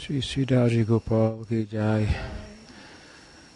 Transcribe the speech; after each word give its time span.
श्री 0.00 0.20
श्री 0.20 0.44
दाजी 0.44 0.82
गोपाल 0.84 1.44
की 1.48 1.62
जय 1.72 2.06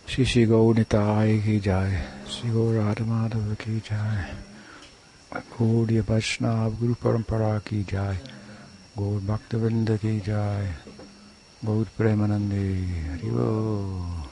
श्री 0.08 0.24
श्री 0.24 0.44
गौर 0.46 0.74
निताय 0.76 1.36
की 1.46 1.58
जय 1.66 1.90
श्री 2.30 2.50
गौर 2.50 2.74
राधा 2.74 3.04
माधव 3.04 3.54
की 3.60 3.78
जय 3.88 4.36
गौड़ीय 5.58 6.00
वैष्णव 6.10 6.76
गुरु 6.80 6.94
परंपरा 7.04 7.58
की 7.68 7.82
जय 7.92 8.18
गौर 8.98 9.20
भक्तवृंद 9.30 9.96
की 10.02 10.18
जय 10.28 10.74
गौर 11.64 11.86
प्रेमानंदे 11.98 12.66
हरि 13.10 13.30
बोल. 13.30 14.28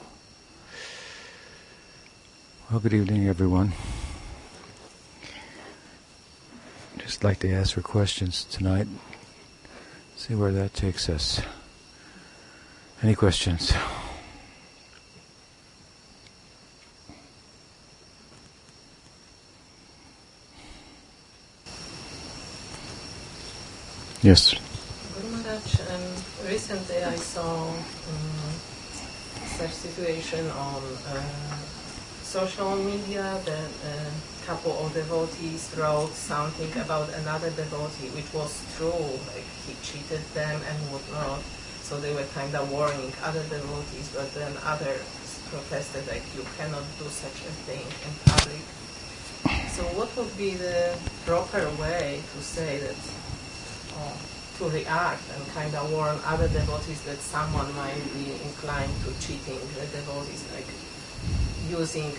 Well, 2.69 2.79
good 2.81 2.93
evening, 2.93 3.27
everyone. 3.27 3.71
Just 6.99 7.23
like 7.23 7.39
to 7.39 7.51
ask 7.51 7.73
for 7.73 7.81
questions 7.81 8.45
tonight. 8.45 8.87
See 10.15 10.35
where 10.35 10.51
that 10.51 10.75
takes 10.75 11.09
us. 11.09 11.41
Any 13.04 13.14
questions? 13.14 13.70
Yes. 24.22 24.54
Guru 25.20 25.36
Maharaj, 25.36 25.80
um, 25.92 26.48
recently 26.48 27.04
I 27.04 27.16
saw 27.16 27.68
um, 27.68 27.84
such 29.58 29.72
situation 29.72 30.48
on 30.52 30.82
uh, 31.12 31.22
social 32.22 32.74
media 32.74 33.38
that 33.44 33.70
a 33.84 34.46
couple 34.46 34.72
of 34.78 34.94
devotees 34.94 35.70
wrote 35.76 36.14
something 36.14 36.72
about 36.80 37.12
another 37.20 37.50
devotee, 37.50 38.08
which 38.16 38.32
was 38.32 38.64
true, 38.78 39.20
like 39.28 39.44
he 39.66 39.76
cheated 39.82 40.24
them 40.32 40.58
and 40.66 40.78
whatnot. 40.90 41.42
So 41.84 42.00
they 42.00 42.14
were 42.14 42.24
kind 42.32 42.54
of 42.56 42.72
warning 42.72 43.12
other 43.22 43.42
devotees, 43.52 44.08
but 44.16 44.32
then 44.32 44.56
others 44.64 45.04
protested 45.52 46.08
like 46.08 46.22
you 46.34 46.42
cannot 46.56 46.82
do 46.98 47.04
such 47.12 47.44
a 47.44 47.52
thing 47.68 47.84
in 47.84 48.12
public. 48.24 48.64
So 49.68 49.82
what 49.92 50.08
would 50.16 50.34
be 50.38 50.54
the 50.54 50.96
proper 51.26 51.68
way 51.76 52.22
to 52.32 52.42
say 52.42 52.78
that 52.78 52.96
uh, 54.00 54.16
to 54.58 54.64
react 54.70 55.22
and 55.36 55.46
kind 55.52 55.74
of 55.74 55.92
warn 55.92 56.16
other 56.24 56.48
devotees 56.48 57.02
that 57.02 57.18
someone 57.18 57.68
might 57.76 58.00
be 58.16 58.32
inclined 58.48 58.94
to 59.04 59.12
cheating 59.20 59.60
the 59.76 59.84
devotees, 59.92 60.42
like 60.56 60.70
using 61.68 62.10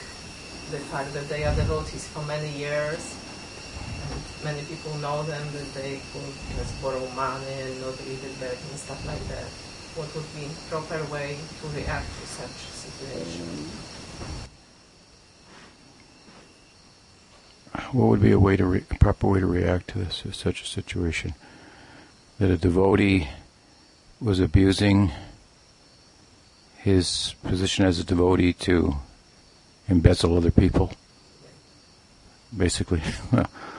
the 0.70 0.78
fact 0.94 1.12
that 1.14 1.28
they 1.28 1.44
are 1.44 1.56
devotees 1.56 2.08
for 2.08 2.22
many 2.26 2.50
years 2.54 3.18
many 4.46 4.62
people 4.66 4.96
know 5.00 5.24
them 5.24 5.42
that 5.54 5.74
they 5.74 6.00
could 6.14 6.34
just 6.56 6.80
borrow 6.80 7.04
money 7.16 7.52
and 7.62 7.82
not 7.82 7.98
give 7.98 8.24
it 8.24 8.40
back 8.40 8.58
and 8.70 8.80
stuff 8.80 9.04
like 9.08 9.28
that. 9.28 9.50
What 9.98 10.14
would 10.14 10.30
be 10.36 10.48
proper 10.70 11.04
way 11.12 11.38
to 11.62 11.68
react 11.70 12.06
to 12.22 12.28
such 12.28 12.52
a 12.52 12.74
situation? 12.86 13.46
What 17.92 18.08
would 18.10 18.22
be 18.22 18.32
a 18.32 18.40
way 18.40 18.56
to 18.56 18.76
a 18.76 18.82
proper 19.00 19.28
way 19.28 19.40
to 19.40 19.48
react 19.48 19.88
to 19.90 20.00
this 20.00 20.24
such 20.32 20.62
a 20.62 20.66
situation? 20.66 21.34
That 22.38 22.52
a 22.52 22.58
devotee 22.58 23.28
was 24.22 24.40
abusing 24.40 25.12
his 26.78 27.34
position 27.44 27.84
as 27.86 27.98
a 27.98 28.04
devotee 28.04 28.54
to 28.54 28.98
embezzle 29.88 30.38
other 30.38 30.52
people. 30.52 30.94
Basically, 32.56 33.02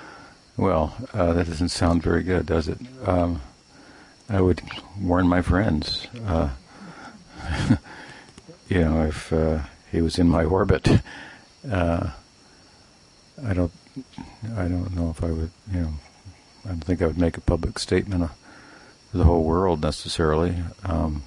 well, 0.67 0.97
uh, 1.15 1.33
that 1.33 1.47
doesn't 1.47 1.69
sound 1.69 2.03
very 2.03 2.25
good, 2.25 2.45
does 2.45 2.67
it? 2.67 2.81
Um, 3.05 3.41
I 4.29 4.41
would 4.41 4.61
warn 5.01 5.29
my 5.29 5.41
friends. 5.41 6.09
Uh, 6.27 6.51
you 8.69 8.81
know, 8.81 9.05
if 9.05 9.33
uh, 9.33 9.61
he 9.93 10.01
was 10.01 10.19
in 10.19 10.29
my 10.29 10.43
orbit, 10.43 10.89
uh, 11.71 12.11
I 13.45 13.55
don't, 13.55 13.71
I 14.57 14.67
don't 14.67 14.93
know 14.93 15.11
if 15.11 15.23
I 15.23 15.31
would, 15.31 15.53
you 15.73 15.83
know, 15.83 15.93
I 16.65 16.69
don't 16.71 16.85
think 16.85 17.01
I 17.01 17.07
would 17.07 17.17
make 17.17 17.37
a 17.37 17.43
public 17.43 17.79
statement 17.79 18.29
to 19.13 19.17
the 19.17 19.23
whole 19.23 19.45
world 19.45 19.83
necessarily. 19.83 20.65
Um, 20.83 21.23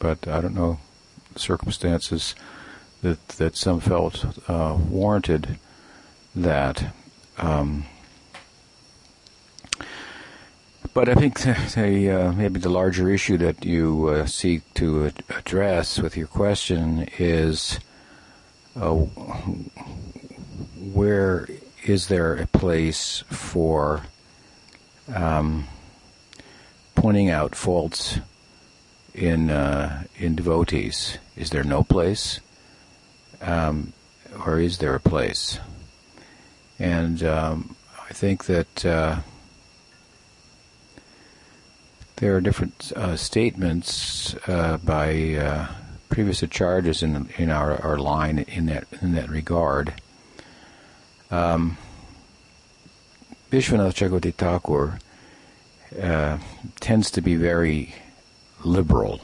but 0.00 0.26
I 0.26 0.40
don't 0.40 0.56
know 0.56 0.80
circumstances 1.36 2.34
that 3.02 3.28
that 3.28 3.54
some 3.54 3.78
felt 3.78 4.24
uh, 4.50 4.76
warranted 4.90 5.60
that. 6.34 6.92
Um, 7.38 7.86
but 10.94 11.08
I 11.08 11.14
think 11.14 11.40
the, 11.40 12.10
uh, 12.10 12.32
maybe 12.32 12.60
the 12.60 12.68
larger 12.68 13.10
issue 13.10 13.36
that 13.38 13.64
you 13.64 14.08
uh, 14.08 14.26
seek 14.26 14.72
to 14.74 15.06
ad- 15.06 15.24
address 15.28 15.98
with 15.98 16.16
your 16.16 16.28
question 16.28 17.08
is 17.18 17.80
uh, 18.76 18.90
where 20.92 21.48
is 21.84 22.06
there 22.06 22.36
a 22.36 22.46
place 22.46 23.24
for 23.28 24.02
um, 25.12 25.66
pointing 26.94 27.28
out 27.28 27.54
faults 27.54 28.18
in 29.12 29.50
uh, 29.50 30.04
in 30.16 30.34
devotees? 30.34 31.18
Is 31.36 31.50
there 31.50 31.64
no 31.64 31.82
place, 31.82 32.40
um, 33.42 33.92
or 34.46 34.60
is 34.60 34.78
there 34.78 34.94
a 34.94 35.00
place? 35.00 35.58
And 36.78 37.22
um, 37.22 37.76
I 38.08 38.12
think 38.12 38.46
that 38.46 38.86
uh, 38.86 39.18
there 42.16 42.36
are 42.36 42.40
different 42.40 42.92
uh, 42.94 43.16
statements 43.16 44.34
uh, 44.46 44.78
by 44.78 45.34
uh, 45.34 45.66
previous 46.08 46.42
acharyas 46.42 47.02
in 47.02 47.28
in 47.36 47.50
our, 47.50 47.80
our 47.82 47.98
line 47.98 48.38
in 48.38 48.66
that 48.66 48.86
in 49.02 49.12
that 49.14 49.28
regard. 49.28 49.94
Um, 51.30 51.76
Vishwanath 53.50 53.94
Chakravarti 53.94 54.34
Thakur 54.34 54.98
uh, 56.00 56.38
tends 56.80 57.10
to 57.12 57.20
be 57.20 57.36
very 57.36 57.94
liberal 58.64 59.20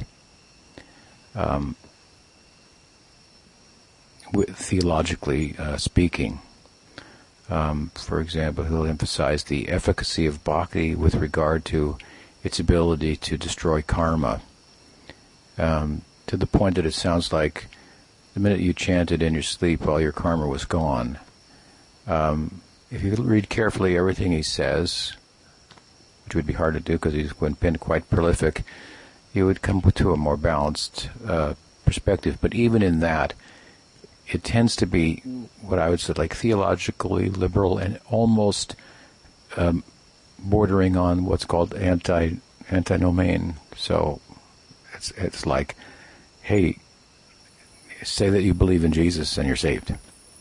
um, 1.34 1.76
with, 4.32 4.50
theologically 4.56 5.56
uh, 5.58 5.76
speaking. 5.76 6.40
Um, 7.48 7.90
for 7.94 8.20
example, 8.20 8.64
he'll 8.64 8.86
emphasize 8.86 9.44
the 9.44 9.68
efficacy 9.68 10.26
of 10.26 10.44
bhakti 10.44 10.94
with 10.94 11.16
regard 11.16 11.64
to 11.66 11.98
its 12.42 12.58
ability 12.58 13.16
to 13.16 13.36
destroy 13.36 13.82
karma, 13.82 14.40
um, 15.58 16.02
to 16.26 16.36
the 16.36 16.46
point 16.46 16.76
that 16.76 16.86
it 16.86 16.94
sounds 16.94 17.32
like 17.32 17.66
the 18.34 18.40
minute 18.40 18.60
you 18.60 18.72
chanted 18.72 19.22
in 19.22 19.34
your 19.34 19.42
sleep, 19.42 19.86
all 19.86 20.00
your 20.00 20.12
karma 20.12 20.46
was 20.46 20.64
gone. 20.64 21.18
Um, 22.06 22.60
if 22.90 23.02
you 23.02 23.14
read 23.14 23.48
carefully 23.48 23.96
everything 23.96 24.32
he 24.32 24.42
says, 24.42 25.12
which 26.24 26.34
would 26.34 26.46
be 26.46 26.54
hard 26.54 26.74
to 26.74 26.80
do 26.80 26.94
because 26.94 27.12
he's 27.12 27.32
been 27.32 27.76
quite 27.76 28.08
prolific, 28.08 28.62
you 29.32 29.46
would 29.46 29.62
come 29.62 29.80
to 29.80 30.12
a 30.12 30.16
more 30.16 30.36
balanced 30.36 31.10
uh, 31.26 31.54
perspective. 31.84 32.38
But 32.40 32.54
even 32.54 32.82
in 32.82 33.00
that, 33.00 33.34
it 34.28 34.44
tends 34.44 34.76
to 34.76 34.86
be 34.86 35.16
what 35.60 35.78
I 35.78 35.90
would 35.90 36.00
say 36.00 36.12
like 36.16 36.34
theologically 36.34 37.28
liberal 37.28 37.78
and 37.78 37.98
almost 38.08 38.76
um, 39.56 39.82
bordering 40.42 40.96
on 40.96 41.24
what's 41.24 41.44
called 41.44 41.74
anti 41.74 42.36
antinomian. 42.70 43.54
So 43.76 44.20
it's 44.94 45.10
it's 45.12 45.46
like, 45.46 45.76
hey, 46.42 46.78
say 48.02 48.30
that 48.30 48.42
you 48.42 48.54
believe 48.54 48.84
in 48.84 48.92
Jesus 48.92 49.38
and 49.38 49.46
you're 49.46 49.56
saved. 49.56 49.94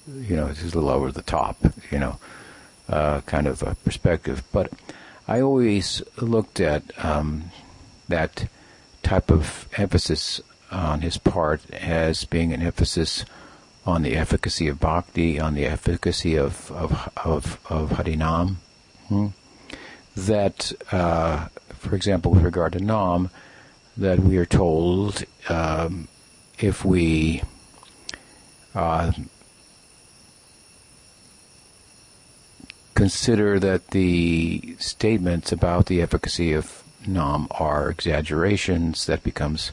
You 0.07 0.35
know, 0.35 0.47
it's 0.47 0.61
a 0.61 0.65
little 0.65 0.89
over 0.89 1.11
the 1.11 1.21
top. 1.21 1.57
You 1.91 1.99
know, 1.99 2.19
uh, 2.87 3.21
kind 3.21 3.47
of 3.47 3.61
a 3.63 3.75
perspective. 3.75 4.43
But 4.51 4.71
I 5.27 5.41
always 5.41 6.01
looked 6.17 6.59
at 6.59 6.83
um, 7.03 7.51
that 8.07 8.47
type 9.03 9.31
of 9.31 9.67
emphasis 9.77 10.41
on 10.71 11.01
his 11.01 11.17
part 11.17 11.69
as 11.71 12.25
being 12.25 12.53
an 12.53 12.61
emphasis 12.61 13.25
on 13.85 14.03
the 14.03 14.15
efficacy 14.15 14.67
of 14.67 14.79
bhakti, 14.79 15.39
on 15.39 15.53
the 15.55 15.65
efficacy 15.65 16.35
of 16.35 16.71
of 16.71 17.09
of, 17.23 17.59
of 17.69 17.91
harinam. 17.91 18.55
Hmm? 19.07 19.27
That, 20.15 20.73
uh, 20.91 21.47
for 21.77 21.95
example, 21.95 22.31
with 22.31 22.43
regard 22.43 22.73
to 22.73 22.79
nam, 22.79 23.29
that 23.95 24.19
we 24.19 24.37
are 24.37 24.45
told 24.45 25.23
um, 25.49 26.07
if 26.57 26.83
we 26.83 27.41
uh, 28.75 29.11
consider 32.95 33.59
that 33.59 33.87
the 33.87 34.75
statements 34.79 35.51
about 35.51 35.85
the 35.85 36.01
efficacy 36.01 36.53
of 36.53 36.83
nam 37.07 37.47
are 37.51 37.89
exaggerations, 37.89 39.05
that 39.05 39.23
becomes 39.23 39.71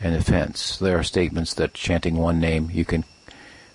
an 0.00 0.12
offense. 0.12 0.76
There 0.76 0.98
are 0.98 1.04
statements 1.04 1.54
that 1.54 1.74
chanting 1.74 2.16
one 2.16 2.40
name 2.40 2.70
you 2.72 2.84
can 2.84 3.04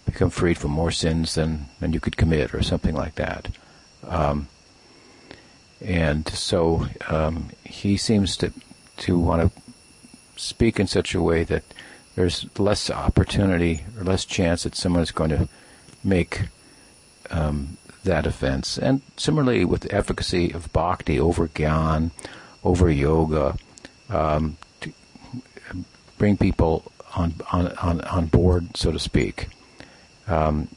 become 0.05 0.29
freed 0.29 0.57
from 0.57 0.71
more 0.71 0.91
sins 0.91 1.35
than, 1.35 1.67
than 1.79 1.93
you 1.93 1.99
could 1.99 2.17
commit, 2.17 2.53
or 2.53 2.61
something 2.61 2.95
like 2.95 3.15
that. 3.15 3.49
Um, 4.03 4.47
and 5.81 6.27
so 6.29 6.87
um, 7.07 7.49
he 7.63 7.97
seems 7.97 8.37
to 8.37 8.51
to 8.97 9.17
want 9.17 9.41
to 9.53 9.61
speak 10.35 10.79
in 10.79 10.87
such 10.87 11.15
a 11.15 11.21
way 11.21 11.43
that 11.43 11.63
there's 12.15 12.45
less 12.59 12.89
opportunity 12.89 13.85
or 13.97 14.03
less 14.03 14.25
chance 14.25 14.63
that 14.63 14.75
someone 14.75 15.03
is 15.03 15.11
going 15.11 15.29
to 15.29 15.47
make 16.03 16.47
um, 17.31 17.77
that 18.03 18.25
offense. 18.25 18.77
And 18.77 19.01
similarly, 19.17 19.63
with 19.65 19.81
the 19.81 19.93
efficacy 19.93 20.51
of 20.51 20.71
bhakti 20.73 21.19
over 21.19 21.47
gyan, 21.47 22.11
over 22.63 22.89
yoga, 22.89 23.57
um, 24.09 24.57
to 24.81 24.91
bring 26.17 26.37
people 26.37 26.91
on, 27.15 27.35
on, 27.51 27.67
on, 27.77 28.01
on 28.01 28.25
board, 28.27 28.75
so 28.75 28.91
to 28.91 28.99
speak. 28.99 29.47
Um, 30.27 30.67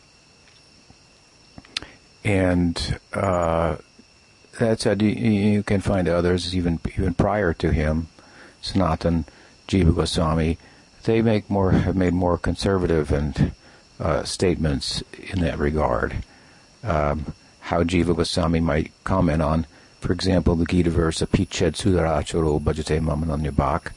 and 2.25 2.99
uh, 3.13 3.77
that 4.59 4.81
said, 4.81 5.03
you, 5.03 5.09
you, 5.09 5.63
can 5.63 5.81
find 5.81 6.09
others 6.09 6.55
even 6.55 6.79
even 6.97 7.15
prior 7.15 7.55
to 7.55 7.73
him, 7.73 8.09
Sanatan, 8.61 9.25
Jiva 9.67 9.95
Goswami. 9.95 10.59
They 11.05 11.23
make 11.23 11.51
more 11.51 11.73
have 11.73 11.97
made 11.97 12.13
more 12.13 12.39
conservative 12.39 13.11
and 13.11 13.53
uh, 13.99 14.25
statements 14.25 15.03
in 15.19 15.41
that 15.41 15.59
regard. 15.59 16.25
Um, 16.85 17.35
how 17.61 17.83
Jiva 17.85 18.15
Goswami 18.17 18.61
might 18.61 18.93
comment 19.05 19.41
on, 19.41 19.67
for 20.01 20.13
example, 20.13 20.55
the 20.55 20.67
Gita 20.67 20.91
verse 20.91 21.21
Apiched 21.21 21.77
Sudaracharo 21.77 22.61
Bhajate 22.61 23.01
Mamananyabhak, 23.01 23.93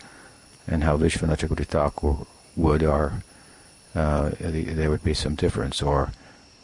and 0.67 0.83
how 0.83 0.97
Vishwanath 0.97 1.65
Thakur 1.65 2.25
would, 2.55 2.83
or 2.83 3.23
uh, 3.93 4.31
there 4.39 4.89
would 4.89 5.03
be 5.03 5.13
some 5.13 5.35
difference, 5.35 5.81
or 5.81 6.11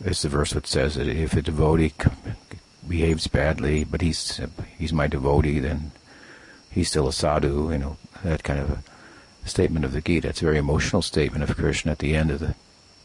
it's 0.03 0.21
the 0.21 0.29
verse 0.29 0.51
that 0.51 0.67
says 0.67 0.95
that 0.95 1.07
if 1.07 1.33
a 1.33 1.41
devotee 1.41 1.93
behaves 2.87 3.27
badly, 3.27 3.83
but 3.83 4.01
he's 4.01 4.39
he's 4.77 4.93
my 4.93 5.07
devotee, 5.07 5.59
then 5.59 5.91
he's 6.71 6.89
still 6.89 7.07
a 7.07 7.13
sadhu. 7.13 7.71
You 7.71 7.77
know 7.77 7.97
that 8.23 8.43
kind 8.43 8.59
of 8.59 8.69
a 8.71 9.49
statement 9.49 9.85
of 9.85 9.93
the 9.93 10.01
Gita. 10.01 10.29
It's 10.29 10.41
a 10.41 10.45
very 10.45 10.57
emotional 10.57 11.01
statement 11.01 11.43
of 11.43 11.55
Krishna 11.55 11.93
at 11.93 11.99
the 11.99 12.15
end 12.15 12.31
of 12.31 12.39
the 12.39 12.55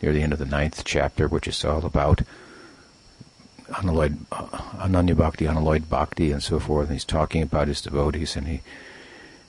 near 0.03 0.13
the 0.13 0.23
end 0.23 0.33
of 0.33 0.39
the 0.39 0.47
ninth 0.47 0.83
chapter, 0.85 1.29
which 1.29 1.49
is 1.49 1.65
all 1.65 1.85
about 1.85 2.23
unalloyed, 3.79 4.19
ananya 4.31 5.17
bhakti, 5.17 5.47
unalloyed 5.47 5.89
bhakti, 5.89 6.33
and 6.33 6.43
so 6.43 6.61
forth. 6.61 6.89
And 6.89 6.95
he's 6.95 7.05
talking 7.05 7.43
about 7.43 7.69
his 7.69 7.83
devotees, 7.83 8.37
and 8.37 8.47
he 8.47 8.63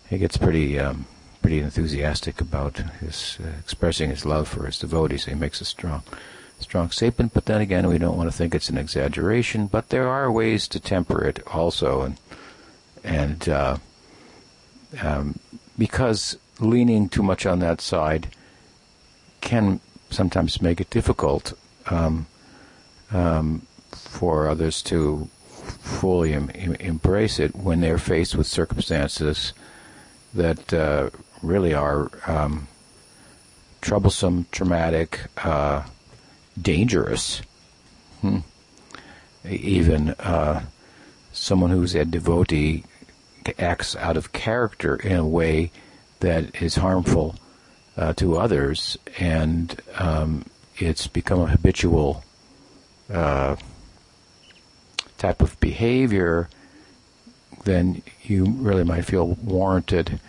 he 0.09 0.18
gets 0.18 0.38
pretty 0.38 0.80
um, 0.80 1.06
pretty 1.41 1.59
enthusiastic 1.59 2.41
about 2.41 2.77
his 3.00 3.38
uh, 3.44 3.50
expressing 3.59 4.09
his 4.09 4.25
love 4.25 4.47
for 4.47 4.65
his 4.65 4.80
devotees. 4.80 5.25
He 5.25 5.35
makes 5.35 5.62
a 5.62 5.65
strong 5.65 6.03
strong 6.59 6.89
statement, 6.92 7.33
but 7.33 7.45
then 7.45 7.62
again, 7.62 7.88
we 7.88 7.98
don't 7.98 8.18
want 8.18 8.30
to 8.31 8.36
think 8.36 8.54
it's 8.56 8.69
an 8.69 8.77
exaggeration. 8.77 9.68
But 9.68 9.89
there 9.89 10.07
are 10.07 10.31
ways 10.31 10.68
to 10.69 10.80
temper 10.80 11.24
it 11.24 11.45
also, 11.48 12.01
and 12.01 12.18
and 13.04 13.50
uh, 13.50 13.77
um, 15.01 15.39
because 15.77 16.38
leaning 16.59 17.09
too 17.09 17.24
much 17.24 17.45
on 17.45 17.59
that 17.59 17.81
side 17.81 18.27
can 19.42 19.80
sometimes 20.09 20.62
make 20.62 20.81
it 20.81 20.89
difficult 20.89 21.54
um, 21.89 22.25
um, 23.12 23.62
for 23.92 24.48
others 24.48 24.81
to 24.81 25.27
fully 25.81 26.33
em- 26.33 26.50
embrace 26.80 27.39
it 27.39 27.56
when 27.56 27.81
they're 27.81 27.98
faced 27.98 28.36
with 28.36 28.48
circumstances 28.48 29.54
that 30.33 30.74
uh, 30.74 31.09
really 31.42 31.74
are 31.74 32.09
um, 32.25 32.68
troublesome, 33.81 34.45
traumatic, 34.51 35.21
uh, 35.44 35.83
dangerous. 36.59 37.42
Hmm. 38.21 38.39
Even 39.48 40.09
uh, 40.12 40.65
someone 41.31 41.69
who's 41.69 41.95
a 41.95 42.06
devotee 42.06 42.83
acts 43.57 43.95
out 43.95 44.18
of 44.18 44.33
character 44.33 44.95
in 44.95 45.15
a 45.15 45.27
way 45.27 45.71
that 46.19 46.62
is 46.62 46.75
harmful 46.75 47.36
uh, 47.95 48.13
to 48.13 48.38
others, 48.38 48.98
and 49.19 49.80
um, 49.95 50.45
it's 50.77 51.07
become 51.07 51.42
a 51.42 51.48
habitual 51.48 52.24
uh, 53.12 53.56
type 55.18 55.42
of 55.42 55.59
behavior, 55.59 56.50
then 57.63 58.01
you 58.24 58.45
really 58.45 58.83
might 58.83 59.06
feel 59.06 59.27
warranted 59.44 60.19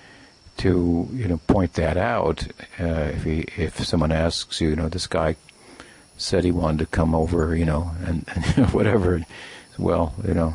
to 0.58 1.08
you 1.12 1.28
know 1.28 1.38
point 1.46 1.74
that 1.74 1.96
out. 1.96 2.46
Uh, 2.80 3.12
if 3.14 3.24
he, 3.24 3.40
if 3.56 3.84
someone 3.84 4.12
asks 4.12 4.60
you, 4.60 4.70
you 4.70 4.76
know, 4.76 4.88
this 4.88 5.06
guy 5.06 5.36
said 6.18 6.44
he 6.44 6.50
wanted 6.50 6.80
to 6.80 6.86
come 6.86 7.14
over, 7.14 7.56
you 7.56 7.64
know, 7.64 7.90
and, 8.04 8.24
and 8.34 8.70
whatever. 8.74 9.24
Well, 9.78 10.14
you 10.26 10.34
know, 10.34 10.54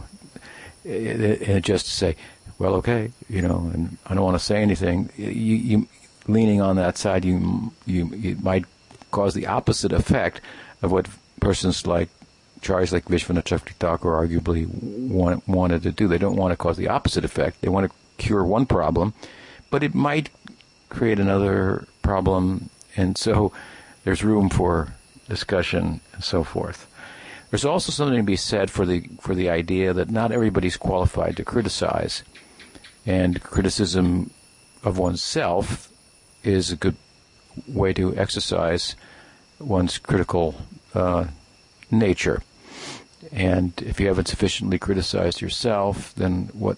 it, 0.84 1.42
it, 1.42 1.64
just 1.64 1.86
to 1.86 1.92
say, 1.92 2.16
well, 2.60 2.76
okay, 2.76 3.12
you 3.30 3.42
know, 3.42 3.72
and 3.74 3.98
I 4.06 4.14
don't 4.14 4.24
want 4.24 4.38
to 4.38 4.44
say 4.44 4.62
anything. 4.62 5.10
You, 5.18 5.56
you 5.56 5.88
leaning 6.28 6.62
on 6.62 6.76
that 6.76 6.98
side, 6.98 7.26
you 7.26 7.74
you 7.86 8.08
you 8.08 8.36
might 8.38 8.66
cause 9.12 9.34
the 9.34 9.48
opposite 9.48 9.92
effect 9.92 10.42
of 10.82 10.92
what 10.92 11.08
persons 11.40 11.88
like 11.88 12.10
Charles, 12.62 12.94
like 12.94 13.06
Vishwanath 13.06 13.60
Thakur, 13.80 14.10
arguably 14.10 14.68
want, 14.68 15.48
wanted 15.48 15.84
to 15.84 15.92
do. 15.92 16.08
They 16.08 16.18
don't 16.18 16.38
want 16.38 16.52
to 16.52 16.58
cause 16.58 16.78
the 16.78 16.88
opposite 16.88 17.26
effect. 17.26 17.62
They 17.62 17.70
want 17.70 17.90
to 17.90 17.98
cure 18.18 18.44
one 18.44 18.66
problem, 18.66 19.14
but 19.70 19.84
it 19.84 19.94
might 19.94 20.30
create 20.90 21.20
another 21.20 21.88
problem, 22.02 22.70
and 22.96 23.18
so 23.18 23.52
there's 24.04 24.24
room 24.24 24.50
for 24.50 24.94
discussion 25.30 26.02
and 26.14 26.24
so 26.24 26.44
forth. 26.44 26.88
There's 27.50 27.66
also 27.66 27.92
something 27.92 28.18
to 28.18 28.24
be 28.24 28.36
said 28.36 28.72
for 28.72 28.86
the 28.86 29.10
for 29.22 29.36
the 29.36 29.50
idea 29.50 29.94
that 29.94 30.10
not 30.10 30.32
everybody's 30.32 30.78
qualified 30.78 31.38
to 31.38 31.46
criticize, 31.46 32.24
and 33.06 33.44
criticism 33.44 34.32
of 34.84 34.98
oneself 34.98 35.92
is 36.44 36.72
a 36.72 36.76
good 36.76 36.96
way 37.68 37.94
to 37.94 38.16
exercise 38.18 38.96
one's 39.60 39.98
critical 39.98 40.56
uh, 40.94 41.26
nature. 41.92 42.42
And 43.32 43.74
if 43.86 44.00
you 44.00 44.08
haven't 44.08 44.28
sufficiently 44.28 44.78
criticized 44.78 45.42
yourself, 45.42 46.14
then 46.16 46.50
what 46.54 46.78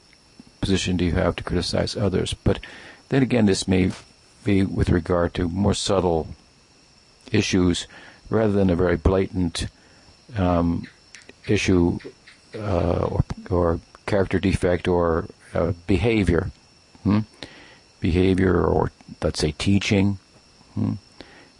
position 0.62 0.98
do 0.98 1.06
you 1.06 1.14
have 1.14 1.36
to 1.38 1.44
criticize 1.44 1.96
others? 1.96 2.34
But 2.34 2.60
then 3.10 3.24
again, 3.24 3.46
this 3.46 3.68
may 3.68 3.92
be 4.44 4.64
with 4.64 4.90
regard 4.90 5.34
to 5.36 5.50
more 5.50 5.74
subtle 5.74 6.28
issues 7.32 7.88
rather 8.30 8.54
than 8.54 8.70
a 8.70 8.76
very 8.76 8.98
blatant 8.98 9.68
um, 10.38 10.88
issue 11.48 12.00
uh, 12.56 13.06
or, 13.06 13.24
or, 13.50 13.80
character 14.06 14.40
defect 14.40 14.88
or 14.88 15.26
uh, 15.54 15.74
behavior. 15.88 16.52
Hmm? 17.04 17.20
Behavior 18.00 18.64
or, 18.64 18.92
let's 19.22 19.40
say, 19.40 19.52
teaching. 19.58 20.20
Hmm? 20.76 20.94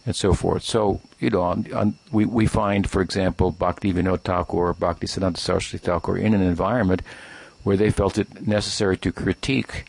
and 0.06 0.14
so 0.14 0.32
forth. 0.32 0.62
So, 0.62 1.00
you 1.18 1.30
know, 1.30 1.42
on, 1.42 1.66
on, 1.74 1.98
we, 2.12 2.24
we 2.24 2.46
find, 2.46 2.88
for 2.88 3.02
example, 3.02 3.50
Bhakti 3.50 3.92
Vinod 3.92 4.20
Thakur 4.22 4.68
or 4.68 4.72
Bhakti 4.72 5.08
Siddhanta 5.08 5.36
Saraswati 5.36 5.84
Thakur 5.84 6.16
in 6.16 6.32
an 6.32 6.40
environment 6.40 7.02
where 7.64 7.76
they 7.76 7.90
felt 7.90 8.16
it 8.16 8.46
necessary 8.46 8.96
to 8.98 9.10
critique 9.10 9.84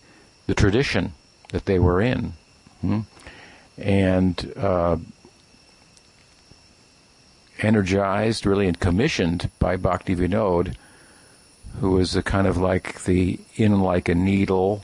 the 0.47 0.55
tradition 0.55 1.13
that 1.49 1.65
they 1.65 1.77
were 1.77 2.01
in. 2.01 2.33
Hmm? 2.81 3.01
And 3.77 4.53
uh, 4.57 4.97
energized, 7.61 8.45
really, 8.45 8.67
and 8.67 8.79
commissioned 8.79 9.49
by 9.59 9.75
Bhakti 9.75 10.15
Vinod, 10.15 10.75
who 11.79 11.91
was 11.91 12.15
a 12.15 12.23
kind 12.23 12.47
of 12.47 12.57
like 12.57 13.03
the 13.03 13.39
in 13.55 13.81
like 13.81 14.09
a 14.09 14.15
needle 14.15 14.83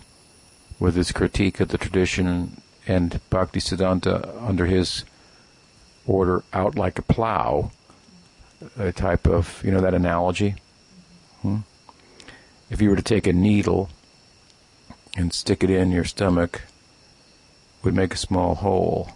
with 0.80 0.96
his 0.96 1.12
critique 1.12 1.60
of 1.60 1.70
the 1.70 1.78
tradition, 1.78 2.62
and 2.88 3.20
Bhakti 3.30 3.60
Siddhanta 3.60 4.36
under 4.42 4.66
his 4.66 5.04
order 6.06 6.44
out 6.52 6.76
like 6.76 7.00
a 7.00 7.04
plow, 7.04 7.72
a 8.78 8.92
type 8.92 9.28
of, 9.28 9.62
you 9.64 9.72
know, 9.72 9.82
that 9.82 9.94
analogy? 9.94 10.56
Hmm? 11.42 11.58
If 12.70 12.82
you 12.82 12.90
were 12.90 12.96
to 12.96 13.02
take 13.02 13.28
a 13.28 13.34
needle 13.34 13.90
and 15.16 15.34
stick 15.34 15.64
it 15.64 15.70
in 15.70 15.92
your 15.92 16.06
stomach, 16.06 16.64
would 17.84 17.94
make 17.94 18.14
a 18.14 18.18
small 18.18 18.56
hole. 18.56 19.12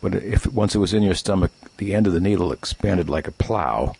But 0.00 0.14
if 0.14 0.46
once 0.46 0.74
it 0.74 0.78
was 0.78 0.94
in 0.94 1.02
your 1.02 1.14
stomach, 1.14 1.52
the 1.80 1.94
end 1.94 2.06
of 2.06 2.12
the 2.12 2.20
needle 2.20 2.52
expanded 2.52 3.08
like 3.08 3.26
a 3.26 3.32
plow, 3.32 3.94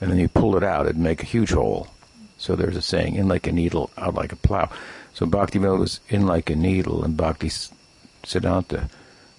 and 0.00 0.10
then 0.10 0.18
you 0.18 0.28
pulled 0.28 0.54
it 0.54 0.62
out, 0.62 0.86
it'd 0.86 0.98
make 0.98 1.22
a 1.22 1.26
huge 1.26 1.50
hole. 1.50 1.88
So 2.38 2.54
there's 2.54 2.76
a 2.76 2.82
saying, 2.82 3.16
in 3.16 3.26
like 3.26 3.46
a 3.46 3.52
needle, 3.52 3.90
out 3.96 4.14
like 4.14 4.32
a 4.32 4.36
plow. 4.36 4.70
So 5.14 5.24
Bhakti 5.24 5.58
was 5.58 6.00
in 6.08 6.26
like 6.26 6.50
a 6.50 6.54
needle, 6.54 7.02
and 7.02 7.16
Bhakti 7.16 7.48
Siddhanta 8.22 8.90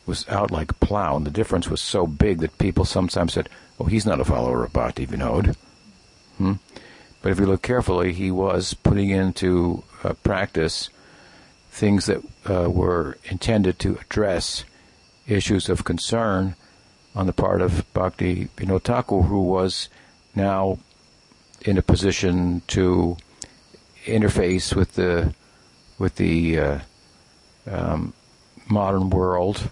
was 0.07 0.27
out 0.27 0.49
like 0.49 0.71
a 0.71 0.85
plow, 0.85 1.15
and 1.15 1.25
the 1.25 1.31
difference 1.31 1.69
was 1.69 1.79
so 1.79 2.07
big 2.07 2.39
that 2.39 2.57
people 2.57 2.83
sometimes 2.83 3.33
said, 3.33 3.47
"Oh, 3.79 3.85
he's 3.85 4.05
not 4.05 4.19
a 4.19 4.25
follower 4.25 4.63
of 4.63 4.73
Bhakti 4.73 5.05
Vinod." 5.05 5.55
Hmm? 6.39 6.53
But 7.21 7.31
if 7.31 7.39
you 7.39 7.45
look 7.45 7.61
carefully, 7.61 8.13
he 8.13 8.31
was 8.31 8.73
putting 8.73 9.11
into 9.11 9.83
uh, 10.03 10.13
practice 10.23 10.89
things 11.69 12.07
that 12.07 12.23
uh, 12.49 12.69
were 12.69 13.17
intended 13.25 13.77
to 13.79 13.97
address 14.01 14.63
issues 15.27 15.69
of 15.69 15.83
concern 15.83 16.55
on 17.17 17.25
the 17.25 17.33
part 17.33 17.61
of 17.61 17.91
Bhakti 17.93 18.47
Vinod 18.55 18.83
Thakur, 18.83 19.23
who 19.23 19.41
was 19.41 19.89
now 20.35 20.77
in 21.61 21.77
a 21.77 21.81
position 21.81 22.61
to 22.67 23.17
interface 24.05 24.75
with 24.75 24.93
the 24.93 25.33
with 25.97 26.15
the 26.17 26.59
uh, 26.59 26.79
um, 27.65 28.13
modern 28.69 29.09
world 29.09 29.71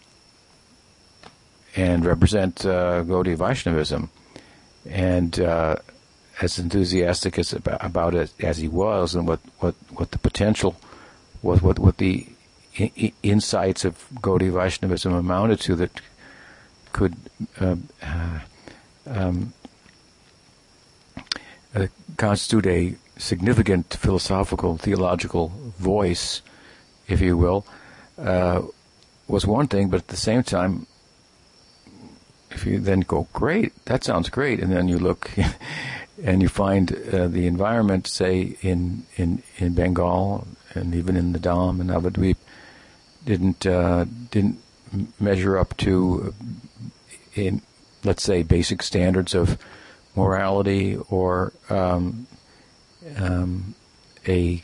and 1.75 2.03
represent 2.03 2.65
uh, 2.65 3.03
Gaudiya 3.03 3.37
Vaishnavism. 3.37 4.09
And 4.89 5.39
uh, 5.39 5.75
as 6.41 6.57
enthusiastic 6.57 7.37
as 7.37 7.53
about, 7.53 7.85
about, 7.85 8.15
it 8.15 8.31
as 8.39 8.57
he 8.57 8.67
was, 8.67 9.13
and 9.13 9.27
what, 9.27 9.39
what, 9.59 9.75
what 9.93 10.11
the 10.11 10.17
potential, 10.17 10.75
what 11.41 11.61
what, 11.61 11.77
what 11.77 11.97
the 11.97 12.27
I- 12.79 13.13
insights 13.21 13.85
of 13.85 14.07
Gaudiya 14.15 14.53
Vaishnavism 14.53 15.13
amounted 15.13 15.59
to, 15.61 15.75
that 15.75 16.01
could 16.95 17.15
uh, 17.59 17.75
um, 19.05 19.53
uh, 21.75 21.87
constitute 22.15 22.65
a 22.67 22.95
significant 23.17 23.93
philosophical, 23.93 24.77
theological 24.77 25.49
voice, 25.77 26.41
if 27.09 27.19
you 27.19 27.35
will, 27.35 27.67
uh, 28.17 28.61
was 29.27 29.45
one 29.45 29.67
thing, 29.67 29.89
but 29.89 29.99
at 29.99 30.07
the 30.07 30.15
same 30.15 30.41
time, 30.41 30.87
if 32.51 32.65
you 32.65 32.79
then 32.79 33.01
go, 33.01 33.27
great, 33.33 33.73
that 33.83 34.05
sounds 34.05 34.29
great, 34.29 34.61
and 34.61 34.71
then 34.71 34.87
you 34.87 34.97
look 34.97 35.29
and 36.23 36.41
you 36.41 36.47
find 36.47 36.95
uh, 37.11 37.27
the 37.27 37.45
environment, 37.45 38.07
say 38.07 38.55
in, 38.61 39.03
in, 39.17 39.43
in 39.57 39.73
Bengal 39.73 40.47
and 40.73 40.95
even 40.95 41.17
in 41.17 41.33
the 41.33 41.39
Dham 41.39 41.81
and 41.81 41.89
Navadvip, 41.89 42.37
didn't 43.25 43.65
uh, 43.65 44.05
didn't 44.31 44.59
measure 45.19 45.57
up 45.57 45.75
to, 45.77 46.33
in 47.33 47.61
let's 48.03 48.23
say, 48.23 48.43
basic 48.43 48.83
standards 48.83 49.33
of 49.33 49.57
morality 50.15 50.97
or 51.09 51.51
um, 51.69 52.27
um, 53.17 53.75
a 54.27 54.61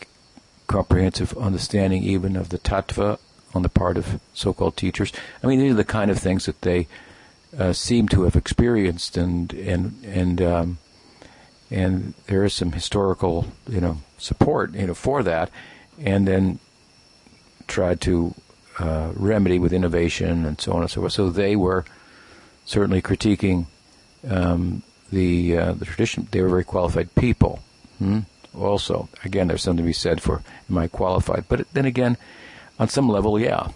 comprehensive 0.68 1.38
understanding 1.38 2.04
even 2.04 2.36
of 2.36 2.50
the 2.50 2.58
tattva 2.58 3.20
on 3.54 3.62
the 3.62 3.70
part 3.70 3.98
of 3.98 4.22
so-called 4.34 4.78
teachers. 4.78 5.12
I 5.44 5.48
mean, 5.48 5.60
these 5.60 5.74
are 5.74 5.76
the 5.76 5.84
kind 5.84 6.10
of 6.10 6.18
things 6.18 6.46
that 6.46 6.62
they 6.62 6.88
uh, 7.58 7.74
seem 7.74 8.08
to 8.10 8.24
have 8.24 8.36
experienced, 8.36 9.18
and 9.18 9.52
and 9.54 10.04
and 10.06 10.42
um, 10.42 10.78
and 11.70 12.14
there 12.28 12.46
is 12.46 12.54
some 12.54 12.72
historical, 12.72 13.48
you 13.68 13.82
know, 13.82 13.98
support, 14.18 14.74
you 14.74 14.88
know, 14.88 14.94
for 14.94 15.22
that, 15.24 15.50
and 16.00 16.26
then 16.26 16.60
tried 17.68 18.00
to 18.02 18.34
uh, 18.80 19.12
remedy 19.16 19.60
with 19.60 19.74
innovation 19.74 20.46
and 20.46 20.60
so 20.60 20.74
on 20.74 20.82
and 20.82 20.90
so 20.92 21.02
forth. 21.02 21.14
So 21.14 21.30
they 21.30 21.56
were 21.56 21.86
certainly 22.66 23.02
critiquing 23.02 23.66
um, 24.30 24.84
the 25.12 25.58
uh, 25.58 25.72
the 25.74 25.86
tradition. 25.86 26.28
They 26.32 26.42
were 26.42 26.50
very 26.50 26.64
qualified 26.64 27.14
people. 27.16 27.60
Hmm? 28.00 28.20
Also, 28.58 29.08
again, 29.24 29.48
there's 29.48 29.64
something 29.64 29.84
to 29.84 29.88
be 29.88 29.94
said 29.94 30.22
for 30.22 30.42
am 30.70 30.78
I 30.78 30.88
qualified? 30.88 31.46
But 31.48 31.72
then 31.74 31.86
again, 31.86 32.18
on 32.80 32.90
some 32.90 33.08
level, 33.10 33.40
yeah, 33.40 33.70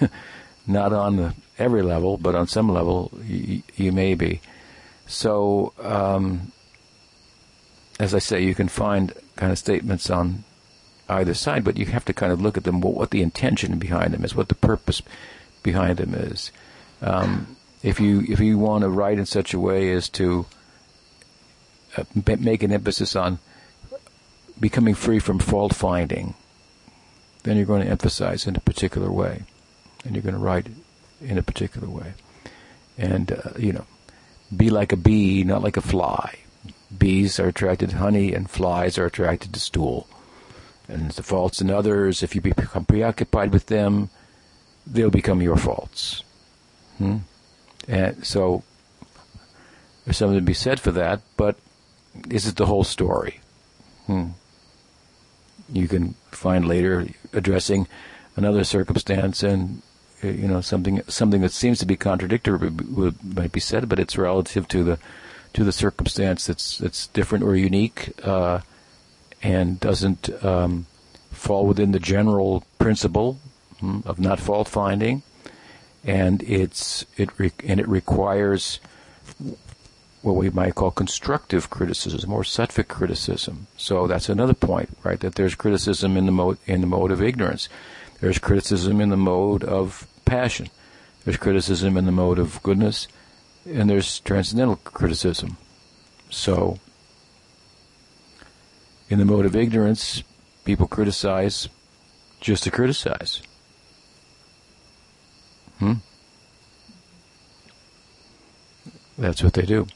not 0.66 0.92
on 0.92 1.34
every 1.58 1.82
level, 1.82 2.16
but 2.16 2.34
on 2.34 2.46
some 2.46 2.68
level, 2.68 3.10
y- 3.28 3.62
you 3.76 3.92
may 3.92 4.14
be. 4.14 4.40
So, 5.06 5.72
um, 5.80 6.50
as 8.00 8.14
I 8.14 8.18
say, 8.18 8.42
you 8.42 8.54
can 8.54 8.68
find 8.68 9.12
kind 9.36 9.52
of 9.52 9.58
statements 9.58 10.10
on 10.10 10.42
either 11.08 11.34
side, 11.34 11.64
but 11.64 11.76
you 11.76 11.86
have 11.86 12.04
to 12.04 12.12
kind 12.12 12.32
of 12.32 12.40
look 12.40 12.56
at 12.56 12.64
them, 12.64 12.80
what, 12.80 12.94
what 12.94 13.10
the 13.10 13.22
intention 13.22 13.78
behind 13.78 14.12
them 14.12 14.24
is, 14.24 14.34
what 14.34 14.48
the 14.48 14.54
purpose 14.54 15.02
behind 15.62 15.98
them 15.98 16.14
is. 16.14 16.50
Um, 17.02 17.56
if 17.82 18.00
you 18.00 18.24
if 18.28 18.40
you 18.40 18.58
want 18.58 18.82
to 18.82 18.88
write 18.88 19.18
in 19.18 19.26
such 19.26 19.54
a 19.54 19.60
way 19.60 19.92
as 19.92 20.08
to 20.10 20.46
uh, 21.96 22.04
make 22.14 22.62
an 22.62 22.72
emphasis 22.72 23.14
on 23.14 23.38
becoming 24.58 24.94
free 24.94 25.18
from 25.18 25.38
fault 25.38 25.74
finding, 25.74 26.34
then 27.42 27.56
you're 27.56 27.66
going 27.66 27.84
to 27.84 27.90
emphasize 27.90 28.46
in 28.46 28.56
a 28.56 28.60
particular 28.60 29.10
way, 29.10 29.44
and 30.04 30.14
you're 30.14 30.22
going 30.22 30.34
to 30.34 30.40
write 30.40 30.66
in 31.20 31.38
a 31.38 31.42
particular 31.42 31.88
way, 31.88 32.14
and 32.98 33.32
uh, 33.32 33.50
you 33.58 33.72
know, 33.72 33.86
be 34.56 34.70
like 34.70 34.92
a 34.92 34.96
bee, 34.96 35.44
not 35.44 35.62
like 35.62 35.76
a 35.76 35.82
fly. 35.82 36.38
Bees 36.96 37.38
are 37.38 37.48
attracted 37.48 37.90
to 37.90 37.96
honey, 37.98 38.32
and 38.32 38.50
flies 38.50 38.98
are 38.98 39.06
attracted 39.06 39.52
to 39.52 39.60
stool. 39.60 40.08
And 40.88 41.10
the 41.10 41.22
faults 41.22 41.60
in 41.60 41.70
others, 41.70 42.22
if 42.22 42.34
you 42.34 42.40
become 42.40 42.84
preoccupied 42.84 43.52
with 43.52 43.66
them, 43.66 44.10
they'll 44.86 45.10
become 45.10 45.42
your 45.42 45.56
faults. 45.56 46.22
Hmm? 46.98 47.18
And 47.88 48.24
so 48.24 48.62
there's 50.04 50.16
something 50.16 50.38
to 50.38 50.44
be 50.44 50.54
said 50.54 50.80
for 50.80 50.92
that, 50.92 51.22
but 51.36 51.56
is 52.30 52.46
it 52.46 52.56
the 52.56 52.66
whole 52.66 52.84
story? 52.84 53.40
Hmm. 54.06 54.28
You 55.68 55.88
can 55.88 56.14
find 56.30 56.66
later 56.66 57.08
addressing 57.32 57.88
another 58.36 58.62
circumstance 58.62 59.42
and 59.42 59.82
uh, 60.22 60.28
you 60.28 60.46
know 60.46 60.60
something 60.60 61.02
something 61.08 61.40
that 61.40 61.52
seems 61.52 61.78
to 61.80 61.86
be 61.86 61.96
contradictory 61.96 62.70
might 63.22 63.52
be 63.52 63.60
said, 63.60 63.88
but 63.88 63.98
it's 63.98 64.16
relative 64.16 64.68
to 64.68 64.84
the 64.84 64.98
to 65.52 65.64
the 65.64 65.72
circumstance 65.72 66.46
that's 66.46 66.78
that's 66.78 67.08
different 67.08 67.42
or 67.44 67.56
unique 67.56 68.12
uh, 68.22 68.60
and 69.42 69.78
doesn't 69.80 70.30
um, 70.44 70.86
fall 71.30 71.66
within 71.66 71.92
the 71.92 72.00
general 72.00 72.64
principle 72.78 73.38
hmm, 73.80 74.00
of 74.04 74.18
not 74.18 74.40
fault 74.40 74.68
finding 74.68 75.22
and 76.06 76.42
it's 76.44 77.04
it 77.16 77.28
re- 77.38 77.52
and 77.66 77.80
it 77.80 77.88
requires 77.88 78.78
what 80.22 80.36
we 80.36 80.48
might 80.50 80.74
call 80.74 80.90
constructive 80.90 81.68
criticism 81.68 82.32
or 82.32 82.42
sattvic 82.42 82.88
criticism. 82.88 83.66
So 83.76 84.06
that's 84.06 84.28
another 84.28 84.54
point, 84.54 84.96
right? 85.04 85.20
That 85.20 85.34
there's 85.34 85.54
criticism 85.54 86.16
in 86.16 86.26
the 86.26 86.32
mode 86.32 86.58
in 86.66 86.80
the 86.80 86.86
mode 86.86 87.10
of 87.10 87.22
ignorance. 87.22 87.68
There's 88.20 88.38
criticism 88.38 89.00
in 89.00 89.10
the 89.10 89.16
mode 89.16 89.64
of 89.64 90.06
passion. 90.24 90.68
There's 91.24 91.36
criticism 91.36 91.96
in 91.96 92.06
the 92.06 92.12
mode 92.12 92.38
of 92.38 92.62
goodness, 92.62 93.08
and 93.66 93.90
there's 93.90 94.20
transcendental 94.20 94.76
criticism. 94.76 95.56
So, 96.30 96.78
in 99.08 99.18
the 99.18 99.24
mode 99.24 99.46
of 99.46 99.54
ignorance, 99.54 100.22
people 100.64 100.86
criticize 100.86 101.68
just 102.40 102.64
to 102.64 102.70
criticize. 102.70 103.42
Hmm? 105.78 105.94
That's 109.18 109.42
what 109.42 109.54
they 109.54 109.62
do. 109.62 109.86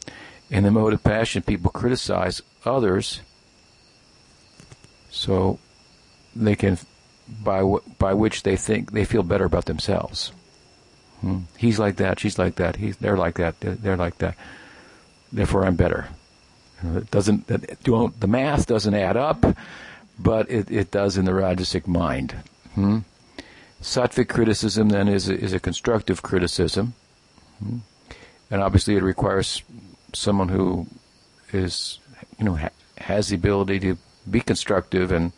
In 0.51 0.65
the 0.65 0.71
mode 0.71 0.93
of 0.93 1.03
passion, 1.03 1.43
people 1.43 1.71
criticize 1.71 2.43
others 2.65 3.21
so 5.11 5.59
they 6.35 6.57
can, 6.57 6.79
by 7.43 7.63
by 7.99 8.15
which 8.15 8.43
they 8.43 8.57
think 8.57 8.93
they 8.93 9.05
feel 9.05 9.23
better 9.23 9.45
about 9.45 9.67
themselves. 9.67 10.33
Hmm. 11.21 11.41
He's 11.57 11.79
like 11.79 11.97
that. 11.97 12.19
She's 12.19 12.39
like 12.39 12.57
that. 12.57 12.77
He's 12.77 12.97
they're 12.97 13.17
like 13.17 13.37
that. 13.37 13.61
They're 13.61 13.97
like 13.97 14.19
that. 14.19 14.37
Therefore, 15.33 15.67
I'm 15.67 15.77
better. 15.77 16.09
It 16.83 17.11
doesn't. 17.11 17.47
The 17.47 18.27
math 18.27 18.67
doesn't 18.67 18.95
add 18.95 19.17
up, 19.17 19.45
but 20.19 20.51
it, 20.51 20.71
it 20.71 20.91
does 20.91 21.17
in 21.17 21.25
the 21.25 21.33
rajasic 21.33 21.87
mind. 21.87 22.35
Hmm? 22.75 22.99
Sattvic 23.83 24.29
criticism 24.29 24.91
then 24.91 25.09
is 25.09 25.29
a, 25.29 25.39
is 25.39 25.53
a 25.53 25.61
constructive 25.61 26.23
criticism, 26.23 26.95
hmm? 27.59 27.79
and 28.51 28.63
obviously 28.63 28.97
it 28.97 29.03
requires 29.03 29.63
someone 30.13 30.49
who 30.49 30.87
is, 31.53 31.99
you 32.39 32.45
know, 32.45 32.57
ha- 32.57 32.71
has 32.99 33.29
the 33.29 33.37
ability 33.37 33.81
to 33.81 33.97
be 34.31 34.41
constructive 34.41 35.13
and 35.13 35.33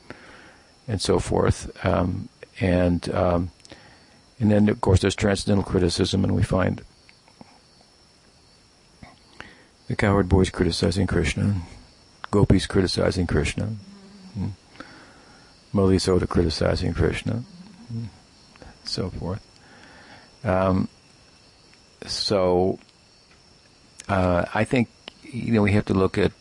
and 0.89 1.01
so 1.01 1.19
forth. 1.19 1.71
Um, 1.85 2.29
and 2.61 3.09
um, 3.15 3.51
and 4.41 4.51
then 4.51 4.69
of 4.69 4.81
course 4.81 5.01
there's 5.01 5.15
transcendental 5.15 5.65
criticism, 5.65 6.25
and 6.25 6.35
we 6.35 6.43
find 6.43 6.83
the 9.93 9.97
cowherd 9.97 10.27
boys 10.27 10.49
criticizing 10.49 11.07
Krishna, 11.07 11.61
gopis 12.31 12.67
criticizing 12.67 13.27
Krishna, 13.27 13.77
hmm? 14.33 14.49
Mali 15.71 15.99
criticizing 15.99 16.95
Krishna. 16.95 17.45
Hmm? 17.93 18.05
so 18.85 19.11
forth. 19.11 19.47
Um, 20.45 20.89
so 22.07 22.79
uh, 24.09 24.47
I 24.55 24.65
think 24.65 24.89
you 25.25 25.53
know 25.53 25.61
we 25.61 25.73
have 25.73 25.85
to 25.85 25.95
look 25.95 26.17
at 26.17 26.33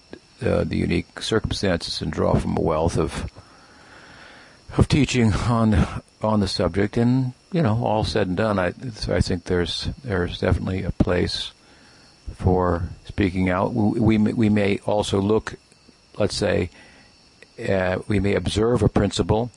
uh, 0.41 0.63
the 0.63 0.77
unique 0.77 1.21
circumstances 1.21 2.01
and 2.01 2.09
draw 2.09 2.35
from 2.35 2.55
a 2.55 2.61
wealth 2.61 2.97
of 2.97 3.29
of 4.77 4.87
teaching 4.87 5.33
on 5.33 6.01
on 6.21 6.39
the 6.39 6.47
subject. 6.47 6.95
And 6.95 7.33
you 7.51 7.61
know, 7.61 7.83
all 7.83 8.05
said 8.05 8.27
and 8.27 8.37
done, 8.37 8.57
I 8.57 8.67
I 9.09 9.19
think 9.19 9.43
there's 9.43 9.89
there's 10.05 10.39
definitely 10.39 10.83
a 10.83 10.91
place 10.91 11.51
for 12.35 12.89
speaking 13.05 13.49
out. 13.49 13.73
We 13.73 14.17
we, 14.17 14.33
we 14.33 14.49
may 14.49 14.79
also 14.79 15.19
look, 15.19 15.55
let's 16.17 16.35
say, 16.35 16.69
uh, 17.69 17.99
we 18.07 18.19
may 18.19 18.35
observe 18.35 18.81
a 18.81 18.89
principle 18.89 19.51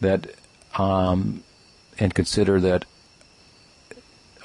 that 0.00 0.30
um, 0.76 1.42
and 1.98 2.14
consider 2.14 2.60
that 2.60 2.84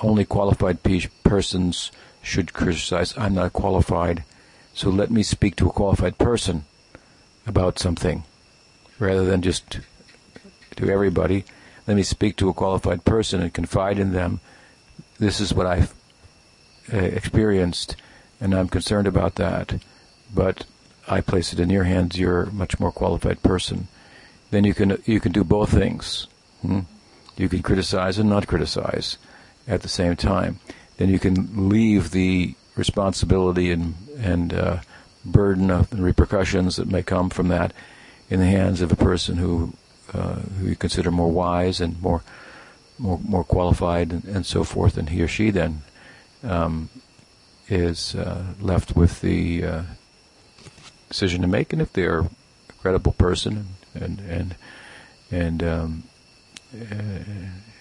only 0.02 0.26
qualified 0.26 0.80
persons 1.24 1.92
should 2.22 2.54
criticize. 2.54 3.14
I'm 3.18 3.36
not 3.36 3.54
qualified, 3.54 4.24
so 4.74 4.90
let 4.90 5.12
me 5.12 5.24
speak 5.24 5.56
to 5.58 5.70
a 5.70 5.74
qualified 5.74 6.18
person 6.18 6.66
about 7.46 7.80
something 7.80 8.24
rather 9.00 9.26
than 9.26 9.42
just 9.42 9.80
to 10.76 10.90
everybody. 10.90 11.46
let 11.86 11.96
me 11.96 12.04
speak 12.04 12.38
to 12.38 12.50
a 12.50 12.54
qualified 12.54 13.04
person 13.04 13.42
and 13.42 13.54
confide 13.54 14.00
in 14.00 14.14
them. 14.14 14.40
This 15.20 15.40
is 15.40 15.54
what 15.54 15.68
uh, 15.68 15.86
experienced, 16.92 17.96
and 18.40 18.54
I'm 18.54 18.68
concerned 18.68 19.08
about 19.08 19.36
that. 19.36 19.82
But 20.34 20.66
I 21.08 21.22
place 21.22 21.54
it 21.54 21.60
in 21.60 21.70
your 21.70 21.84
hands. 21.84 22.18
You're 22.18 22.44
a 22.44 22.52
much 22.52 22.80
more 22.80 22.92
qualified 22.92 23.44
person. 23.44 23.88
Then 24.52 24.64
you 24.64 24.74
can 24.74 25.02
you 25.06 25.20
can 25.20 25.32
do 25.32 25.44
both 25.44 25.72
things. 25.72 26.28
Hmm? 26.62 26.82
You 27.38 27.50
can 27.50 27.64
criticize 27.64 28.18
and 28.20 28.30
not 28.30 28.48
criticize 28.48 29.18
at 29.68 29.82
the 29.82 29.90
same 29.90 30.16
time. 30.16 30.60
Then 30.98 31.10
you 31.10 31.20
can 31.20 31.70
leave 31.70 32.12
the 32.12 32.56
responsibility 32.76 33.72
and 33.72 33.96
and 34.18 34.54
uh, 34.54 34.78
burden 35.26 35.72
of 35.72 35.90
the 35.90 36.02
repercussions 36.02 36.76
that 36.76 36.90
may 36.90 37.04
come 37.04 37.30
from 37.30 37.48
that 37.48 37.74
in 38.30 38.40
the 38.40 38.46
hands 38.46 38.82
of 38.82 38.92
a 38.92 38.96
person 38.96 39.38
who 39.38 39.74
uh, 40.14 40.36
who 40.60 40.68
you 40.68 40.76
consider 40.76 41.12
more 41.12 41.32
wise 41.32 41.82
and 41.82 42.02
more 42.02 42.24
more 42.98 43.20
more 43.24 43.44
qualified 43.44 44.12
and, 44.12 44.24
and 44.26 44.46
so 44.46 44.64
forth, 44.64 44.98
and 44.98 45.10
he 45.10 45.22
or 45.22 45.28
she 45.28 45.50
then 45.50 45.82
um, 46.44 46.90
is 47.70 48.16
uh, 48.16 48.44
left 48.60 48.96
with 48.96 49.22
the 49.22 49.64
uh, 49.64 49.84
decision 51.10 51.42
to 51.42 51.48
make, 51.48 51.74
and 51.74 51.82
if 51.82 51.94
they're 51.94 52.20
a 52.20 52.30
credible 52.80 53.14
person 53.14 53.68
and 53.94 54.20
and 54.20 54.56
and 55.32 55.64
um, 55.64 56.04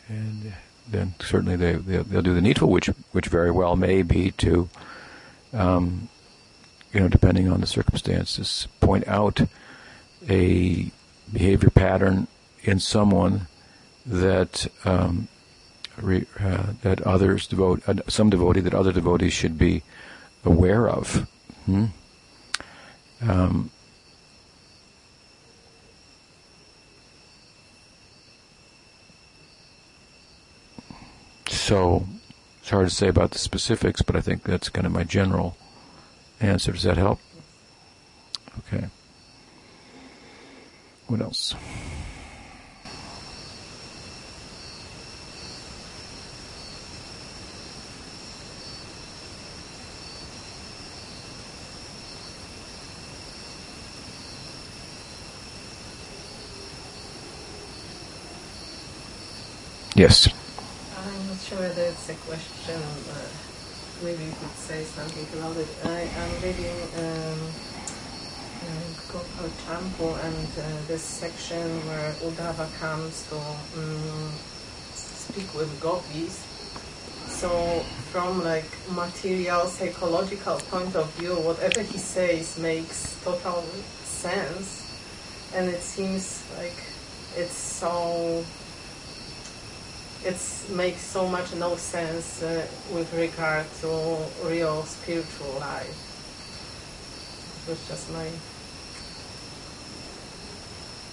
and 0.09 0.53
then 0.89 1.15
certainly 1.21 1.57
they 1.57 1.73
they'll, 1.75 2.05
they'll, 2.05 2.23
do 2.23 2.35
the 2.35 2.41
needful, 2.41 2.69
which 2.69 2.87
which 3.13 3.27
very 3.27 3.51
well 3.51 3.77
may 3.77 4.03
be 4.03 4.31
to 4.33 4.69
um, 5.53 6.09
you 6.93 7.01
know 7.01 7.09
depending 7.09 7.51
on 7.51 7.61
the 7.61 7.67
circumstances 7.67 8.69
point 8.81 9.07
out 9.09 9.41
a 10.29 10.91
behavior 11.33 11.71
pattern 11.71 12.27
in 12.63 12.79
someone 12.79 13.47
that 14.05 14.67
um, 14.85 15.29
re, 16.01 16.27
uh, 16.41 16.73
that 16.83 17.01
others 17.03 17.47
devote 17.47 17.83
uh, 17.89 17.95
some 18.09 18.31
devotee 18.31 18.61
that 18.61 18.75
other 18.75 18.93
devotees 18.93 19.33
should 19.33 19.59
be 19.59 19.83
aware 20.45 20.89
of. 20.89 21.29
Hmm? 21.67 21.87
Um, 23.21 23.71
so 31.47 32.07
it's 32.61 32.71
hard 32.71 32.89
to 32.89 32.95
say 32.95 33.09
about 33.09 33.31
the 33.31 33.39
specifics, 33.39 34.03
but 34.03 34.17
I 34.17 34.21
think 34.21 34.43
that's 34.43 34.69
kind 34.69 34.87
of 34.87 34.93
my 34.93 35.05
general 35.05 35.57
answer. 36.41 36.73
Does 36.73 36.83
that 36.83 36.97
help? 36.97 37.21
Okay. 38.59 38.89
What 41.07 41.21
else? 41.21 41.55
Yes. 59.95 60.27
I'm 60.97 61.29
not 61.29 61.37
sure 61.37 61.59
whether 61.59 61.83
it's 61.83 62.09
a 62.09 62.15
question. 62.15 62.81
Uh, 63.13 63.29
maybe 64.03 64.25
you 64.25 64.33
could 64.41 64.57
say 64.57 64.85
something 64.85 65.27
about 65.39 65.55
it. 65.59 65.69
I, 65.85 66.09
am 66.09 66.33
reading 66.41 66.81
um, 66.97 67.41
Gopal 69.13 69.51
Champu 69.67 70.17
and 70.25 70.49
uh, 70.57 70.89
this 70.89 71.03
section 71.03 71.69
where 71.87 72.13
Uddhava 72.25 72.73
comes 72.81 73.29
to 73.29 73.37
um, 73.37 74.33
speak 74.95 75.53
with 75.55 75.69
gopis. 75.79 76.41
So 77.29 77.81
from 78.13 78.43
like 78.43 78.71
material 78.93 79.67
psychological 79.67 80.57
point 80.71 80.97
of 80.97 81.13
view, 81.17 81.35
whatever 81.35 81.83
he 81.83 81.99
says 81.99 82.59
makes 82.59 83.23
total 83.23 83.61
sense, 84.05 84.89
and 85.55 85.69
it 85.69 85.83
seems 85.83 86.43
like 86.57 86.81
it's 87.37 87.57
so 87.57 88.43
it 90.25 90.39
makes 90.71 91.03
so 91.03 91.29
much 91.29 91.55
no 91.55 91.77
sense 91.77 92.43
uh, 92.43 92.67
with 92.93 93.13
regard 93.15 93.67
to 93.81 93.89
real 94.45 94.85
spiritual 94.85 95.53
life. 95.59 95.99
It 97.65 97.71
was 97.71 97.89
just 97.89 98.11
my 98.13 98.29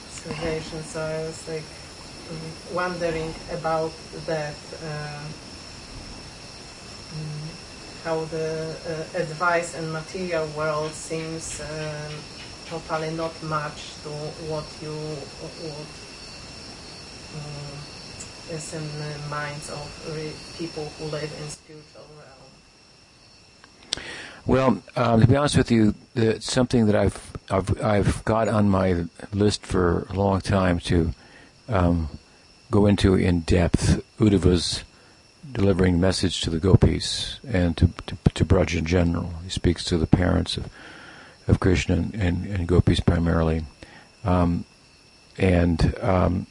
observation, 0.05 0.83
so 0.83 1.01
I 1.01 1.23
was 1.25 1.47
like 1.47 1.63
wondering 2.71 3.33
about 3.51 3.91
that, 4.27 4.55
uh, 4.83 5.23
mm, 7.15 7.49
how 8.03 8.25
the 8.25 8.75
uh, 8.85 9.17
advice 9.17 9.75
and 9.75 9.91
material 9.91 10.47
world 10.47 10.91
seems 10.91 11.61
um, 11.61 12.13
totally 12.67 13.11
not 13.11 13.41
match 13.43 13.93
to 14.03 14.09
what 14.49 14.65
you 14.81 14.93
what. 14.93 15.87
Um, 17.35 17.68
is 18.51 18.73
in 18.73 18.81
the 18.81 19.29
minds 19.29 19.69
of 19.69 20.55
people 20.57 20.85
who 20.97 21.05
live 21.05 21.31
in 21.41 21.49
spiritual 21.49 22.05
realm? 22.17 24.05
Well, 24.45 24.83
um, 24.95 25.21
to 25.21 25.27
be 25.27 25.35
honest 25.35 25.57
with 25.57 25.71
you, 25.71 25.93
it's 26.15 26.51
something 26.51 26.87
that 26.87 26.95
I've, 26.95 27.31
I've 27.49 27.81
I've 27.81 28.25
got 28.25 28.47
on 28.47 28.69
my 28.69 29.05
list 29.33 29.65
for 29.65 30.07
a 30.09 30.13
long 30.13 30.41
time 30.41 30.79
to 30.79 31.13
um, 31.67 32.09
go 32.71 32.85
into 32.85 33.15
in 33.15 33.41
depth. 33.41 34.03
Uddhava's 34.17 34.83
delivering 35.51 35.99
message 35.99 36.41
to 36.41 36.49
the 36.49 36.59
gopis 36.59 37.39
and 37.47 37.75
to, 37.77 37.87
to, 38.07 38.17
to 38.33 38.45
Braj 38.45 38.77
in 38.77 38.85
general. 38.85 39.33
He 39.43 39.49
speaks 39.49 39.83
to 39.85 39.97
the 39.97 40.07
parents 40.07 40.57
of 40.57 40.69
of 41.47 41.59
Krishna 41.59 41.95
and, 41.95 42.13
and, 42.13 42.45
and 42.45 42.67
gopis 42.67 42.99
primarily, 42.99 43.65
um, 44.23 44.65
and 45.37 45.95
um, 45.99 46.45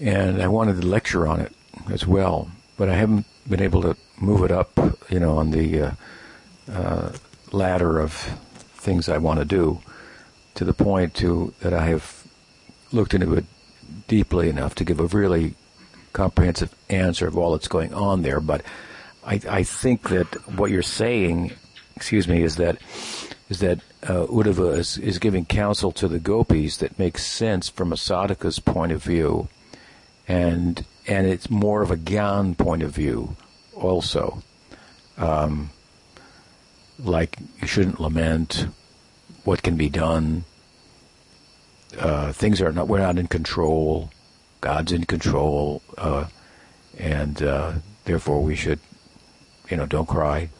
and 0.00 0.42
I 0.42 0.48
wanted 0.48 0.80
to 0.80 0.86
lecture 0.86 1.26
on 1.26 1.40
it 1.40 1.52
as 1.90 2.06
well, 2.06 2.50
but 2.76 2.88
I 2.88 2.94
haven't 2.94 3.26
been 3.48 3.60
able 3.60 3.82
to 3.82 3.96
move 4.18 4.42
it 4.44 4.50
up, 4.50 4.70
you 5.10 5.20
know, 5.20 5.38
on 5.38 5.50
the 5.50 5.82
uh, 5.82 5.90
uh, 6.72 7.12
ladder 7.52 8.00
of 8.00 8.12
things 8.12 9.08
I 9.08 9.18
want 9.18 9.40
to 9.40 9.44
do 9.44 9.80
to 10.54 10.64
the 10.64 10.72
point 10.72 11.14
to 11.14 11.52
that 11.60 11.74
I 11.74 11.86
have 11.86 12.24
looked 12.92 13.14
into 13.14 13.34
it 13.34 13.44
deeply 14.08 14.48
enough 14.48 14.74
to 14.76 14.84
give 14.84 15.00
a 15.00 15.06
really 15.06 15.54
comprehensive 16.12 16.74
answer 16.88 17.26
of 17.26 17.36
all 17.36 17.52
that's 17.52 17.68
going 17.68 17.92
on 17.94 18.22
there. 18.22 18.40
But 18.40 18.62
I, 19.24 19.40
I 19.48 19.62
think 19.62 20.08
that 20.08 20.26
what 20.56 20.70
you're 20.70 20.82
saying, 20.82 21.52
excuse 21.94 22.26
me, 22.26 22.42
is 22.42 22.56
that 22.56 22.78
is 23.48 23.58
that 23.60 23.80
uh, 24.04 24.26
Uddhava 24.26 24.78
is, 24.78 24.96
is 24.98 25.18
giving 25.18 25.44
counsel 25.44 25.90
to 25.92 26.06
the 26.06 26.20
gopis 26.20 26.76
that 26.76 26.98
makes 26.98 27.26
sense 27.26 27.68
from 27.68 27.92
a 27.92 27.96
sadhaka's 27.96 28.60
point 28.60 28.92
of 28.92 29.02
view 29.02 29.48
and 30.30 30.84
and 31.08 31.26
it's 31.26 31.50
more 31.50 31.82
of 31.82 31.90
a 31.90 31.96
gyan 31.96 32.56
point 32.56 32.84
of 32.84 32.92
view 32.92 33.36
also. 33.74 34.42
Um, 35.18 35.70
like 37.00 37.36
you 37.60 37.66
shouldn't 37.66 38.00
lament 38.00 38.66
what 39.42 39.64
can 39.64 39.76
be 39.76 39.88
done. 39.88 40.44
Uh, 41.98 42.32
things 42.32 42.62
are 42.62 42.70
not 42.70 42.86
we're 42.86 43.00
not 43.00 43.18
in 43.18 43.26
control. 43.26 44.10
God's 44.60 44.92
in 44.92 45.04
control, 45.04 45.82
uh, 45.98 46.26
and 46.96 47.42
uh, 47.42 47.72
therefore 48.04 48.40
we 48.42 48.54
should, 48.54 48.78
you 49.68 49.76
know, 49.78 49.86
don't 49.86 50.06
cry, 50.06 50.50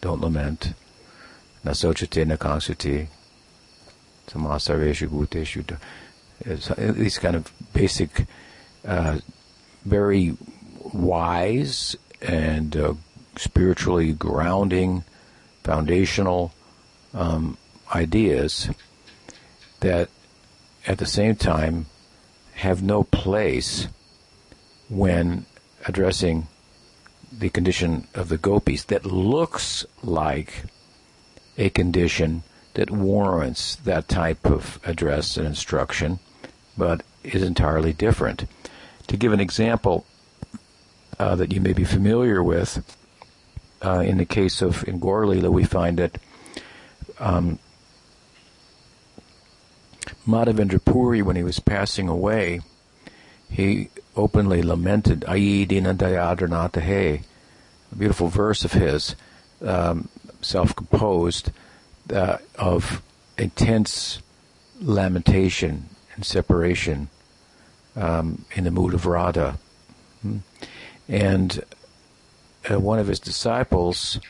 don't 0.00 0.22
lament. 0.22 0.72
Nasochate 1.64 2.24
nakangsati. 2.24 3.08
Samasarveshu 4.28 5.08
bhuteshu. 5.08 5.76
These 6.94 7.18
kind 7.18 7.36
of 7.36 7.52
basic 7.74 8.26
uh, 8.86 9.18
very 9.84 10.36
wise 10.92 11.96
and 12.20 12.76
uh, 12.76 12.94
spiritually 13.36 14.12
grounding, 14.12 15.04
foundational 15.62 16.52
um, 17.14 17.56
ideas 17.94 18.70
that 19.80 20.08
at 20.86 20.98
the 20.98 21.06
same 21.06 21.36
time 21.36 21.86
have 22.54 22.82
no 22.82 23.04
place 23.04 23.88
when 24.88 25.46
addressing 25.86 26.48
the 27.30 27.48
condition 27.50 28.06
of 28.14 28.28
the 28.28 28.38
gopis 28.38 28.84
that 28.84 29.04
looks 29.04 29.84
like 30.02 30.64
a 31.56 31.68
condition 31.70 32.42
that 32.74 32.90
warrants 32.90 33.76
that 33.76 34.08
type 34.08 34.44
of 34.46 34.80
address 34.84 35.36
and 35.36 35.46
instruction, 35.46 36.18
but 36.76 37.02
is 37.22 37.42
entirely 37.42 37.92
different. 37.92 38.44
To 39.08 39.16
give 39.16 39.32
an 39.32 39.40
example 39.40 40.06
uh, 41.18 41.34
that 41.36 41.52
you 41.52 41.60
may 41.60 41.72
be 41.72 41.84
familiar 41.84 42.42
with, 42.42 42.84
uh, 43.84 44.00
in 44.00 44.18
the 44.18 44.24
case 44.24 44.62
of 44.62 44.86
in 44.86 44.98
Gaur 44.98 45.26
Lila, 45.26 45.50
we 45.50 45.64
find 45.64 45.98
that 45.98 46.18
um, 47.18 47.58
Madhavendra 50.26 50.84
Puri, 50.84 51.22
when 51.22 51.36
he 51.36 51.42
was 51.42 51.58
passing 51.58 52.08
away, 52.08 52.60
he 53.50 53.88
openly 54.14 54.62
lamented 54.62 55.20
Ayi 55.20 55.66
Dinadayadranatahe, 55.66 57.22
a 57.90 57.94
beautiful 57.96 58.28
verse 58.28 58.64
of 58.64 58.72
his, 58.72 59.16
um, 59.64 60.08
self-composed, 60.42 61.50
uh, 62.12 62.38
of 62.56 63.02
intense 63.38 64.20
lamentation 64.80 65.88
and 66.14 66.24
separation 66.26 67.08
um, 67.96 68.44
in 68.54 68.64
the 68.64 68.70
mood 68.70 68.94
of 68.94 69.06
Radha. 69.06 69.58
Hmm. 70.22 70.38
And 71.08 71.64
uh, 72.70 72.78
one 72.78 72.98
of 72.98 73.06
his 73.06 73.20
disciples, 73.20 74.20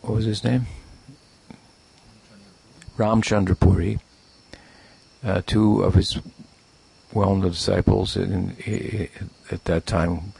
what 0.00 0.14
was 0.14 0.24
his 0.24 0.42
name? 0.42 0.66
Ramchandrapuri. 2.96 4.00
Uh, 5.24 5.40
two 5.46 5.82
of 5.82 5.94
his 5.94 6.18
well-known 7.12 7.50
disciples 7.50 8.16
in, 8.16 8.56
in, 8.64 9.08
at 9.50 9.64
that 9.64 9.86
time 9.86 10.32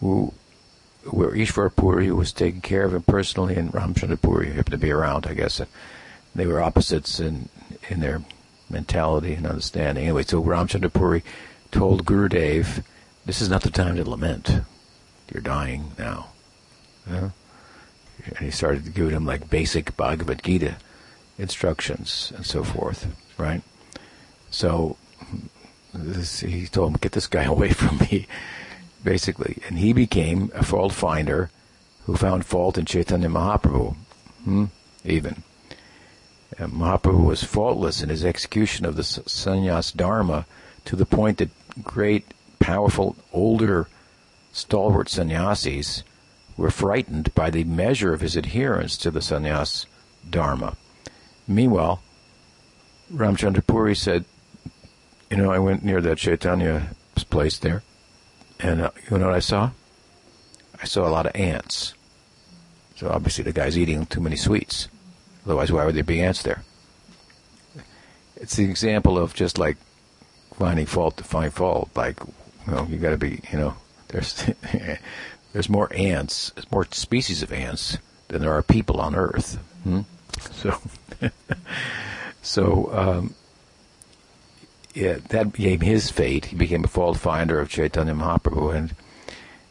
who 0.00 0.32
where 1.10 1.30
Ishwar 1.30 1.74
Puri 1.74 2.10
was 2.12 2.32
taking 2.32 2.60
care 2.60 2.84
of 2.84 2.94
him 2.94 3.02
personally 3.02 3.56
and 3.56 3.72
Ramchandra 3.72 4.20
Puri 4.20 4.52
happened 4.52 4.72
to 4.72 4.78
be 4.78 4.92
around, 4.92 5.26
I 5.26 5.34
guess. 5.34 5.60
They 6.34 6.46
were 6.46 6.62
opposites 6.62 7.20
in 7.20 7.48
in 7.88 8.00
their 8.00 8.22
mentality 8.72 9.34
and 9.34 9.46
understanding. 9.46 10.04
Anyway, 10.04 10.22
so 10.22 10.42
Ramchandra 10.42 10.92
Puri 10.92 11.22
told 11.70 12.04
Gurudev, 12.04 12.82
this 13.24 13.40
is 13.40 13.48
not 13.48 13.62
the 13.62 13.70
time 13.70 13.96
to 13.96 14.08
lament. 14.08 14.50
You're 15.32 15.42
dying 15.42 15.92
now. 15.98 16.28
And 17.08 18.38
he 18.38 18.50
started 18.50 18.94
giving 18.94 19.14
him 19.14 19.26
like 19.26 19.50
basic 19.50 19.96
Bhagavad 19.96 20.42
Gita 20.42 20.76
instructions 21.38 22.32
and 22.36 22.44
so 22.44 22.62
forth, 22.62 23.06
right? 23.38 23.62
So 24.50 24.96
this, 25.94 26.40
he 26.40 26.66
told 26.66 26.92
him, 26.92 26.98
get 27.00 27.12
this 27.12 27.26
guy 27.26 27.44
away 27.54 27.70
from 27.70 27.98
me, 27.98 28.26
basically. 29.02 29.58
And 29.68 29.78
he 29.78 29.92
became 29.92 30.50
a 30.54 30.64
fault 30.64 30.92
finder 30.92 31.50
who 32.06 32.16
found 32.16 32.44
fault 32.44 32.78
in 32.78 32.84
Chaitanya 32.84 33.28
Mahaprabhu, 33.28 33.96
hmm? 34.44 34.64
even. 35.04 35.42
And 36.58 36.72
Mahaprabhu 36.72 37.24
was 37.24 37.44
faultless 37.44 38.02
in 38.02 38.08
his 38.08 38.24
execution 38.24 38.84
of 38.84 38.96
the 38.96 39.02
sannyas 39.02 39.94
dharma 39.94 40.46
to 40.84 40.96
the 40.96 41.06
point 41.06 41.38
that 41.38 41.50
great, 41.82 42.34
powerful, 42.58 43.16
older, 43.32 43.88
stalwart 44.52 45.08
sannyasis 45.08 46.02
were 46.56 46.70
frightened 46.70 47.34
by 47.34 47.50
the 47.50 47.64
measure 47.64 48.12
of 48.12 48.20
his 48.20 48.36
adherence 48.36 48.96
to 48.98 49.10
the 49.10 49.20
sannyas 49.20 49.86
dharma. 50.28 50.76
Meanwhile, 51.48 52.02
Ramchandra 53.12 53.66
Puri 53.66 53.96
said, 53.96 54.24
You 55.30 55.38
know, 55.38 55.50
I 55.50 55.58
went 55.58 55.84
near 55.84 56.00
that 56.00 56.18
Chaitanya 56.18 56.88
place 57.32 57.58
there, 57.58 57.82
and 58.60 58.82
uh, 58.82 58.90
you 59.10 59.18
know 59.18 59.26
what 59.26 59.34
I 59.34 59.40
saw? 59.40 59.70
I 60.80 60.84
saw 60.84 61.08
a 61.08 61.10
lot 61.10 61.26
of 61.26 61.34
ants. 61.34 61.94
So 62.96 63.08
obviously 63.08 63.42
the 63.42 63.52
guy's 63.52 63.78
eating 63.78 64.06
too 64.06 64.20
many 64.20 64.36
sweets. 64.36 64.88
Otherwise, 65.44 65.72
why 65.72 65.84
would 65.84 65.94
there 65.94 66.04
be 66.04 66.22
ants 66.22 66.42
there? 66.42 66.62
It's 68.36 68.56
the 68.56 68.64
example 68.64 69.18
of 69.18 69.34
just 69.34 69.58
like 69.58 69.76
finding 70.54 70.86
fault 70.86 71.16
to 71.16 71.24
find 71.24 71.52
fault. 71.52 71.90
Like, 71.94 72.18
you 72.66 72.72
know, 72.72 72.86
you 72.88 72.98
got 72.98 73.10
to 73.10 73.16
be, 73.16 73.40
you 73.50 73.58
know, 73.58 73.74
there's 74.08 74.44
there's 75.52 75.68
more 75.68 75.92
ants, 75.94 76.50
there's 76.50 76.70
more 76.70 76.86
species 76.90 77.42
of 77.42 77.52
ants 77.52 77.98
than 78.28 78.40
there 78.40 78.52
are 78.52 78.62
people 78.62 79.00
on 79.00 79.14
Earth. 79.14 79.58
Hmm? 79.84 80.00
So, 80.52 80.78
so 82.42 82.90
um, 82.92 83.34
yeah, 84.94 85.18
that 85.28 85.52
became 85.52 85.80
his 85.80 86.10
fate. 86.10 86.46
He 86.46 86.56
became 86.56 86.84
a 86.84 86.88
fault 86.88 87.18
finder 87.18 87.58
of 87.60 87.68
Chaitanya 87.68 88.14
Mahaprabhu, 88.14 88.74
and 88.74 88.94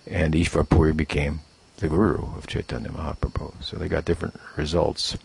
and 0.08 0.34
Ishwar 0.34 0.68
Puri 0.68 0.94
became 0.94 1.42
the 1.78 1.88
guru 1.88 2.36
of 2.36 2.48
Chaitanya 2.48 2.90
Mahaprabhu. 2.90 3.64
So 3.64 3.78
they 3.78 3.88
got 3.88 4.06
different 4.06 4.40
results 4.56 5.18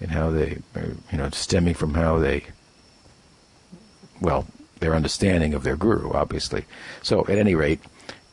in 0.00 0.10
how 0.10 0.30
they, 0.30 0.58
you 1.10 1.18
know, 1.18 1.30
stemming 1.30 1.74
from 1.74 1.94
how 1.94 2.18
they, 2.18 2.44
well, 4.20 4.46
their 4.80 4.94
understanding 4.94 5.54
of 5.54 5.62
their 5.62 5.76
guru, 5.76 6.12
obviously. 6.12 6.64
So 7.02 7.22
at 7.28 7.38
any 7.38 7.54
rate, 7.54 7.80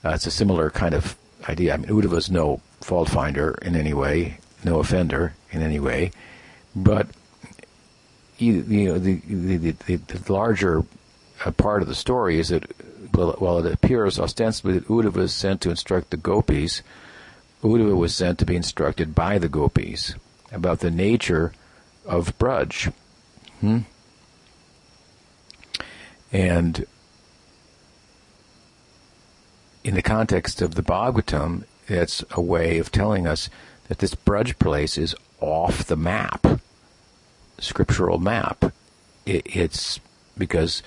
uh, 0.04 0.10
it's 0.10 0.28
a 0.28 0.32
similar 0.32 0.70
kind 0.70 0.94
of 0.94 1.18
idea. 1.48 1.74
I 1.74 1.78
mean, 1.78 1.90
Uddhava's 1.90 2.30
no 2.30 2.62
fault 2.82 3.10
finder 3.10 3.58
in 3.62 3.76
any 3.76 3.94
way, 3.94 4.38
no 4.64 4.80
offender 4.80 5.34
in 5.52 5.62
any 5.62 5.80
way, 5.80 6.12
but 6.76 7.08
you, 8.38 8.64
know, 8.64 8.98
the, 8.98 9.22
the, 9.26 9.72
the, 9.72 9.96
the 9.96 10.34
larger 10.34 10.84
uh, 11.46 11.52
part 11.52 11.82
of 11.82 11.88
the 11.88 11.96
story 11.96 12.40
is 12.40 12.50
that 12.50 12.64
while 13.14 13.60
it 13.60 13.72
appears 13.72 14.20
ostensibly 14.20 14.74
that 14.74 14.88
Uddhava 14.88 15.14
was 15.14 15.34
sent 15.34 15.62
to 15.62 15.70
instruct 15.70 16.10
the 16.10 16.18
gopis, 16.18 16.82
Uddhava 17.62 17.96
was 17.96 18.14
sent 18.14 18.40
to 18.40 18.46
be 18.46 18.56
instructed 18.56 19.16
by 19.16 19.38
the 19.38 19.48
gopis 19.48 20.16
about 20.54 20.80
the 20.80 20.92
nature 20.92 21.52
of 22.06 22.38
Braj. 22.38 22.94
Hmm? 23.60 23.80
And 26.32 26.86
in 29.84 29.96
the 29.96 30.02
context 30.02 30.62
of 30.62 30.76
the 30.76 30.82
Bhagavatam, 30.82 31.64
it's 31.88 32.24
a 32.32 32.42
way 32.42 32.78
of 32.78 32.92
telling 32.92 33.28
us 33.28 33.50
that 33.88 34.00
this 34.00 34.16
Braj 34.16 34.58
place 34.58 34.98
is 34.98 35.16
off 35.40 35.86
the 35.86 35.98
map, 35.98 36.46
scriptural 37.60 38.20
map. 38.20 38.74
It, 39.26 39.56
it's 39.56 40.00
because 40.38 40.82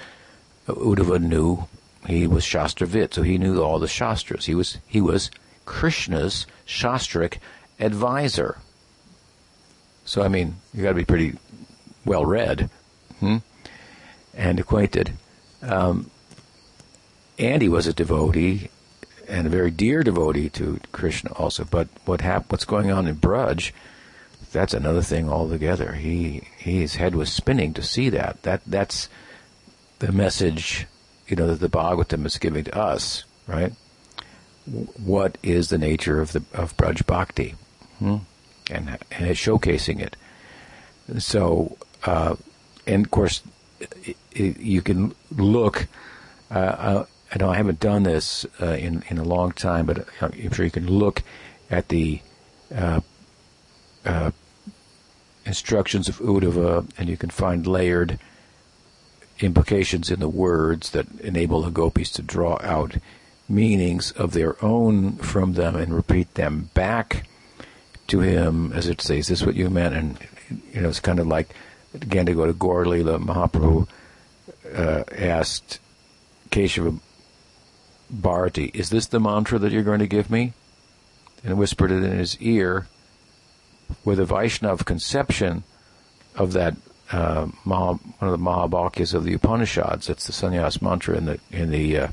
Uddhava 0.67 1.21
knew 1.21 1.67
he 2.07 2.27
was 2.27 2.45
Shastravit, 2.45 3.15
so 3.15 3.23
he 3.23 3.39
knew 3.39 3.63
all 3.63 3.79
the 3.79 3.89
Shastras. 3.89 4.47
He 4.47 4.55
was 4.55 4.79
he 4.87 5.01
was 5.01 5.31
Krishna's 5.65 6.47
Shastric 6.67 7.39
advisor. 7.79 8.59
So 10.07 10.23
I 10.23 10.29
mean, 10.29 10.57
you've 10.73 10.85
got 10.85 10.91
to 10.91 10.95
be 10.95 11.05
pretty 11.05 11.35
well 12.07 12.25
read 12.25 12.71
hmm? 13.21 13.39
and 14.35 14.59
acquainted. 14.59 15.13
Um, 15.61 16.11
and 17.39 17.61
he 17.61 17.69
was 17.69 17.87
a 17.87 17.93
devotee 17.93 18.71
and 19.29 19.47
a 19.47 19.51
very 19.51 19.71
dear 19.71 20.03
devotee 20.03 20.49
to 20.51 20.81
Krishna 20.93 21.33
also. 21.33 21.65
But 21.65 21.89
what 22.05 22.21
hap- 22.21 22.51
what's 22.51 22.65
going 22.65 22.91
on 22.91 23.07
in 23.07 23.17
Braj, 23.17 23.73
that's 24.53 24.75
another 24.75 25.03
thing 25.03 25.29
altogether. 25.29 25.93
He, 25.93 26.43
his 26.57 26.95
head 26.95 27.15
was 27.15 27.31
spinning 27.33 27.75
to 27.75 27.83
see 27.83 28.09
that. 28.11 28.43
That 28.43 28.63
that's 28.67 29.09
the 29.99 30.13
message, 30.13 30.87
you 31.27 31.37
know, 31.37 31.49
that 31.49 31.61
the 31.61 31.69
Bhagavatam 31.69 32.25
is 32.25 32.39
giving 32.39 32.65
to 32.65 32.79
us, 32.79 33.25
right? 33.47 33.73
What 35.05 35.39
is 35.43 35.69
the 35.69 35.79
nature 35.79 36.21
of 36.21 36.33
the 36.33 36.43
of 36.55 36.77
Braj 36.77 37.07
Bhakti, 37.07 37.55
hmm? 37.99 38.19
And 38.71 38.99
and 39.11 39.27
it's 39.27 39.41
showcasing 39.41 40.01
it. 40.01 40.17
So, 41.21 41.77
uh, 42.05 42.37
and 42.87 43.05
of 43.05 43.11
course, 43.11 43.43
it, 43.81 44.17
it, 44.33 44.59
you 44.59 44.83
can 44.83 45.15
look. 45.31 45.87
Uh, 46.51 46.59
uh 46.59 47.07
I 47.35 47.39
know 47.39 47.51
I 47.51 47.57
haven't 47.57 47.81
done 47.81 48.05
this 48.05 48.47
uh, 48.63 48.67
in 48.67 49.03
in 49.09 49.19
a 49.19 49.25
long 49.25 49.53
time, 49.53 49.87
but 49.87 50.07
I'm 50.21 50.53
sure 50.53 50.65
you 50.65 50.71
can 50.71 50.87
look 50.87 51.23
at 51.71 51.89
the 51.89 52.21
uh, 52.75 53.01
uh, 54.05 54.31
instructions 55.45 56.09
of 56.09 56.19
Uddhava, 56.19 56.89
and 56.97 57.09
you 57.09 57.17
can 57.17 57.31
find 57.31 57.67
layered 57.67 58.19
implications 59.41 60.11
in 60.11 60.21
the 60.21 60.29
words 60.29 60.91
that 60.91 61.07
enable 61.21 61.63
the 61.63 61.71
gopis 61.71 62.11
to 62.13 62.23
draw 62.23 62.59
out 62.63 62.97
meanings 63.49 64.13
of 64.13 64.33
their 64.33 64.63
own 64.65 65.17
from 65.17 65.53
them 65.53 65.77
and 65.77 65.95
repeat 65.95 66.35
them 66.35 66.71
back 66.75 67.29
to 68.09 68.21
him, 68.21 68.73
as 68.73 68.89
it 68.89 69.01
says, 69.01 69.19
"Is 69.19 69.29
this 69.29 69.47
what 69.47 69.57
you 69.57 69.71
meant?" 69.71 69.95
And 69.95 70.19
you 70.73 70.81
know, 70.81 70.89
it's 70.89 71.01
kind 71.01 71.19
of 71.19 71.27
like 71.27 71.55
again 71.95 72.27
to 72.27 72.35
go 72.35 72.47
to 72.47 72.53
Gaur 72.53 72.85
Mahaprabhu 72.85 73.89
uh, 74.75 75.05
asked 75.17 75.81
Keshava 76.51 76.99
Bharati, 78.11 78.67
is 78.67 78.91
this 78.91 79.07
the 79.07 79.21
mantra 79.21 79.59
that 79.59 79.73
you're 79.73 79.83
going 79.83 79.99
to 79.99 80.07
give 80.07 80.31
me? 80.31 80.53
And 81.45 81.59
whispered 81.59 81.91
it 81.91 82.03
in 82.03 82.19
his 82.19 82.39
ear 82.41 82.87
with 84.05 84.19
a 84.19 84.25
Vaishnav 84.25 84.85
conception 84.85 85.65
of 86.35 86.53
that 86.53 86.77
uh, 87.13 87.49
Maha, 87.65 87.95
one 88.19 88.33
of 88.33 88.39
the 88.39 88.45
Mahavakyas 88.45 89.15
of 89.15 89.25
the 89.25 89.35
Upanishads. 89.35 90.09
That's 90.09 90.27
the 90.27 90.33
sannyas 90.33 90.83
mantra 90.83 91.17
in 91.17 91.27
the 91.27 91.41
in 91.51 91.71
the 91.71 91.99
uh, 91.99 92.09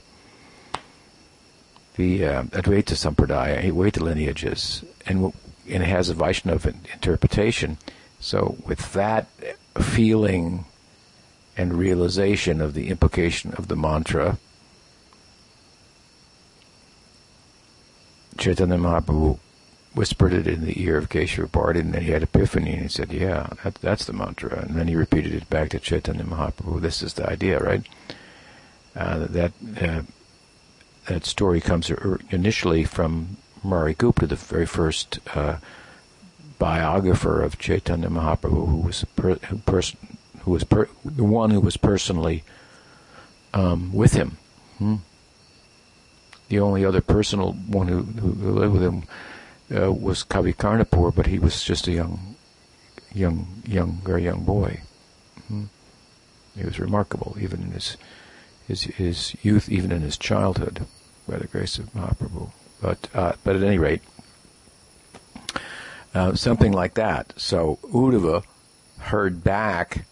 the 1.95 2.25
uh, 2.25 2.43
Advaita 2.43 2.93
Sampradaya, 2.93 3.63
Advaita 3.63 4.01
lineages, 4.01 4.83
and 5.07 5.33
and 5.69 5.83
it 5.83 5.89
has 5.89 6.09
a 6.09 6.13
Vaishnav 6.13 6.65
interpretation. 6.93 7.77
So 8.19 8.57
with 8.65 8.93
that 8.93 9.27
feeling 9.79 10.65
and 11.57 11.73
realization 11.73 12.61
of 12.61 12.73
the 12.73 12.89
implication 12.89 13.53
of 13.53 13.67
the 13.67 13.75
mantra, 13.75 14.37
Chaitanya 18.37 18.77
Mahaprabhu 18.77 19.39
whispered 19.93 20.33
it 20.33 20.47
in 20.47 20.65
the 20.65 20.81
ear 20.81 20.97
of 20.97 21.09
Keshava 21.09 21.51
Bharati, 21.51 21.79
and 21.79 21.93
then 21.93 22.01
he 22.01 22.11
had 22.11 22.23
epiphany, 22.23 22.73
and 22.73 22.81
he 22.81 22.87
said, 22.87 23.11
"Yeah, 23.11 23.49
that, 23.63 23.75
that's 23.75 24.05
the 24.05 24.13
mantra." 24.13 24.59
And 24.59 24.75
then 24.75 24.87
he 24.87 24.95
repeated 24.95 25.33
it 25.33 25.49
back 25.49 25.69
to 25.69 25.79
Chaitanya 25.79 26.23
Mahaprabhu. 26.23 26.81
This 26.81 27.03
is 27.03 27.13
the 27.13 27.29
idea, 27.29 27.59
right? 27.59 27.85
Uh, 28.95 29.27
that 29.29 29.51
uh, 29.81 30.01
that 31.05 31.25
story 31.25 31.61
comes 31.61 31.91
initially 32.31 32.83
from 32.83 33.37
Murari 33.63 33.93
Gupta, 33.93 34.27
the 34.27 34.35
very 34.35 34.65
first 34.65 35.19
uh, 35.35 35.57
biographer 36.59 37.41
of 37.41 37.57
Chaitanya 37.57 38.09
Mahaprabhu, 38.09 38.67
who 38.67 38.77
was 38.77 39.05
per, 39.15 39.35
who, 39.35 39.57
pers- 39.59 39.95
who 40.41 40.51
was 40.51 40.63
per- 40.63 40.89
the 41.05 41.23
one 41.23 41.49
who 41.49 41.59
was 41.59 41.77
personally 41.77 42.43
um, 43.53 43.93
with 43.93 44.13
him. 44.13 44.37
Hmm? 44.77 44.95
The 46.49 46.59
only 46.59 46.85
other 46.85 47.01
personal 47.01 47.53
one 47.53 47.87
who, 47.87 48.03
who 48.03 48.51
lived 48.51 48.73
with 48.73 48.83
him 48.83 49.03
uh, 49.75 49.91
was 49.91 50.23
Kavi 50.23 50.55
Karnapur, 50.55 51.15
but 51.15 51.27
he 51.27 51.39
was 51.39 51.63
just 51.63 51.87
a 51.87 51.91
young, 51.91 52.35
young, 53.13 53.63
young, 53.65 54.01
very 54.03 54.23
young 54.23 54.43
boy. 54.43 54.81
Hmm? 55.47 55.65
He 56.55 56.63
was 56.63 56.79
remarkable, 56.79 57.35
even 57.39 57.63
in 57.63 57.71
his, 57.71 57.97
his 58.67 58.83
his 58.83 59.35
youth, 59.41 59.69
even 59.69 59.91
in 59.91 60.01
his 60.01 60.17
childhood, 60.17 60.85
by 61.27 61.37
the 61.37 61.47
grace 61.47 61.79
of 61.79 61.91
Mahaprabhu. 61.93 62.51
But 62.83 63.07
uh, 63.13 63.33
but 63.45 63.55
at 63.55 63.63
any 63.63 63.77
rate, 63.77 64.01
uh, 66.13 66.35
something 66.35 66.73
like 66.73 66.95
that. 66.95 67.33
So 67.37 67.79
Uddhava 67.83 68.43
heard 68.99 69.41
back 69.41 70.05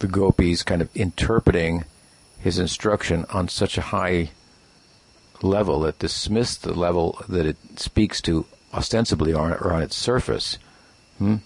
the 0.00 0.08
gopis 0.08 0.64
kind 0.64 0.82
of 0.82 0.90
interpreting 0.96 1.84
his 2.40 2.58
instruction 2.58 3.26
on 3.32 3.48
such 3.48 3.78
a 3.78 3.82
high 3.82 4.30
level 5.40 5.80
that 5.80 6.00
dismissed 6.00 6.62
the 6.62 6.74
level 6.74 7.22
that 7.28 7.46
it 7.46 7.56
speaks 7.76 8.20
to 8.22 8.46
ostensibly 8.74 9.32
or, 9.32 9.56
or 9.56 9.72
on 9.72 9.82
its 9.82 9.96
surface. 9.96 10.58
Hmm? 11.18 11.36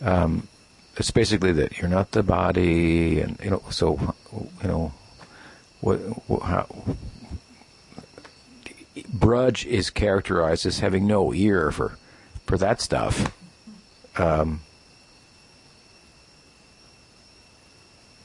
Um, 0.00 0.48
it's 0.96 1.10
basically 1.10 1.52
that 1.52 1.76
you're 1.78 1.90
not 1.90 2.12
the 2.12 2.22
body, 2.22 3.20
and 3.20 3.38
you 3.42 3.50
know. 3.50 3.62
So, 3.70 4.14
you 4.62 4.68
know, 4.68 4.92
what, 5.80 5.96
what 6.28 6.42
how, 6.42 6.66
Braj 9.04 9.64
is 9.64 9.90
characterized 9.90 10.66
as 10.66 10.80
having 10.80 11.06
no 11.06 11.32
ear 11.32 11.70
for 11.70 11.98
for 12.46 12.58
that 12.58 12.80
stuff. 12.80 13.36
Um, 14.16 14.60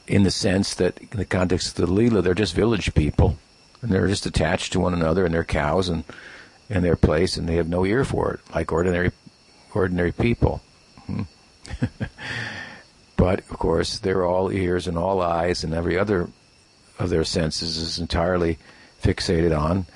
in 0.06 0.22
the 0.22 0.30
sense 0.30 0.74
that, 0.74 0.98
in 0.98 1.18
the 1.18 1.24
context 1.24 1.78
of 1.78 1.86
the 1.86 1.92
Leela, 1.92 2.22
they're 2.22 2.34
just 2.34 2.54
village 2.54 2.94
people, 2.94 3.38
and 3.82 3.90
they're 3.90 4.06
just 4.06 4.26
attached 4.26 4.72
to 4.72 4.80
one 4.80 4.94
another, 4.94 5.24
and 5.24 5.34
they're 5.34 5.44
cows 5.44 5.88
and 5.88 6.04
in 6.68 6.82
their 6.82 6.96
place, 6.96 7.36
and 7.36 7.48
they 7.48 7.56
have 7.56 7.68
no 7.68 7.84
ear 7.84 8.04
for 8.04 8.32
it, 8.34 8.40
like 8.54 8.72
ordinary 8.72 9.12
ordinary 9.74 10.12
people. 10.12 10.60
Hmm. 11.06 11.22
but 13.16 13.40
of 13.50 13.58
course, 13.58 13.98
they're 13.98 14.24
all 14.24 14.52
ears 14.52 14.86
and 14.86 14.98
all 14.98 15.20
eyes, 15.20 15.64
and 15.64 15.74
every 15.74 15.98
other 15.98 16.28
of 16.98 17.10
their 17.10 17.24
senses 17.24 17.76
is 17.76 17.98
entirely 17.98 18.58
fixated 19.02 19.56
on 19.56 19.86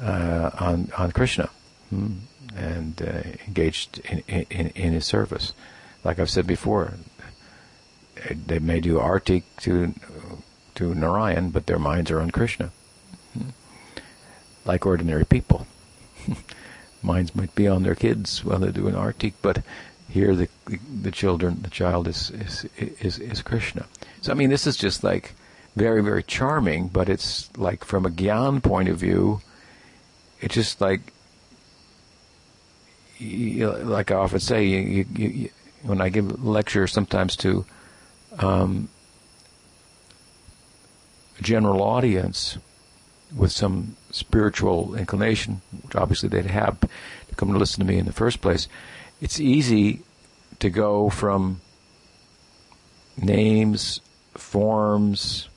uh, 0.00 0.50
on 0.58 0.90
on 0.96 1.12
Krishna 1.12 1.50
hmm, 1.90 2.14
and 2.56 3.00
uh, 3.02 3.22
engaged 3.46 3.98
in, 4.00 4.18
in, 4.28 4.68
in 4.68 4.92
his 4.92 5.06
service. 5.06 5.52
Like 6.04 6.18
I've 6.18 6.30
said 6.30 6.46
before, 6.46 6.94
they 8.46 8.58
may 8.58 8.80
do 8.80 8.98
arti 8.98 9.44
to 9.58 9.94
to 10.76 10.94
Narayan, 10.94 11.50
but 11.50 11.66
their 11.66 11.78
minds 11.78 12.10
are 12.10 12.20
on 12.20 12.30
Krishna, 12.30 12.70
hmm. 13.34 13.50
like 14.64 14.86
ordinary 14.86 15.24
people. 15.24 15.66
minds 17.02 17.34
might 17.34 17.54
be 17.54 17.68
on 17.68 17.82
their 17.82 17.94
kids 17.94 18.44
while 18.44 18.58
they're 18.58 18.70
doing 18.70 18.94
arti, 18.94 19.34
but 19.42 19.62
here 20.08 20.34
the 20.34 20.48
the 21.02 21.10
children, 21.10 21.58
the 21.62 21.70
child 21.70 22.08
is 22.08 22.30
is 22.30 22.66
is, 22.76 23.18
is 23.18 23.42
Krishna. 23.42 23.86
So 24.20 24.32
I 24.32 24.34
mean, 24.34 24.50
this 24.50 24.66
is 24.66 24.76
just 24.76 25.04
like 25.04 25.34
very 25.76 26.02
very 26.02 26.22
charming, 26.22 26.88
but 26.88 27.08
it's 27.08 27.50
like 27.56 27.84
from 27.84 28.06
a 28.06 28.10
gyan 28.10 28.62
point 28.62 28.88
of 28.88 28.98
view, 28.98 29.40
it's 30.40 30.54
just 30.54 30.80
like 30.80 31.12
you, 33.18 33.70
like 33.70 34.10
I 34.10 34.16
often 34.16 34.40
say, 34.40 34.64
you, 34.64 35.06
you, 35.14 35.50
when 35.82 36.00
I 36.00 36.08
give 36.08 36.44
lectures 36.44 36.92
sometimes 36.92 37.36
to 37.36 37.64
um, 38.38 38.88
a 41.38 41.42
general 41.42 41.82
audience 41.82 42.58
with 43.36 43.52
some 43.52 43.96
spiritual 44.10 44.94
inclination, 44.94 45.60
which 45.82 45.96
obviously 45.96 46.28
they'd 46.28 46.46
have 46.46 46.80
to 46.80 47.34
come 47.36 47.52
to 47.52 47.58
listen 47.58 47.84
to 47.84 47.90
me 47.90 47.98
in 47.98 48.06
the 48.06 48.12
first 48.12 48.40
place, 48.40 48.68
it's 49.20 49.40
easy 49.40 50.00
to 50.60 50.70
go 50.70 51.10
from 51.10 51.60
names, 53.16 54.00
forms, 54.34 55.48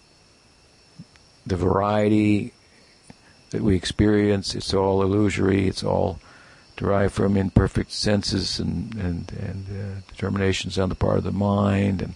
the 1.45 1.55
variety 1.55 2.53
that 3.51 3.61
we 3.61 3.75
experience, 3.75 4.55
it's 4.55 4.73
all 4.73 5.01
illusory, 5.01 5.67
it's 5.67 5.83
all 5.83 6.19
derived 6.77 7.13
from 7.13 7.37
imperfect 7.37 7.91
senses 7.91 8.59
and, 8.59 8.95
and, 8.95 9.31
and 9.33 9.65
uh, 9.69 10.01
determinations 10.09 10.79
on 10.79 10.89
the 10.89 10.95
part 10.95 11.17
of 11.17 11.23
the 11.23 11.31
mind, 11.31 12.01
and 12.01 12.15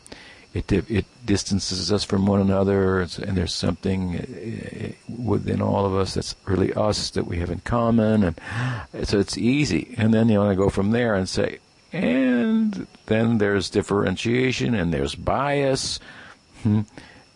it, 0.56 0.72
it 0.90 1.06
distances 1.26 1.92
us 1.92 2.06
from 2.06 2.26
one 2.26 2.40
another, 2.40 3.02
and 3.02 3.38
there's 3.38 3.54
something 3.54 4.18
uh, 4.18 5.12
within 5.22 5.62
all 5.62 5.86
of 5.86 5.94
us 5.94 6.14
that's 6.14 6.36
really 6.46 6.74
us 6.74 7.10
that 7.12 7.28
we 7.28 7.38
have 7.40 7.52
in 7.52 7.60
common, 7.60 8.24
and 8.24 9.08
so 9.08 9.20
it's 9.20 9.38
easy. 9.38 9.94
And 9.98 10.14
then 10.14 10.30
you 10.30 10.40
want 10.40 10.52
to 10.52 10.56
go 10.56 10.70
from 10.70 10.92
there 10.92 11.14
and 11.14 11.28
say, 11.28 11.60
and 11.92 12.88
then 13.08 13.38
there's 13.38 13.70
differentiation, 13.70 14.74
and 14.74 14.94
there's 14.94 15.14
bias, 15.14 16.00
hmm, 16.64 16.82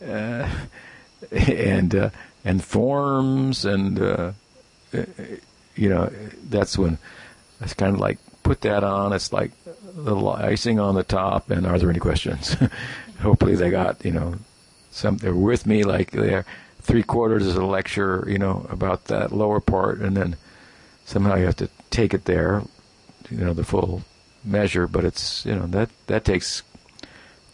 uh, 0.04 0.50
and 1.32 1.94
uh, 1.94 2.10
and 2.46 2.64
forms 2.64 3.66
and 3.66 4.02
uh, 4.02 4.32
you 5.76 5.90
know 5.90 6.12
that's 6.50 6.78
when 6.78 6.98
it's 7.62 7.74
kind 7.74 7.94
of 7.94 8.00
like 8.00 8.18
put 8.44 8.62
that 8.62 8.84
on. 8.84 9.14
It's 9.14 9.32
like 9.34 9.52
a 9.96 10.00
little 10.00 10.30
icing 10.30 10.80
on 10.80 10.96
the 10.96 11.04
top. 11.04 11.52
And 11.52 11.66
are 11.66 11.78
there 11.78 11.90
any 11.90 12.00
questions? 12.00 12.56
Hopefully 13.22 13.56
they 13.56 13.70
got 13.70 14.04
you 14.06 14.12
know 14.12 14.36
some 14.92 15.18
they're 15.18 15.36
with 15.36 15.66
me 15.66 15.84
like 15.84 16.12
they're 16.12 16.46
three 16.82 17.04
quarters 17.04 17.46
of 17.46 17.54
the 17.54 17.66
lecture 17.66 18.26
you 18.28 18.38
know 18.38 18.66
about 18.70 19.06
that 19.06 19.32
lower 19.32 19.60
part. 19.60 20.00
And 20.00 20.16
then 20.16 20.38
somehow 21.06 21.36
you 21.36 21.46
have 21.46 21.58
to 21.58 21.70
take 21.90 22.14
it 22.14 22.26
there 22.26 22.64
you 23.30 23.38
know 23.38 23.54
the 23.54 23.64
full 23.64 24.04
measure. 24.44 24.88
But 24.88 25.06
it's 25.06 25.46
you 25.46 25.56
know 25.56 25.68
that 25.68 25.90
that 26.08 26.26
takes 26.26 26.64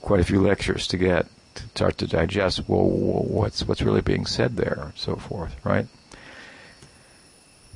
quite 0.02 0.20
a 0.20 0.24
few 0.26 0.42
lectures 0.42 0.88
to 0.88 0.98
get 0.98 1.28
start 1.74 1.98
to 1.98 2.08
digest 2.08 2.68
well 2.68 2.86
what's 2.86 3.68
what's 3.68 3.82
really 3.82 4.02
being 4.02 4.26
said 4.26 4.56
there 4.56 4.84
and 4.86 4.94
so 4.96 5.16
forth 5.16 5.56
right? 5.64 5.88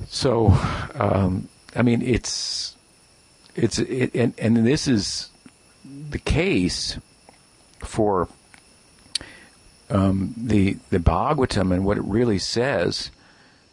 So 0.08 0.48
um, 0.94 1.48
I 1.76 1.82
mean 1.82 2.02
it's 2.02 2.76
it's 3.54 3.78
it, 3.78 4.14
and 4.14 4.34
and 4.38 4.66
this 4.66 4.88
is 4.88 5.30
the 5.84 6.18
case 6.18 6.98
for 7.80 8.28
um, 9.90 10.34
the 10.36 10.78
the 10.90 10.98
Bhagavatam 10.98 11.72
and 11.72 11.84
what 11.84 11.98
it 11.98 12.04
really 12.04 12.38
says 12.38 13.10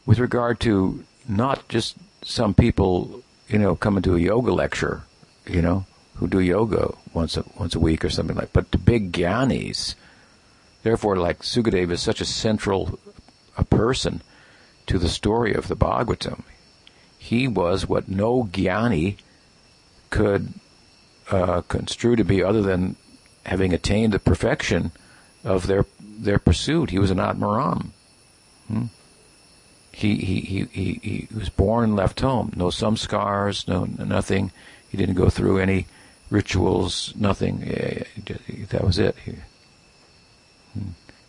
with 0.05 0.19
regard 0.19 0.59
to 0.61 1.03
not 1.27 1.67
just 1.69 1.95
some 2.23 2.53
people 2.53 3.23
you 3.47 3.59
know 3.59 3.75
coming 3.75 4.01
to 4.03 4.15
a 4.15 4.19
yoga 4.19 4.51
lecture 4.51 5.03
you 5.45 5.61
know 5.61 5.85
who 6.17 6.27
do 6.27 6.39
yoga 6.39 6.93
once 7.13 7.38
a, 7.38 7.45
once 7.58 7.75
a 7.75 7.80
week 7.80 8.03
or 8.03 8.10
something 8.10 8.36
like. 8.36 8.53
But 8.53 8.71
the 8.71 8.77
big 8.77 9.12
gyanis, 9.12 9.95
therefore, 10.84 11.15
like 11.15 11.39
Sukadeva 11.39 11.91
is 11.91 12.01
such 12.01 12.21
a 12.21 12.25
central 12.25 12.99
a 13.58 13.63
person 13.63 14.21
to 14.88 14.97
the 14.97 15.10
story 15.10 15.53
of 15.53 15.67
the 15.67 15.75
Bhagavatam. 15.75 16.43
He 17.17 17.47
was 17.47 17.88
what 17.88 18.08
no 18.08 18.45
gyani 18.45 19.17
could 20.10 20.53
uh, 21.30 21.62
construe 21.62 22.15
to 22.15 22.23
be 22.23 22.43
other 22.43 22.62
than 22.62 22.95
having 23.45 23.73
attained 23.73 24.13
the 24.13 24.19
perfection 24.19 24.91
of 25.43 25.67
their 25.67 25.86
their 25.99 26.39
pursuit. 26.39 26.89
He 26.89 26.99
was 26.99 27.12
an 27.12 27.17
Atmaram. 27.17 27.89
Hmm? 28.67 28.86
He, 29.91 30.15
he, 30.17 30.41
he, 30.41 30.65
he, 30.65 30.99
he 31.01 31.27
was 31.36 31.49
born 31.49 31.84
and 31.84 31.95
left 31.95 32.19
home. 32.19 32.53
No 32.56 32.67
samskars, 32.67 33.67
no 33.67 33.86
nothing. 33.86 34.51
He 34.89 34.97
didn't 34.97 35.15
go 35.15 35.30
through 35.30 35.58
any 35.58 35.88
rituals, 36.29 37.13
nothing. 37.15 37.59
That 38.69 38.83
was 38.83 38.99
it. 38.99 39.15
He, 39.23 39.35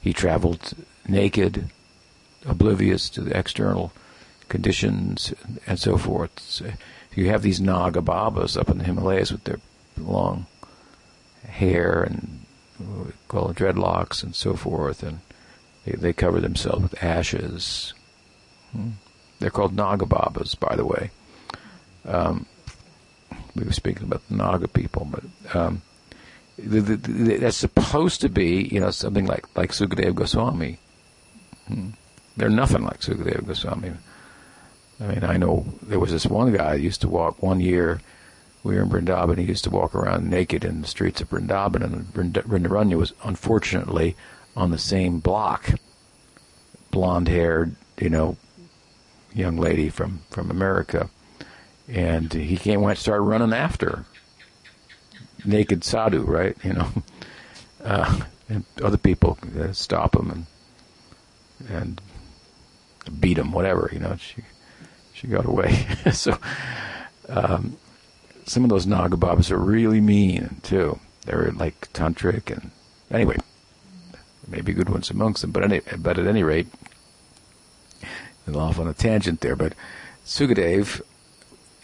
he 0.00 0.12
traveled 0.12 0.74
naked, 1.06 1.70
oblivious 2.46 3.08
to 3.10 3.20
the 3.22 3.36
external 3.36 3.92
conditions 4.48 5.34
and 5.66 5.78
so 5.78 5.96
forth. 5.96 6.38
So 6.40 6.72
you 7.14 7.28
have 7.30 7.42
these 7.42 7.60
Naga 7.60 8.00
Babas 8.00 8.56
up 8.56 8.68
in 8.68 8.78
the 8.78 8.84
Himalayas 8.84 9.32
with 9.32 9.44
their 9.44 9.60
long 9.96 10.46
hair 11.46 12.02
and 12.02 12.40
call 13.26 13.52
dreadlocks 13.52 14.22
and 14.22 14.34
so 14.34 14.54
forth, 14.54 15.02
and 15.02 15.20
they, 15.84 15.92
they 15.92 16.12
cover 16.12 16.40
themselves 16.40 16.82
with 16.82 17.02
ashes. 17.02 17.92
Hmm. 18.72 18.90
They're 19.40 19.50
called 19.50 19.74
Naga 19.74 20.06
Babas, 20.06 20.54
by 20.54 20.76
the 20.76 20.84
way. 20.84 21.10
Um, 22.04 22.46
we 23.58 23.64
were 23.64 23.72
speaking 23.72 24.04
about 24.04 24.26
the 24.28 24.36
Naga 24.36 24.68
people, 24.68 25.06
but 25.10 25.24
um, 25.54 25.82
the, 26.56 26.80
the, 26.80 26.96
the, 26.96 27.36
that's 27.36 27.56
supposed 27.56 28.20
to 28.22 28.28
be, 28.28 28.68
you 28.72 28.80
know, 28.80 28.90
something 28.90 29.26
like 29.26 29.46
like 29.56 29.72
Sukadeva 29.72 30.14
Goswami. 30.14 30.78
Hmm. 31.66 31.90
They're 32.36 32.48
nothing 32.48 32.84
like 32.84 33.00
Sukadeva 33.00 33.46
Goswami. 33.46 33.92
I 35.00 35.06
mean, 35.06 35.24
I 35.24 35.36
know 35.36 35.66
there 35.82 36.00
was 36.00 36.10
this 36.10 36.26
one 36.26 36.52
guy 36.52 36.76
who 36.76 36.82
used 36.82 37.00
to 37.02 37.08
walk 37.08 37.42
one 37.42 37.60
year. 37.60 38.00
We 38.64 38.74
were 38.74 38.82
in 38.82 38.88
Vrindavan. 38.88 39.38
He 39.38 39.44
used 39.44 39.64
to 39.64 39.70
walk 39.70 39.94
around 39.94 40.28
naked 40.28 40.64
in 40.64 40.80
the 40.80 40.88
streets 40.88 41.20
of 41.20 41.30
Vrindavan, 41.30 41.82
and 41.82 42.12
Vrindavan 42.12 42.96
was 42.96 43.12
unfortunately 43.22 44.16
on 44.56 44.70
the 44.70 44.78
same 44.78 45.20
block. 45.20 45.70
Blonde-haired, 46.90 47.76
you 48.00 48.08
know, 48.08 48.36
young 49.34 49.56
lady 49.56 49.88
from 49.90 50.20
from 50.30 50.50
America, 50.50 51.10
and 51.88 52.32
he 52.32 52.56
came 52.56 52.80
went 52.82 52.98
started 52.98 53.22
running 53.22 53.52
after 53.52 54.04
naked 55.44 55.84
sadhu, 55.84 56.22
right? 56.22 56.56
You 56.62 56.74
know, 56.74 56.88
uh, 57.84 58.20
and 58.48 58.64
other 58.82 58.98
people 58.98 59.38
stop 59.72 60.16
him 60.16 60.30
and 60.30 60.46
and 61.68 62.00
beat 63.20 63.38
him, 63.38 63.52
whatever. 63.52 63.90
You 63.92 64.00
know, 64.00 64.16
she 64.16 64.42
she 65.14 65.26
got 65.26 65.46
away. 65.46 65.86
so 66.12 66.38
um, 67.28 67.76
some 68.46 68.64
of 68.64 68.70
those 68.70 68.86
Nagababas 68.86 69.50
are 69.50 69.58
really 69.58 70.00
mean 70.00 70.60
too. 70.62 70.98
They're 71.24 71.52
like 71.52 71.92
tantric 71.92 72.50
and 72.50 72.70
anyway, 73.10 73.36
maybe 74.46 74.72
good 74.72 74.88
ones 74.88 75.10
amongst 75.10 75.42
them. 75.42 75.50
But 75.50 75.64
any, 75.64 75.80
but 75.98 76.18
at 76.18 76.26
any 76.26 76.42
rate, 76.42 76.68
I'm 78.46 78.56
off 78.56 78.78
on 78.78 78.88
a 78.88 78.94
tangent 78.94 79.40
there. 79.40 79.56
But 79.56 79.74
Sukadev 80.24 81.02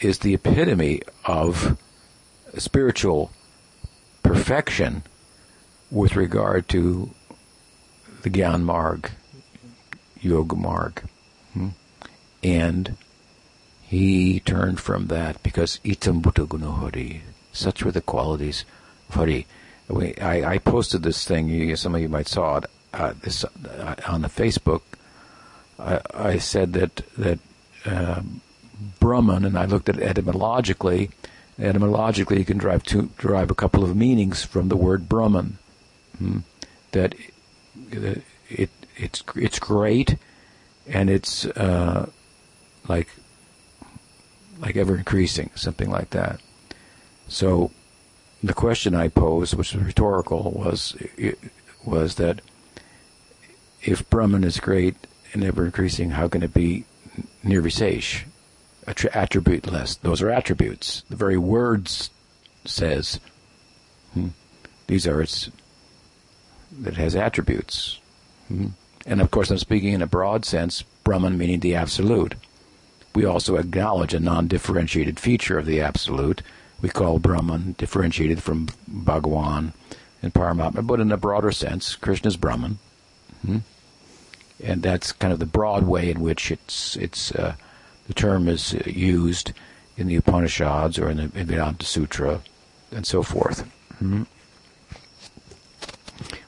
is 0.00 0.18
the 0.18 0.34
epitome 0.34 1.02
of 1.24 1.78
spiritual 2.56 3.30
perfection 4.22 5.02
with 5.90 6.16
regard 6.16 6.68
to 6.68 7.10
the 8.22 8.30
Gyan 8.30 8.62
Marg, 8.62 9.10
Yoga 10.20 10.56
Marg. 10.56 11.02
Hmm? 11.52 11.68
And 12.42 12.96
he 13.82 14.40
turned 14.40 14.80
from 14.80 15.06
that 15.06 15.42
because 15.42 15.78
itam 15.84 16.20
buddha 16.22 16.46
hari. 16.46 17.22
Such 17.52 17.84
were 17.84 17.92
the 17.92 18.00
qualities 18.00 18.64
of 19.08 19.14
Hari. 19.14 19.46
I, 19.88 20.44
I 20.44 20.58
posted 20.58 21.02
this 21.02 21.24
thing, 21.24 21.76
some 21.76 21.94
of 21.94 22.00
you 22.00 22.08
might 22.08 22.26
saw 22.26 22.56
it, 22.56 22.64
uh, 22.92 23.12
this, 23.22 23.44
uh, 23.44 23.94
on 24.08 24.22
the 24.22 24.28
Facebook. 24.28 24.82
I, 25.78 26.00
I, 26.12 26.38
said 26.38 26.72
that, 26.72 26.96
that 27.18 27.38
uh, 27.84 28.22
Brahman, 29.00 29.44
and 29.44 29.58
I 29.58 29.64
looked 29.66 29.88
at 29.88 29.98
it 29.98 30.02
etymologically, 30.02 31.10
etymologically 31.58 32.38
you 32.38 32.44
can 32.44 32.58
derive, 32.58 32.82
two, 32.82 33.10
derive 33.18 33.50
a 33.50 33.54
couple 33.54 33.84
of 33.84 33.96
meanings 33.96 34.44
from 34.44 34.68
the 34.68 34.76
word 34.76 35.08
Brahman. 35.08 35.58
Hmm? 36.18 36.38
That 36.92 37.14
it, 37.90 38.22
it, 38.48 38.70
it's, 38.96 39.22
it's 39.36 39.58
great, 39.58 40.16
and 40.86 41.10
it's 41.10 41.44
uh, 41.46 42.10
like 42.88 43.08
like 44.60 44.76
ever 44.76 44.96
increasing, 44.96 45.50
something 45.54 45.90
like 45.90 46.10
that. 46.10 46.40
So 47.28 47.70
the 48.42 48.54
question 48.54 48.94
I 48.94 49.08
posed, 49.08 49.54
which 49.54 49.74
was 49.74 49.82
rhetorical, 49.82 50.52
was 50.52 50.96
was 51.84 52.14
that 52.16 52.40
if 53.82 54.08
Brahman 54.08 54.44
is 54.44 54.60
great 54.60 54.96
and 55.32 55.42
ever 55.44 55.64
increasing, 55.64 56.10
how 56.10 56.28
can 56.28 56.42
it 56.42 56.54
be 56.54 56.84
nirvisesh, 57.44 58.24
attributeless? 58.86 59.96
Those 59.96 60.22
are 60.22 60.30
attributes. 60.30 61.02
The 61.08 61.16
very 61.16 61.38
words 61.38 62.10
says 62.64 63.20
hmm, 64.12 64.28
these 64.86 65.06
are 65.06 65.20
its 65.22 65.50
that 66.80 66.96
has 66.96 67.14
attributes. 67.14 68.00
Hmm. 68.48 68.68
And 69.06 69.20
of 69.20 69.30
course, 69.30 69.50
I'm 69.50 69.58
speaking 69.58 69.92
in 69.92 70.02
a 70.02 70.06
broad 70.06 70.44
sense, 70.44 70.82
Brahman 71.04 71.36
meaning 71.36 71.60
the 71.60 71.74
absolute. 71.74 72.34
We 73.14 73.24
also 73.24 73.56
acknowledge 73.56 74.12
a 74.12 74.20
non-differentiated 74.20 75.20
feature 75.20 75.58
of 75.58 75.66
the 75.66 75.80
Absolute. 75.80 76.42
We 76.82 76.88
call 76.88 77.20
Brahman 77.20 77.76
differentiated 77.78 78.42
from 78.42 78.68
Bhagawan 78.90 79.72
and 80.20 80.34
Paramatma, 80.34 80.84
but 80.84 81.00
in 81.00 81.12
a 81.12 81.16
broader 81.16 81.52
sense, 81.52 81.94
Krishna 81.94 82.28
is 82.28 82.36
Brahman. 82.36 82.78
hmm 83.46 83.58
And 84.62 84.82
that's 84.82 85.12
kind 85.12 85.32
of 85.32 85.38
the 85.38 85.46
broad 85.46 85.84
way 85.84 86.10
in 86.10 86.20
which 86.20 86.50
it's 86.50 86.96
it's 86.96 87.30
uh, 87.32 87.54
the 88.06 88.14
term 88.14 88.48
is 88.48 88.74
uh, 88.74 88.82
used 88.86 89.52
in 89.96 90.08
the 90.08 90.16
Upanishads 90.16 90.98
or 90.98 91.08
in 91.10 91.18
the 91.18 91.28
Vedanta 91.28 91.86
Sutra 91.86 92.40
and 92.90 93.06
so 93.06 93.22
forth. 93.22 93.60
hmm 93.98 94.24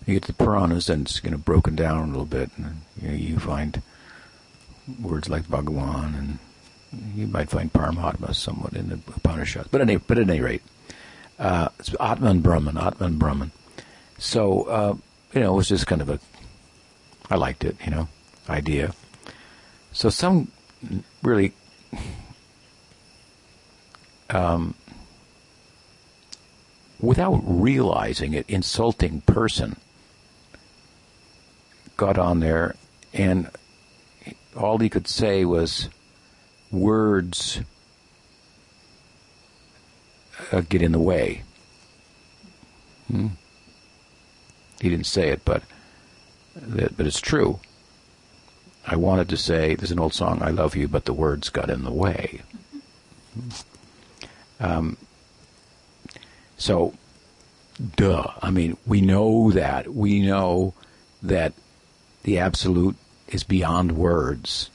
You 0.06 0.14
get 0.14 0.22
to 0.24 0.32
the 0.32 0.44
Puranas, 0.44 0.88
and 0.88 1.06
it's 1.06 1.22
you 1.24 1.30
know 1.30 1.38
broken 1.38 1.74
down 1.74 2.04
a 2.04 2.06
little 2.06 2.24
bit, 2.24 2.50
and 2.56 2.82
you, 3.00 3.08
know, 3.08 3.14
you 3.14 3.38
find 3.38 3.82
words 5.00 5.28
like 5.28 5.44
Bhagawan 5.44 6.16
and 6.16 6.38
you 7.14 7.26
might 7.26 7.50
find 7.50 7.72
Paramatma 7.72 8.34
somewhat 8.34 8.74
in 8.74 8.88
the 8.88 9.00
Upanishads. 9.14 9.68
But, 9.68 9.80
any, 9.80 9.96
but 9.96 10.18
at 10.18 10.28
any 10.28 10.40
rate, 10.40 10.62
uh, 11.38 11.68
it's 11.78 11.94
Atman 12.00 12.40
Brahman, 12.40 12.78
Atman 12.78 13.18
Brahman. 13.18 13.50
So, 14.18 14.62
uh, 14.64 14.94
you 15.32 15.40
know, 15.40 15.52
it 15.52 15.56
was 15.56 15.68
just 15.68 15.86
kind 15.86 16.00
of 16.00 16.08
a, 16.08 16.18
I 17.28 17.36
liked 17.36 17.64
it, 17.64 17.76
you 17.84 17.90
know, 17.90 18.08
idea. 18.48 18.94
So 19.92 20.08
some 20.08 20.50
really, 21.22 21.52
um, 24.30 24.74
without 27.00 27.40
realizing 27.44 28.34
it, 28.34 28.48
insulting 28.48 29.20
person 29.22 29.76
got 31.96 32.18
on 32.18 32.40
there 32.40 32.74
and 33.12 33.50
all 34.56 34.78
he 34.78 34.88
could 34.88 35.08
say 35.08 35.44
was, 35.44 35.88
words 36.70 37.60
uh, 40.52 40.62
get 40.62 40.82
in 40.82 40.92
the 40.92 40.98
way. 40.98 41.42
Hmm? 43.08 43.28
He 44.80 44.90
didn't 44.90 45.06
say 45.06 45.28
it, 45.30 45.42
but 45.44 45.62
but 46.54 47.06
it's 47.06 47.20
true. 47.20 47.60
I 48.86 48.96
wanted 48.96 49.28
to 49.30 49.36
say 49.36 49.74
there's 49.74 49.90
an 49.90 49.98
old 49.98 50.14
song, 50.14 50.40
"I 50.42 50.50
love 50.50 50.76
you," 50.76 50.88
but 50.88 51.04
the 51.04 51.12
words 51.12 51.48
got 51.48 51.70
in 51.70 51.84
the 51.84 51.90
way. 51.90 52.42
Um, 54.60 54.96
so, 56.56 56.94
duh. 57.96 58.28
I 58.40 58.50
mean, 58.50 58.76
we 58.86 59.00
know 59.00 59.50
that. 59.50 59.92
We 59.94 60.20
know 60.20 60.74
that 61.22 61.52
the 62.22 62.38
absolute 62.38 62.96
is 63.28 63.42
beyond 63.42 63.92
words. 63.92 64.70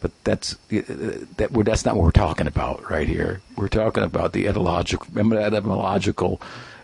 But 0.00 0.12
that's 0.24 0.56
that. 0.68 1.48
That's 1.50 1.84
not 1.86 1.96
what 1.96 2.04
we're 2.04 2.10
talking 2.10 2.46
about 2.46 2.90
right 2.90 3.08
here. 3.08 3.40
We're 3.56 3.68
talking 3.68 4.02
about 4.04 4.34
the 4.34 4.46
etymological, 4.46 5.06
etymological 5.16 6.42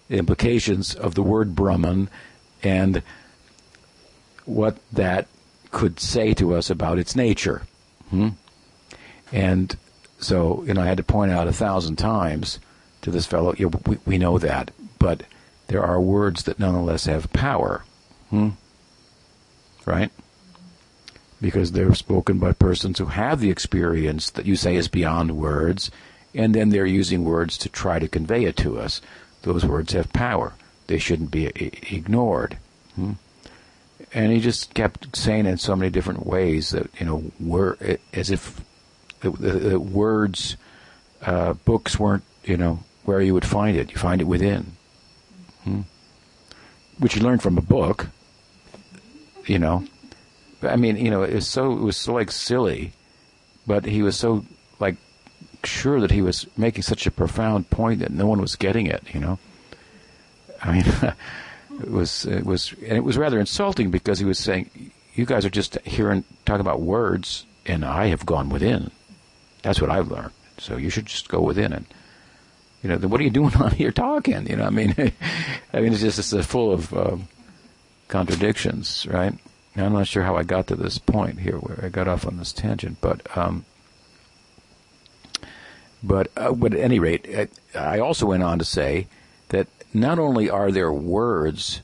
implications 0.08 0.94
of 0.94 1.14
the 1.14 1.22
word 1.22 1.54
Brahman 1.54 2.08
and 2.62 3.02
what 4.46 4.78
that 4.92 5.26
could 5.70 6.00
say 6.00 6.34
to 6.34 6.54
us 6.54 6.70
about 6.70 6.98
its 6.98 7.14
nature. 7.14 7.62
Hmm? 8.10 8.30
And 9.32 9.76
so, 10.18 10.64
you 10.66 10.74
know, 10.74 10.82
I 10.82 10.86
had 10.86 10.96
to 10.96 11.02
point 11.02 11.32
out 11.32 11.48
a 11.48 11.52
thousand 11.52 11.96
times 11.96 12.58
to 13.02 13.10
this 13.10 13.26
fellow, 13.26 13.54
yeah, 13.56 13.66
we, 13.86 13.98
we 14.04 14.18
know 14.18 14.38
that, 14.38 14.70
but 14.98 15.22
there 15.68 15.82
are 15.82 16.00
words 16.00 16.44
that 16.44 16.58
nonetheless 16.58 17.06
have 17.06 17.32
power. 17.32 17.84
Hmm? 18.30 18.50
Right? 19.86 20.10
because 21.40 21.72
they're 21.72 21.94
spoken 21.94 22.38
by 22.38 22.52
persons 22.52 22.98
who 22.98 23.06
have 23.06 23.40
the 23.40 23.50
experience 23.50 24.30
that 24.30 24.46
you 24.46 24.56
say 24.56 24.76
is 24.76 24.88
beyond 24.88 25.36
words, 25.36 25.90
and 26.34 26.54
then 26.54 26.68
they're 26.68 26.86
using 26.86 27.24
words 27.24 27.56
to 27.58 27.68
try 27.68 27.98
to 27.98 28.08
convey 28.08 28.44
it 28.44 28.56
to 28.58 28.78
us. 28.78 29.00
Those 29.42 29.64
words 29.64 29.92
have 29.92 30.12
power. 30.12 30.52
They 30.86 30.98
shouldn't 30.98 31.30
be 31.30 31.46
ignored. 31.46 32.58
Hmm? 32.94 33.12
And 34.12 34.32
he 34.32 34.40
just 34.40 34.74
kept 34.74 35.16
saying 35.16 35.46
in 35.46 35.58
so 35.58 35.76
many 35.76 35.90
different 35.90 36.26
ways 36.26 36.70
that, 36.70 36.90
you 36.98 37.06
know, 37.06 37.30
were 37.38 37.78
as 38.12 38.30
if 38.30 38.60
the, 39.20 39.30
the, 39.30 39.80
words, 39.80 40.56
uh, 41.22 41.52
books 41.52 41.98
weren't, 41.98 42.24
you 42.44 42.56
know, 42.56 42.80
where 43.04 43.20
you 43.20 43.34
would 43.34 43.44
find 43.44 43.76
it. 43.76 43.92
You 43.92 43.98
find 43.98 44.20
it 44.20 44.26
within. 44.26 44.72
Hmm? 45.62 45.82
Which 46.98 47.14
you 47.14 47.22
learn 47.22 47.38
from 47.38 47.56
a 47.56 47.62
book, 47.62 48.08
you 49.46 49.58
know 49.58 49.84
I 50.62 50.76
mean, 50.76 50.96
you 50.96 51.10
know, 51.10 51.22
it 51.22 51.34
was 51.34 51.48
so 51.48 51.72
it 51.72 51.80
was 51.80 51.96
so 51.96 52.14
like 52.14 52.30
silly, 52.30 52.92
but 53.66 53.84
he 53.84 54.02
was 54.02 54.16
so 54.16 54.44
like 54.78 54.96
sure 55.64 56.00
that 56.00 56.10
he 56.10 56.22
was 56.22 56.46
making 56.56 56.82
such 56.82 57.06
a 57.06 57.10
profound 57.10 57.70
point 57.70 58.00
that 58.00 58.10
no 58.10 58.26
one 58.26 58.40
was 58.40 58.56
getting 58.56 58.86
it. 58.86 59.02
You 59.14 59.20
know, 59.20 59.38
I 60.62 60.72
mean, 60.72 60.84
it 61.78 61.90
was 61.90 62.24
it 62.26 62.44
was 62.44 62.72
and 62.72 62.96
it 62.96 63.04
was 63.04 63.16
rather 63.18 63.38
insulting 63.38 63.90
because 63.90 64.18
he 64.18 64.24
was 64.24 64.38
saying, 64.38 64.92
"You 65.14 65.24
guys 65.24 65.44
are 65.44 65.50
just 65.50 65.78
hearing 65.80 66.24
talking 66.44 66.60
about 66.60 66.80
words, 66.80 67.46
and 67.66 67.84
I 67.84 68.06
have 68.06 68.26
gone 68.26 68.48
within. 68.48 68.90
That's 69.62 69.80
what 69.80 69.90
I've 69.90 70.10
learned. 70.10 70.32
So 70.58 70.76
you 70.76 70.90
should 70.90 71.06
just 71.06 71.28
go 71.28 71.40
within 71.40 71.72
and 71.72 71.86
you 72.82 72.88
know, 72.88 72.96
what 73.08 73.20
are 73.20 73.24
you 73.24 73.30
doing 73.30 73.54
on 73.60 73.72
here 73.72 73.90
talking? 73.90 74.46
You 74.46 74.56
know, 74.56 74.64
I 74.64 74.70
mean, 74.70 74.94
I 75.72 75.80
mean, 75.80 75.92
it's 75.92 76.00
just 76.02 76.32
it's 76.32 76.46
full 76.46 76.72
of 76.72 76.92
um, 76.94 77.28
contradictions, 78.08 79.06
right? 79.08 79.34
I'm 79.76 79.92
not 79.92 80.08
sure 80.08 80.24
how 80.24 80.36
I 80.36 80.42
got 80.42 80.66
to 80.66 80.76
this 80.76 80.98
point 80.98 81.40
here 81.40 81.56
where 81.56 81.84
I 81.84 81.88
got 81.88 82.08
off 82.08 82.26
on 82.26 82.36
this 82.36 82.52
tangent, 82.52 82.98
but 83.00 83.36
um, 83.36 83.64
but 86.02 86.30
uh, 86.36 86.52
but 86.52 86.74
at 86.74 86.80
any 86.80 86.98
rate, 86.98 87.26
I, 87.74 87.78
I 87.78 87.98
also 88.00 88.26
went 88.26 88.42
on 88.42 88.58
to 88.58 88.64
say 88.64 89.06
that 89.48 89.68
not 89.92 90.18
only 90.18 90.48
are 90.48 90.70
there 90.70 90.92
words 90.92 91.80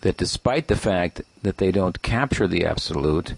that, 0.00 0.16
despite 0.16 0.68
the 0.68 0.76
fact 0.76 1.22
that 1.42 1.58
they 1.58 1.70
don't 1.70 2.02
capture 2.02 2.46
the 2.46 2.64
absolute, 2.64 3.34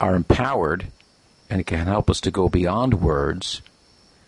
are 0.00 0.14
empowered 0.14 0.86
and 1.50 1.66
can 1.66 1.86
help 1.86 2.08
us 2.08 2.20
to 2.20 2.30
go 2.30 2.48
beyond 2.48 3.00
words, 3.00 3.62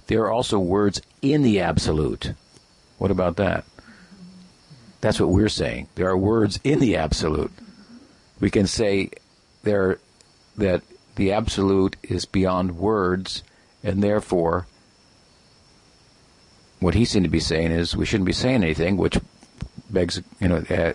there 0.08 0.22
are 0.22 0.32
also 0.32 0.58
words 0.58 1.00
in 1.22 1.42
the 1.42 1.60
absolute. 1.60 2.34
What 2.98 3.10
about 3.10 3.36
that? 3.36 3.64
That's 5.00 5.20
what 5.20 5.30
we're 5.30 5.48
saying. 5.48 5.88
There 5.94 6.08
are 6.08 6.16
words 6.16 6.58
in 6.64 6.80
the 6.80 6.96
absolute. 6.96 7.52
We 8.40 8.50
can 8.50 8.66
say 8.66 9.10
there 9.62 9.98
that 10.56 10.82
the 11.16 11.32
absolute 11.32 11.96
is 12.02 12.24
beyond 12.24 12.76
words, 12.76 13.42
and 13.82 14.02
therefore, 14.02 14.66
what 16.80 16.94
he 16.94 17.04
seemed 17.04 17.24
to 17.24 17.30
be 17.30 17.40
saying 17.40 17.70
is 17.70 17.96
we 17.96 18.06
shouldn't 18.06 18.26
be 18.26 18.32
saying 18.32 18.62
anything, 18.62 18.96
which 18.96 19.18
begs, 19.90 20.20
you 20.40 20.48
know, 20.48 20.56
uh, 20.56 20.94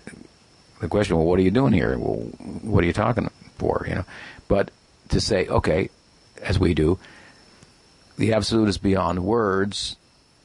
the 0.80 0.88
question: 0.88 1.16
Well, 1.16 1.26
what 1.26 1.38
are 1.38 1.42
you 1.42 1.50
doing 1.50 1.72
here? 1.72 1.96
Well, 1.98 2.16
what 2.62 2.84
are 2.84 2.86
you 2.86 2.92
talking 2.92 3.30
for? 3.56 3.86
You 3.88 3.96
know, 3.96 4.04
but 4.48 4.70
to 5.08 5.20
say, 5.20 5.46
okay, 5.46 5.88
as 6.42 6.58
we 6.58 6.74
do, 6.74 6.98
the 8.18 8.32
absolute 8.32 8.68
is 8.68 8.78
beyond 8.78 9.24
words. 9.24 9.96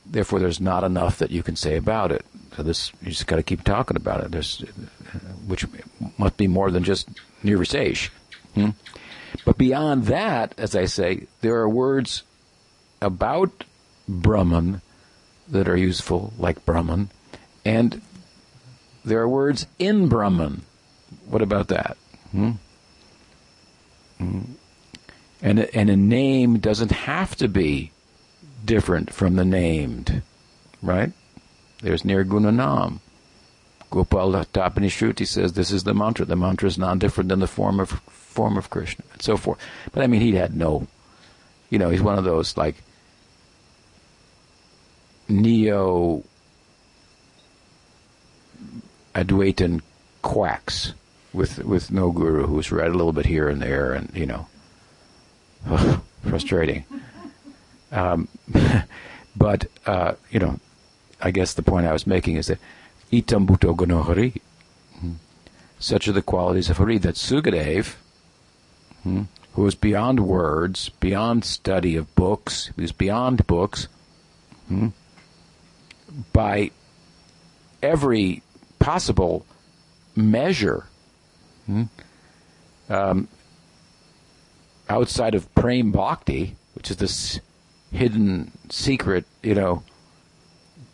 Therefore, 0.06 0.40
there's 0.40 0.60
not 0.60 0.84
enough 0.84 1.20
that 1.20 1.32
you 1.32 1.44
can 1.44 1.56
say 1.56 1.78
about 1.78 2.12
it. 2.12 2.26
So 2.56 2.64
this, 2.64 2.92
you 3.02 3.10
just 3.10 3.28
got 3.28 3.38
to 3.38 3.44
keep 3.44 3.64
talking 3.64 3.96
about 3.98 4.24
it. 4.24 4.32
There's, 4.32 4.60
which 5.48 5.66
must 6.18 6.38
be 6.38 6.48
more 6.48 6.72
than 6.72 6.84
just 6.84 7.10
nirvisesh. 7.44 8.10
Hmm? 8.56 8.70
But 9.46 9.58
beyond 9.58 10.06
that, 10.06 10.54
as 10.58 10.76
I 10.76 10.86
say, 10.86 11.28
there 11.42 11.56
are 11.58 11.70
words 11.70 12.24
about 13.02 13.64
Brahman 14.08 14.82
that 15.52 15.68
are 15.68 15.78
useful, 15.78 16.34
like 16.38 16.66
Brahman, 16.66 17.10
and 17.64 18.02
there 19.06 19.20
are 19.20 19.30
words 19.30 19.68
in 19.78 20.08
Brahman. 20.08 20.64
What 21.28 21.42
about 21.42 21.68
that? 21.68 21.98
Hmm? 22.32 22.52
Hmm. 24.18 24.42
And, 25.42 25.60
and 25.60 25.90
a 25.90 25.96
name 25.96 26.60
doesn't 26.60 26.92
have 26.92 27.36
to 27.38 27.48
be 27.48 27.92
different 28.64 29.14
from 29.14 29.36
the 29.36 29.46
named, 29.46 30.22
right? 30.82 31.12
There's 31.82 32.04
Nirguna 32.04 32.54
Nam. 32.54 33.02
Gopal 33.90 34.32
Tapani 34.32 34.88
Shruti 34.88 35.28
says 35.28 35.54
this 35.54 35.72
is 35.72 35.84
the 35.84 35.94
mantra. 35.94 36.26
The 36.26 36.36
mantra 36.38 36.68
is 36.68 36.78
non 36.78 36.98
different 36.98 37.28
than 37.30 37.40
the 37.40 37.48
form 37.48 37.80
of 37.80 37.90
form 37.90 38.58
of 38.58 38.70
Krishna, 38.70 39.04
and 39.12 39.22
so 39.22 39.36
forth. 39.36 39.60
But 39.92 40.02
I 40.02 40.08
mean, 40.08 40.22
he 40.22 40.36
had 40.36 40.56
no, 40.56 40.88
you 41.70 41.78
know, 41.78 41.90
he's 41.90 42.02
one 42.02 42.18
of 42.18 42.24
those 42.24 42.56
like 42.56 42.76
neo 45.32 46.24
Advaitin 49.16 49.82
quacks 50.22 50.94
with 51.34 51.64
with 51.64 51.92
no 51.92 52.12
guru 52.12 52.46
who's 52.48 52.72
read 52.72 52.90
a 52.90 52.94
little 52.94 53.14
bit 53.14 53.26
here 53.26 53.50
and 53.50 53.62
there, 53.62 53.94
and 53.94 54.12
you 54.14 54.26
know, 54.26 54.48
frustrating. 56.24 56.86
Um, 57.92 58.28
but 59.36 59.66
uh, 59.86 60.14
you 60.30 60.40
know, 60.40 60.60
I 61.22 61.32
guess 61.32 61.54
the 61.54 61.64
point 61.64 61.88
I 61.88 61.94
was 61.94 62.08
making 62.08 62.36
is 62.36 62.48
that 62.48 62.60
itam 63.12 63.48
gunohari. 63.48 64.40
Hmm, 65.00 65.14
such 65.80 66.08
are 66.08 66.14
the 66.14 66.22
qualities 66.22 66.70
of 66.70 66.78
Hari 66.78 66.98
that 67.00 67.16
Sukadev 67.16 67.96
hmm, 69.04 69.24
who 69.54 69.66
is 69.68 69.76
beyond 69.76 70.22
words, 70.22 70.90
beyond 70.90 71.44
study 71.44 71.96
of 71.96 72.14
books, 72.16 72.72
who's 72.76 72.92
beyond 72.92 73.46
books, 73.48 73.88
hmm, 74.68 74.90
by 76.34 76.72
every 77.82 78.44
possible 78.80 79.46
measure, 80.16 80.86
hmm, 81.66 81.84
um, 82.90 83.28
outside 84.90 85.36
of 85.36 85.54
Prem 85.56 85.92
Bhakti, 85.92 86.56
which 86.76 86.92
is 86.92 86.98
this 86.98 87.40
hidden 87.92 88.52
secret, 88.70 89.26
you 89.42 89.56
know, 89.56 89.84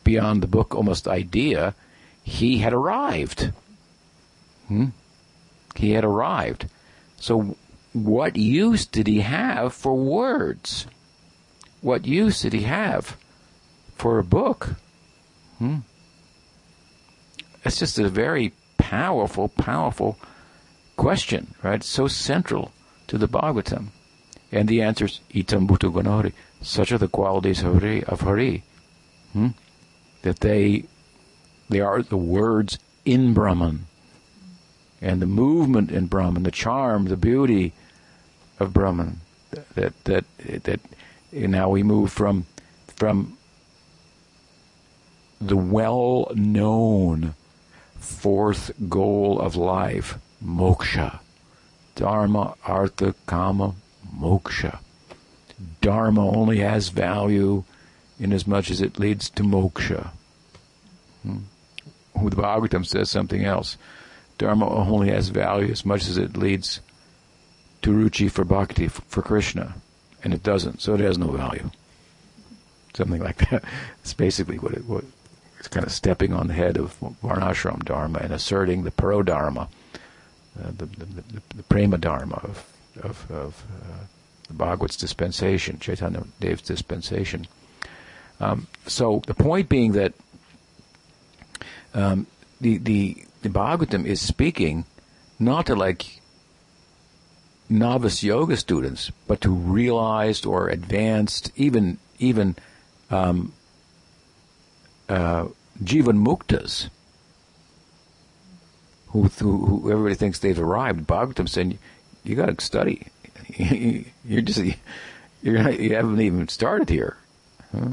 beyond 0.03 0.41
the 0.41 0.47
book 0.47 0.76
almost 0.76 1.07
idea, 1.07 1.76
he 2.24 2.59
had 2.59 2.74
arrived. 2.74 3.51
Hmm? 4.68 4.88
He 5.76 5.91
had 5.91 6.03
arrived. 6.03 6.68
So 7.20 7.55
what 7.93 8.36
use 8.36 8.86
did 8.86 9.07
he 9.07 9.22
have 9.22 9.74
for 9.74 9.95
words? 9.95 10.88
What 11.82 12.05
use 12.05 12.41
did 12.41 12.53
he 12.53 12.63
have 12.63 13.18
for 13.95 14.20
a 14.20 14.24
book? 14.24 14.76
Hmm? 15.60 15.78
It's 17.64 17.80
just 17.80 17.99
a 17.99 18.10
very 18.10 18.53
powerful, 18.78 19.49
powerful 19.49 20.18
question, 20.95 21.55
right? 21.64 21.76
It's 21.76 21.89
so 21.89 22.08
central 22.08 22.72
to 23.08 23.18
the 23.18 23.28
Bhagavatam. 23.28 23.88
And 24.51 24.68
the 24.68 24.82
answer 24.82 25.05
is 25.05 25.20
itam 25.34 25.68
bhuta 25.68 25.91
gunari. 25.91 26.34
Such 26.62 26.91
are 26.91 26.97
the 26.97 27.08
qualities 27.08 27.64
of 27.64 27.74
Hari, 27.74 28.03
of 28.05 28.22
Hari 28.22 28.64
hmm? 29.34 29.49
that 30.22 30.39
they 30.39 30.86
they 31.70 31.82
are 31.82 32.01
the 32.01 32.18
words 32.18 32.80
in 33.03 33.34
Brahman. 33.34 33.88
And 35.01 35.22
the 35.22 35.28
movement 35.28 35.91
in 35.91 36.08
Brahman, 36.08 36.43
the 36.43 36.51
charm, 36.51 37.05
the 37.05 37.18
beauty, 37.18 37.74
of 38.60 38.74
Brahman. 38.74 39.22
That 39.76 39.93
that 40.05 40.26
that 40.64 40.80
now 41.32 41.70
we 41.70 41.84
move 41.84 42.12
from 42.12 42.45
from 42.88 43.36
the 45.39 45.57
well-known 45.57 47.35
fourth 47.99 48.71
goal 48.89 49.39
of 49.39 49.55
life, 49.55 50.17
moksha, 50.43 51.19
dharma, 51.95 52.55
artha, 52.65 53.13
kama, 53.25 53.75
moksha. 54.15 54.79
Dharma 55.81 56.27
only 56.27 56.59
has 56.59 56.89
value 56.89 57.63
in 58.19 58.33
as 58.33 58.47
much 58.47 58.71
as 58.71 58.81
it 58.81 58.99
leads 58.99 59.29
to 59.31 59.43
moksha. 59.43 60.09
Hmm. 61.23 61.39
The 62.15 62.35
Bhagavatam 62.35 62.85
says 62.85 63.11
something 63.11 63.43
else. 63.43 63.77
Dharma 64.38 64.67
only 64.69 65.09
has 65.09 65.29
value 65.29 65.71
as 65.71 65.85
much 65.85 66.07
as 66.07 66.17
it 66.17 66.38
leads 66.38 66.79
to 67.81 67.91
ruchi 67.91 68.29
for 68.29 68.43
bhakti 68.43 68.88
for 68.88 69.21
Krishna, 69.21 69.75
and 70.23 70.33
it 70.33 70.43
doesn't, 70.43 70.81
so 70.81 70.93
it 70.93 70.99
has 70.99 71.17
no 71.17 71.27
value. 71.27 71.69
Something 72.93 73.21
like 73.21 73.49
that. 73.49 73.63
It's 74.01 74.13
basically 74.13 74.57
what 74.57 74.73
it 74.73 74.85
what 74.85 75.03
kind 75.68 75.86
of 75.86 75.91
stepping 75.91 76.34
on 76.34 76.47
the 76.47 76.53
head 76.53 76.78
of 76.78 76.99
varnashram 77.24 77.84
dharma 77.84 78.20
and 78.20 78.34
asserting 78.34 78.84
the 78.84 78.91
pro 78.91 79.24
dharma, 79.24 79.70
uh, 80.59 80.72
the, 80.78 80.86
the, 80.86 81.05
the, 81.05 81.41
the, 81.55 81.63
prema 81.63 81.97
dharma 81.97 82.36
of 82.43 82.65
of, 83.03 83.30
of 83.32 83.63
uh, 83.72 84.05
the 84.47 84.53
Bhagavad's 84.53 84.97
dispensation, 84.97 85.78
Chaitanya 85.80 86.24
Dev's 86.39 86.61
dispensation. 86.61 87.47
Um, 88.39 88.68
so 88.86 89.22
the 89.28 89.34
point 89.34 89.70
being 89.70 89.93
that 89.93 90.13
um, 91.93 92.28
the 92.61 92.78
the 92.78 93.26
the 93.41 93.49
Bhagavatam 93.49 94.05
is 94.05 94.22
speaking 94.22 94.86
not 95.39 95.65
to 95.68 95.76
like 95.76 96.22
novice 97.70 98.24
yoga 98.24 98.57
students, 98.57 99.11
but 99.28 99.41
to 99.41 99.49
realized 99.49 100.45
or 100.45 100.70
advanced, 100.70 101.51
even 101.55 101.97
even 102.20 102.55
um, 103.09 103.53
uh, 105.09 105.47
jivan 105.84 106.25
muktas, 106.25 106.89
who, 109.07 109.23
who, 109.23 109.65
who, 109.65 109.91
everybody 109.91 110.15
thinks 110.15 110.39
they've 110.39 110.59
arrived. 110.59 111.07
Bhagavatam 111.07 111.47
saying, 111.47 111.80
you 112.23 112.36
got 112.36 112.57
to 112.57 112.65
study. 112.65 113.07
you're 113.57 114.41
just 114.41 114.61
you're 115.41 115.63
not, 115.63 115.80
you 115.80 115.95
haven't 115.95 116.19
even 116.19 116.47
started 116.47 116.89
here. 116.89 117.17
Huh? 117.71 117.91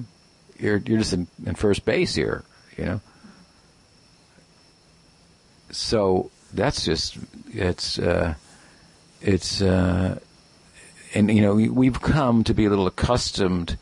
You're 0.58 0.78
you're 0.78 0.98
just 0.98 1.12
in, 1.12 1.26
in 1.46 1.54
first 1.54 1.84
base 1.84 2.14
here. 2.14 2.44
You 2.76 2.84
know. 2.84 3.00
So 5.70 6.30
that's 6.52 6.84
just 6.84 7.18
it's. 7.52 7.98
Uh, 7.98 8.34
it's 9.24 9.62
uh, 9.62 10.18
and 11.14 11.30
you 11.30 11.40
know 11.40 11.54
we've 11.54 12.00
come 12.00 12.44
to 12.44 12.54
be 12.54 12.66
a 12.66 12.68
little 12.70 12.86
accustomed 12.86 13.78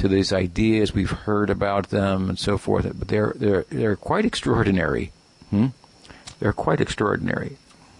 to 0.00 0.08
these 0.08 0.32
ideas. 0.32 0.94
We've 0.94 1.10
heard 1.10 1.50
about 1.50 1.90
them 1.90 2.30
and 2.30 2.38
so 2.38 2.58
forth, 2.58 2.90
but 2.98 3.08
they're 3.08 3.34
they're 3.36 3.64
they're 3.70 3.96
quite 3.96 4.24
extraordinary. 4.24 5.12
Hmm? 5.50 5.68
They're 6.38 6.52
quite 6.54 6.80
extraordinary, 6.80 7.58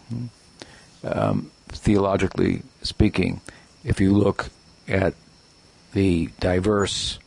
hmm? 0.09 0.27
um, 1.05 1.51
theologically 1.69 2.63
speaking. 2.83 3.41
If 3.85 4.01
you 4.01 4.13
look 4.13 4.51
at 4.89 5.15
the 5.93 6.31
diverse 6.41 7.19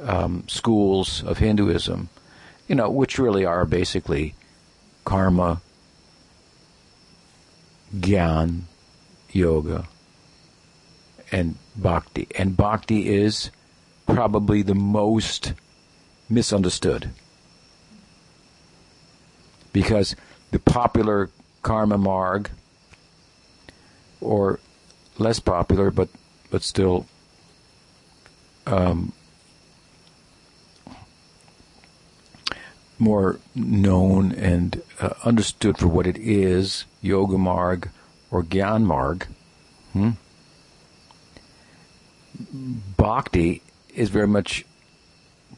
um, 0.00 0.44
schools 0.48 1.22
of 1.22 1.38
Hinduism, 1.38 2.08
you 2.66 2.74
know, 2.74 2.90
which 2.90 3.18
really 3.18 3.44
are 3.44 3.64
basically 3.64 4.34
karma, 5.04 5.60
gyan, 7.96 8.62
yoga, 9.30 9.86
and 11.30 11.56
bhakti. 11.76 12.26
And 12.36 12.56
bhakti 12.56 13.08
is 13.08 13.50
probably 14.08 14.62
the 14.62 14.74
most 14.74 15.52
misunderstood. 16.28 17.10
Because 19.72 20.16
the 20.50 20.58
popular 20.58 21.30
karma 21.62 21.98
marg, 21.98 22.50
or 24.20 24.58
less 25.18 25.38
popular 25.38 25.90
but 25.90 26.08
but 26.50 26.62
still 26.62 27.06
um, 28.66 29.12
more 32.98 33.38
known 33.54 34.32
and 34.32 34.82
uh, 35.00 35.10
understood 35.24 35.78
for 35.78 35.88
what 35.88 36.06
it 36.06 36.16
is, 36.16 36.84
Yoga 37.02 37.38
Marg 37.38 37.90
or 38.30 38.42
Gyan 38.42 38.84
Marg. 38.84 39.26
Hmm? 39.92 40.10
Bhakti 42.96 43.62
is 43.98 44.10
very 44.10 44.28
much, 44.28 44.64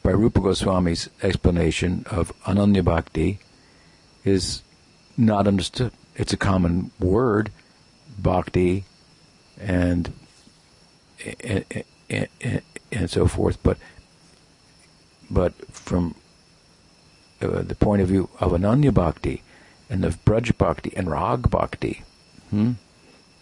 by 0.03 0.11
Rupa 0.11 0.39
Goswami's 0.39 1.09
explanation 1.21 2.05
of 2.09 2.33
Ananya 2.43 2.83
Bhakti, 2.83 3.39
is 4.25 4.63
not 5.15 5.47
understood. 5.47 5.91
It's 6.15 6.33
a 6.33 6.37
common 6.37 6.91
word, 6.99 7.51
Bhakti, 8.17 8.85
and 9.59 10.11
and, 11.39 11.65
and, 12.09 12.61
and 12.91 13.09
so 13.09 13.27
forth, 13.27 13.61
but 13.61 13.77
but 15.29 15.53
from 15.71 16.15
uh, 17.41 17.61
the 17.61 17.75
point 17.75 18.01
of 18.01 18.07
view 18.07 18.29
of 18.39 18.51
Ananya 18.51 18.93
Bhakti 18.93 19.43
and 19.89 20.03
of 20.03 20.23
Braj 20.25 20.57
Bhakti 20.57 20.91
and 20.95 21.09
Rag 21.11 21.49
Bhakti, 21.49 22.03
hmm? 22.49 22.71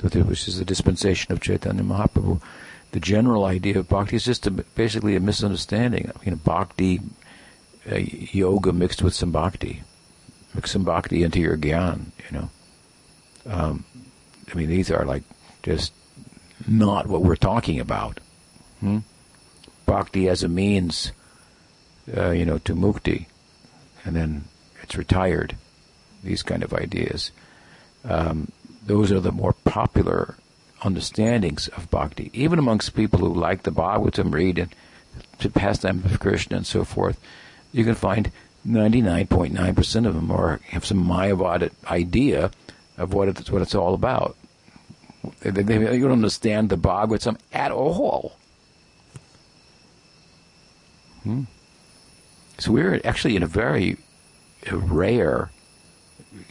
which 0.01 0.47
is 0.47 0.59
the 0.59 0.65
dispensation 0.65 1.31
of 1.31 1.39
Chaitanya 1.39 1.83
Mahaprabhu, 1.83 2.41
the 2.91 2.99
general 2.99 3.45
idea 3.45 3.77
of 3.77 3.89
Bhakti 3.89 4.15
is 4.15 4.25
just 4.25 4.47
a, 4.47 4.51
basically 4.51 5.15
a 5.15 5.19
misunderstanding. 5.19 6.11
I 6.13 6.25
mean, 6.25 6.35
Bhakti, 6.37 7.01
uh, 7.89 7.97
yoga 7.97 8.73
mixed 8.73 9.01
with 9.01 9.13
some 9.13 9.31
Bhakti. 9.31 9.83
Mix 10.53 10.71
some 10.71 10.83
Bhakti 10.83 11.23
into 11.23 11.39
your 11.39 11.57
Gyan, 11.57 12.07
you 12.29 12.37
know. 12.37 12.49
Um, 13.45 13.85
I 14.51 14.55
mean, 14.55 14.69
these 14.69 14.89
are 14.91 15.05
like 15.05 15.23
just 15.63 15.93
not 16.67 17.07
what 17.07 17.21
we're 17.21 17.35
talking 17.35 17.79
about. 17.79 18.19
Hmm? 18.79 18.99
Bhakti 19.85 20.27
as 20.27 20.43
a 20.43 20.47
means, 20.47 21.11
uh, 22.15 22.31
you 22.31 22.45
know, 22.45 22.57
to 22.59 22.75
mukti 22.75 23.27
and 24.05 24.15
then 24.15 24.45
it's 24.81 24.95
retired. 24.95 25.55
These 26.23 26.43
kind 26.43 26.63
of 26.63 26.73
ideas. 26.73 27.31
Um, 28.03 28.51
those 28.85 29.11
are 29.11 29.19
the 29.19 29.31
more 29.31 29.53
popular 29.53 30.35
understandings 30.81 31.67
of 31.69 31.89
bhakti, 31.89 32.29
even 32.33 32.59
amongst 32.59 32.95
people 32.95 33.19
who 33.19 33.33
like 33.33 33.63
the 33.63 33.71
Bhagavatam, 33.71 34.33
read 34.33 34.59
and 34.59 34.73
to 35.39 35.49
pastime 35.49 36.03
of 36.05 36.19
Krishna 36.19 36.57
and 36.57 36.67
so 36.67 36.83
forth. 36.83 37.19
You 37.71 37.83
can 37.83 37.95
find 37.95 38.31
99.9% 38.67 40.07
of 40.07 40.13
them 40.13 40.31
are 40.31 40.59
have 40.67 40.85
some 40.85 41.05
Mayavada 41.05 41.71
idea 41.87 42.51
of 42.97 43.13
what 43.13 43.29
it's 43.29 43.49
what 43.49 43.61
it's 43.61 43.75
all 43.75 43.93
about. 43.93 44.35
They, 45.41 45.51
they, 45.51 45.63
they 45.63 45.99
don't 45.99 46.11
understand 46.11 46.69
the 46.69 46.77
Bhagavatam 46.77 47.37
at 47.53 47.71
all. 47.71 48.35
Hmm. 51.23 51.43
So 52.57 52.71
we're 52.71 52.99
actually 53.05 53.35
in 53.35 53.43
a 53.43 53.47
very 53.47 53.97
rare 54.71 55.49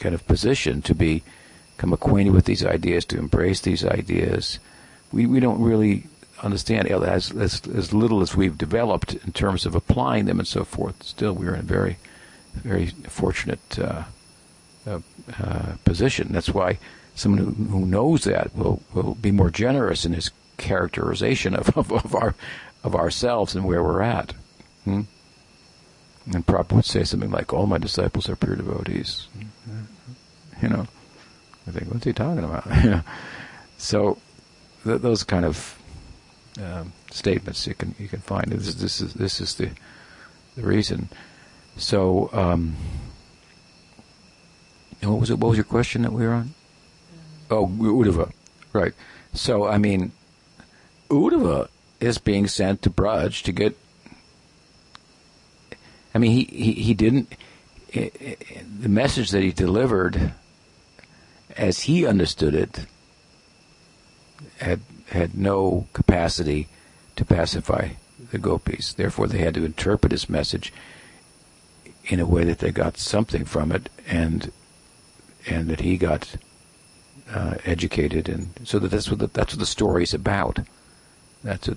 kind 0.00 0.14
of 0.14 0.26
position 0.26 0.82
to 0.82 0.94
be 0.94 1.22
become 1.78 1.92
acquainted 1.92 2.34
with 2.34 2.44
these 2.44 2.66
ideas, 2.66 3.04
to 3.06 3.18
embrace 3.18 3.60
these 3.60 3.84
ideas. 3.84 4.58
We 5.12 5.26
we 5.26 5.38
don't 5.38 5.62
really 5.62 6.04
understand 6.42 6.88
as 6.88 7.30
as 7.30 7.62
as 7.74 7.92
little 7.92 8.20
as 8.20 8.36
we've 8.36 8.58
developed 8.58 9.14
in 9.14 9.32
terms 9.32 9.64
of 9.64 9.74
applying 9.74 10.26
them 10.26 10.40
and 10.40 10.48
so 10.48 10.64
forth. 10.64 11.02
Still, 11.04 11.34
we're 11.34 11.54
in 11.54 11.60
a 11.60 11.62
very 11.62 11.96
very 12.54 12.86
fortunate 13.08 13.78
uh, 13.78 14.02
uh, 14.86 15.00
uh, 15.40 15.76
position. 15.84 16.32
That's 16.32 16.50
why 16.50 16.78
someone 17.14 17.44
who, 17.44 17.50
who 17.52 17.86
knows 17.86 18.24
that 18.24 18.54
will 18.56 18.82
will 18.92 19.14
be 19.14 19.30
more 19.30 19.50
generous 19.50 20.04
in 20.04 20.14
his 20.14 20.32
characterization 20.56 21.54
of, 21.54 21.76
of, 21.76 21.92
of 21.92 22.14
our 22.14 22.34
of 22.82 22.96
ourselves 22.96 23.54
and 23.54 23.64
where 23.64 23.84
we're 23.84 24.02
at. 24.02 24.34
Hmm? 24.84 25.02
And 26.34 26.44
Prabhupada 26.44 26.72
would 26.72 26.84
say 26.84 27.04
something 27.04 27.30
like, 27.30 27.54
all 27.54 27.66
my 27.66 27.78
disciples 27.78 28.28
are 28.28 28.36
pure 28.36 28.56
devotees. 28.56 29.28
You 30.60 30.68
know, 30.68 30.86
I 31.68 31.70
think, 31.70 31.92
what's 31.92 32.04
he 32.04 32.12
talking 32.12 32.44
about? 32.44 33.04
so 33.78 34.18
th- 34.84 35.00
those 35.00 35.24
kind 35.24 35.44
of 35.44 35.78
um, 36.62 36.92
statements 37.10 37.66
you 37.66 37.74
can 37.74 37.94
you 37.98 38.08
can 38.08 38.20
find. 38.20 38.50
This, 38.50 38.74
this 38.74 39.00
is 39.00 39.14
this 39.14 39.40
is 39.40 39.54
the 39.54 39.70
the 40.56 40.62
reason. 40.62 41.08
So, 41.76 42.30
um, 42.32 42.76
what 45.02 45.20
was 45.20 45.30
it? 45.30 45.38
What 45.38 45.50
was 45.50 45.58
your 45.58 45.64
question 45.64 46.02
that 46.02 46.12
we 46.12 46.26
were 46.26 46.32
on? 46.32 46.54
Oh, 47.50 47.66
Uddhava, 47.66 48.32
right. 48.72 48.92
So, 49.32 49.66
I 49.66 49.78
mean, 49.78 50.12
Uddhava 51.08 51.68
is 52.00 52.18
being 52.18 52.46
sent 52.48 52.82
to 52.82 52.90
Braj 52.90 53.42
to 53.44 53.52
get 53.52 53.76
I 56.14 56.18
mean, 56.18 56.32
he, 56.32 56.44
he, 56.44 56.72
he 56.72 56.94
didn't, 56.94 57.32
the 57.92 58.88
message 58.88 59.30
that 59.30 59.42
he 59.42 59.52
delivered, 59.52 60.32
as 61.56 61.80
he 61.80 62.06
understood 62.06 62.54
it, 62.54 62.86
had, 64.58 64.80
had 65.10 65.36
no 65.36 65.86
capacity 65.92 66.68
to 67.16 67.24
pacify 67.24 67.90
the 68.30 68.38
gopis. 68.38 68.92
Therefore, 68.92 69.26
they 69.26 69.38
had 69.38 69.54
to 69.54 69.64
interpret 69.64 70.12
his 70.12 70.28
message 70.28 70.72
in 72.04 72.20
a 72.20 72.26
way 72.26 72.44
that 72.44 72.58
they 72.58 72.70
got 72.70 72.96
something 72.96 73.44
from 73.44 73.70
it, 73.72 73.88
and 74.06 74.50
and 75.46 75.68
that 75.68 75.80
he 75.80 75.96
got 75.96 76.36
uh, 77.32 77.54
educated, 77.64 78.28
and 78.28 78.48
so 78.64 78.78
that 78.78 78.88
that's 78.88 79.10
what 79.10 79.18
the, 79.18 79.26
that's 79.28 79.54
what 79.54 79.60
the 79.60 79.66
story 79.66 80.02
is 80.02 80.14
about. 80.14 80.60
That's 81.44 81.68
a, 81.68 81.76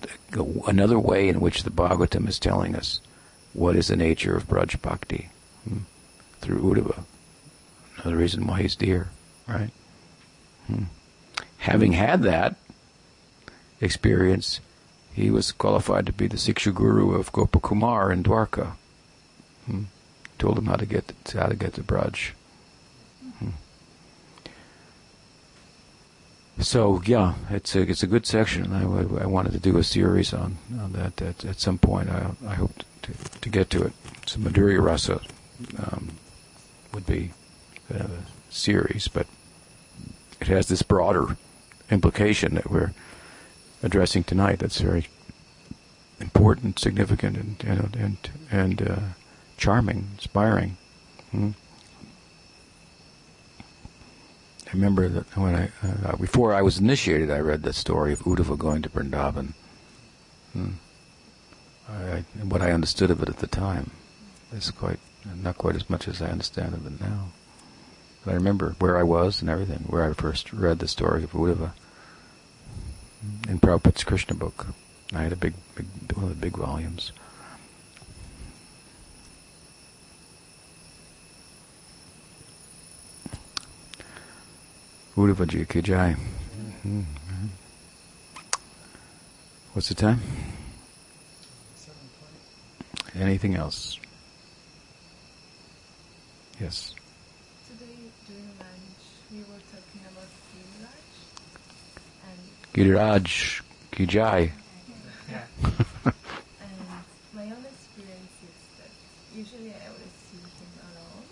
another 0.67 0.99
way 0.99 1.27
in 1.27 1.39
which 1.39 1.63
the 1.63 1.69
Bhagavatam 1.69 2.27
is 2.27 2.39
telling 2.39 2.75
us 2.75 2.99
what 3.53 3.75
is 3.75 3.89
the 3.89 3.95
nature 3.95 4.35
of 4.35 4.47
Braj 4.47 4.81
Bhakti 4.81 5.29
hmm? 5.67 5.79
through 6.39 6.61
Uddhava. 6.61 7.03
Another 7.97 8.17
reason 8.17 8.47
why 8.47 8.61
he's 8.61 8.75
dear, 8.75 9.09
right? 9.47 9.71
Hmm. 10.67 10.83
Having 11.59 11.93
had 11.93 12.23
that 12.23 12.55
experience, 13.79 14.59
he 15.13 15.29
was 15.29 15.51
qualified 15.51 16.05
to 16.05 16.13
be 16.13 16.27
the 16.27 16.37
Siksha 16.37 16.73
Guru 16.73 17.13
of 17.13 17.31
Gopakumar 17.31 18.11
in 18.11 18.23
Dwarka. 18.23 18.73
Hmm. 19.65 19.83
Told 20.39 20.57
him 20.57 20.65
how 20.65 20.75
to 20.75 20.85
get 20.85 21.13
to, 21.25 21.39
how 21.39 21.47
to 21.47 21.55
get 21.55 21.73
to 21.75 21.83
Braj. 21.83 22.31
Hmm. 23.39 23.49
So 26.59 27.01
yeah, 27.05 27.35
it's 27.49 27.75
a 27.75 27.81
it's 27.81 28.03
a 28.03 28.07
good 28.07 28.25
section. 28.25 28.71
I, 28.73 29.23
I 29.23 29.25
wanted 29.25 29.53
to 29.53 29.59
do 29.59 29.77
a 29.77 29.83
series 29.83 30.33
on, 30.33 30.57
on 30.79 30.93
that 30.93 31.21
at, 31.21 31.45
at 31.45 31.59
some 31.59 31.77
point. 31.77 32.09
I 32.09 32.31
I 32.47 32.55
hope 32.55 32.83
to, 33.03 33.13
to 33.41 33.49
get 33.49 33.69
to 33.71 33.83
it. 33.83 33.93
So 34.25 34.39
Madhurya 34.39 34.81
Rasa 34.81 35.21
um, 35.77 36.09
would 36.93 37.05
be 37.05 37.31
kind 37.89 38.01
of 38.01 38.11
a 38.11 38.23
series, 38.51 39.07
but 39.07 39.27
it 40.39 40.47
has 40.47 40.67
this 40.67 40.81
broader 40.81 41.37
implication 41.89 42.55
that 42.55 42.69
we're 42.69 42.93
addressing 43.83 44.23
tonight. 44.23 44.59
That's 44.59 44.79
very 44.79 45.07
important, 46.19 46.79
significant, 46.79 47.37
and 47.37 47.63
and 47.63 47.95
and, 47.95 48.29
and 48.51 48.81
uh, 48.81 48.99
charming, 49.57 50.09
inspiring. 50.13 50.77
Hmm? 51.31 51.51
I 54.67 54.73
remember 54.73 55.09
that 55.09 55.35
when 55.35 55.55
I 55.55 55.69
uh, 55.83 56.15
before 56.15 56.53
I 56.53 56.61
was 56.61 56.79
initiated, 56.79 57.29
I 57.29 57.39
read 57.39 57.63
the 57.63 57.73
story 57.73 58.13
of 58.13 58.19
Uddhava 58.21 58.57
going 58.57 58.81
to 58.83 58.89
Vrindavan. 58.89 59.53
Hmm. 60.53 60.71
I, 61.89 62.23
what 62.43 62.61
I 62.61 62.71
understood 62.71 63.11
of 63.11 63.21
it 63.21 63.27
at 63.27 63.39
the 63.39 63.47
time 63.47 63.91
is 64.53 64.71
quite 64.71 64.99
not 65.41 65.57
quite 65.57 65.75
as 65.75 65.89
much 65.89 66.07
as 66.07 66.21
I 66.21 66.27
understand 66.27 66.73
of 66.73 66.85
it 66.85 67.01
now. 67.01 67.31
But 68.23 68.31
I 68.31 68.35
remember 68.35 68.75
where 68.79 68.97
I 68.97 69.03
was 69.03 69.41
and 69.41 69.49
everything, 69.49 69.85
where 69.87 70.07
I 70.07 70.13
first 70.13 70.53
read 70.53 70.79
the 70.79 70.87
story 70.87 71.23
of 71.23 71.31
Uddhava 71.31 71.71
in 73.49 73.59
Prabhupada's 73.59 74.03
Krishna 74.03 74.35
book. 74.35 74.67
I 75.13 75.23
had 75.23 75.33
a 75.33 75.35
big, 75.35 75.53
big 75.75 75.87
one 76.13 76.25
of 76.25 76.29
the 76.29 76.35
big 76.35 76.55
volumes. 76.55 77.11
Uddhava 85.17 85.47
Ji 85.47 85.81
Jai. 85.81 86.15
Mm-hmm. 86.85 87.01
What's 89.73 89.89
the 89.89 89.95
time? 89.95 90.21
anything 93.15 93.55
else? 93.55 93.99
Yes. 96.59 96.93
Today 97.67 97.85
during 98.27 98.47
lunch 98.59 99.03
we 99.31 99.39
were 99.39 99.61
talking 99.71 100.01
about 100.11 100.29
Giriraj 100.51 101.05
and 102.75 102.93
Giriraj 102.95 103.61
Kijai. 103.91 104.51
and 106.59 107.03
my 107.33 107.43
own 107.51 107.65
experience 107.65 108.35
is 108.43 108.59
that 108.77 108.91
usually 109.33 109.71
I 109.73 109.87
always 109.89 110.15
see 110.29 110.37
him 110.39 110.71
alone, 110.91 111.25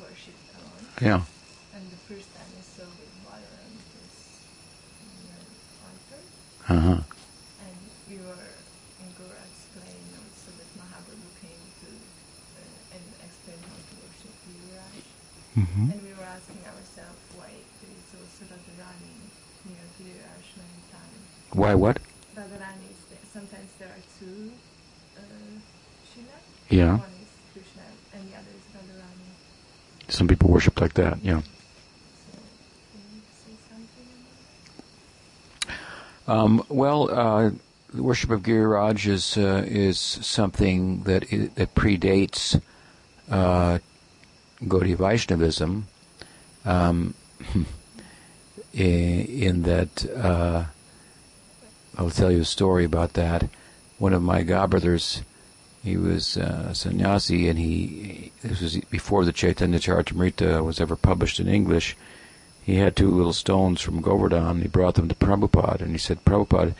worship 0.00 0.38
alone. 0.56 0.86
Yeah. 1.00 1.22
And 1.74 1.90
the 1.90 2.00
first 2.08 2.32
time 2.34 2.50
I 2.56 2.62
saw 2.62 2.86
with 2.98 3.12
water 3.26 3.52
and 3.64 3.74
his 3.92 4.16
altar, 5.82 6.22
Uh 6.68 6.80
huh. 6.80 7.00
and 7.60 7.78
we 8.08 8.16
were 8.18 8.48
in 9.00 9.08
Guru 9.16 9.36
explained 9.44 10.12
also 10.16 10.50
that 10.56 10.70
Mahaprabhu 10.78 11.30
came 11.40 11.64
to 11.84 11.88
uh, 12.56 12.94
and 12.94 13.04
explained 13.20 13.64
how 13.68 13.78
to 13.80 13.94
worship 14.00 14.34
Giriraj. 14.44 15.04
hmm 15.54 15.90
And 15.90 16.00
we 16.02 16.12
were 16.14 16.26
asking 16.26 16.62
ourselves 16.66 17.20
why 17.36 17.52
there 17.80 17.92
is 17.94 18.08
also 18.16 18.46
Radharani 18.48 19.30
Giriraj 19.98 20.46
many 20.56 20.80
times. 20.92 21.22
Why 21.52 21.74
what? 21.74 21.98
Radharani 22.36 22.88
is 22.90 23.00
there. 23.10 23.18
Sometimes 23.32 23.68
there 23.78 23.88
are 23.88 24.02
two 24.18 24.50
uh, 25.16 25.20
Shila. 26.12 26.36
Yeah. 26.70 26.96
One 26.96 27.00
is 27.22 27.30
Krishna 27.52 27.82
and 28.14 28.22
the 28.28 28.34
other 28.36 28.50
is 28.50 28.64
Radharani. 28.74 30.12
Some 30.12 30.28
people 30.28 30.48
worship 30.50 30.80
like 30.80 30.94
that. 30.94 31.18
Yeah. 31.22 31.40
So 31.40 32.38
can 32.92 33.02
you 33.14 33.22
say 33.44 33.54
something 33.70 34.08
about 35.66 36.26
that? 36.26 36.32
Um, 36.32 36.64
well, 36.68 37.10
uh, 37.10 37.50
the 37.92 38.02
worship 38.02 38.30
of 38.30 38.42
Giriraj 38.42 39.06
is 39.06 39.36
uh, 39.36 39.64
is 39.66 39.98
something 39.98 41.02
that 41.04 41.24
i- 41.32 41.50
that 41.54 41.74
predates 41.74 42.60
uh, 43.30 43.78
Gaudiya 44.62 44.96
Vaishnavism, 44.96 45.86
um, 46.64 47.14
in, 48.74 49.26
in 49.26 49.62
that 49.62 50.06
uh, 50.16 50.64
I'll 51.96 52.10
tell 52.10 52.30
you 52.30 52.40
a 52.40 52.44
story 52.44 52.84
about 52.84 53.14
that. 53.14 53.48
One 53.98 54.12
of 54.12 54.22
my 54.22 54.42
godbrothers, 54.42 55.22
he 55.82 55.96
was 55.96 56.36
uh, 56.36 56.68
a 56.70 56.74
sannyasi, 56.74 57.48
and 57.48 57.58
he 57.58 58.32
this 58.42 58.60
was 58.60 58.76
before 58.90 59.24
the 59.24 59.32
Chaitanya 59.32 59.78
Charitamrita 59.78 60.64
was 60.64 60.80
ever 60.80 60.96
published 60.96 61.40
in 61.40 61.48
English 61.48 61.96
he 62.64 62.76
had 62.76 62.96
two 62.96 63.10
little 63.10 63.34
stones 63.34 63.82
from 63.82 64.00
Govardhan. 64.00 64.62
He 64.62 64.68
brought 64.68 64.94
them 64.94 65.08
to 65.08 65.14
Prabhupada, 65.14 65.82
and 65.82 65.92
he 65.92 65.98
said, 65.98 66.24
Prabhupada, 66.24 66.74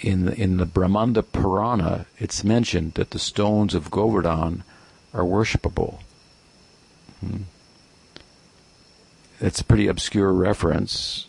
in 0.00 0.24
the, 0.24 0.34
in 0.34 0.56
the 0.56 0.64
Brahmanda 0.64 1.22
Purana, 1.22 2.06
it's 2.18 2.42
mentioned 2.42 2.94
that 2.94 3.10
the 3.10 3.18
stones 3.18 3.74
of 3.74 3.90
Govardhan 3.90 4.64
are 5.12 5.24
worshipable. 5.24 6.00
Hmm. 7.20 7.42
It's 9.40 9.60
a 9.60 9.64
pretty 9.64 9.86
obscure 9.86 10.32
reference, 10.32 11.26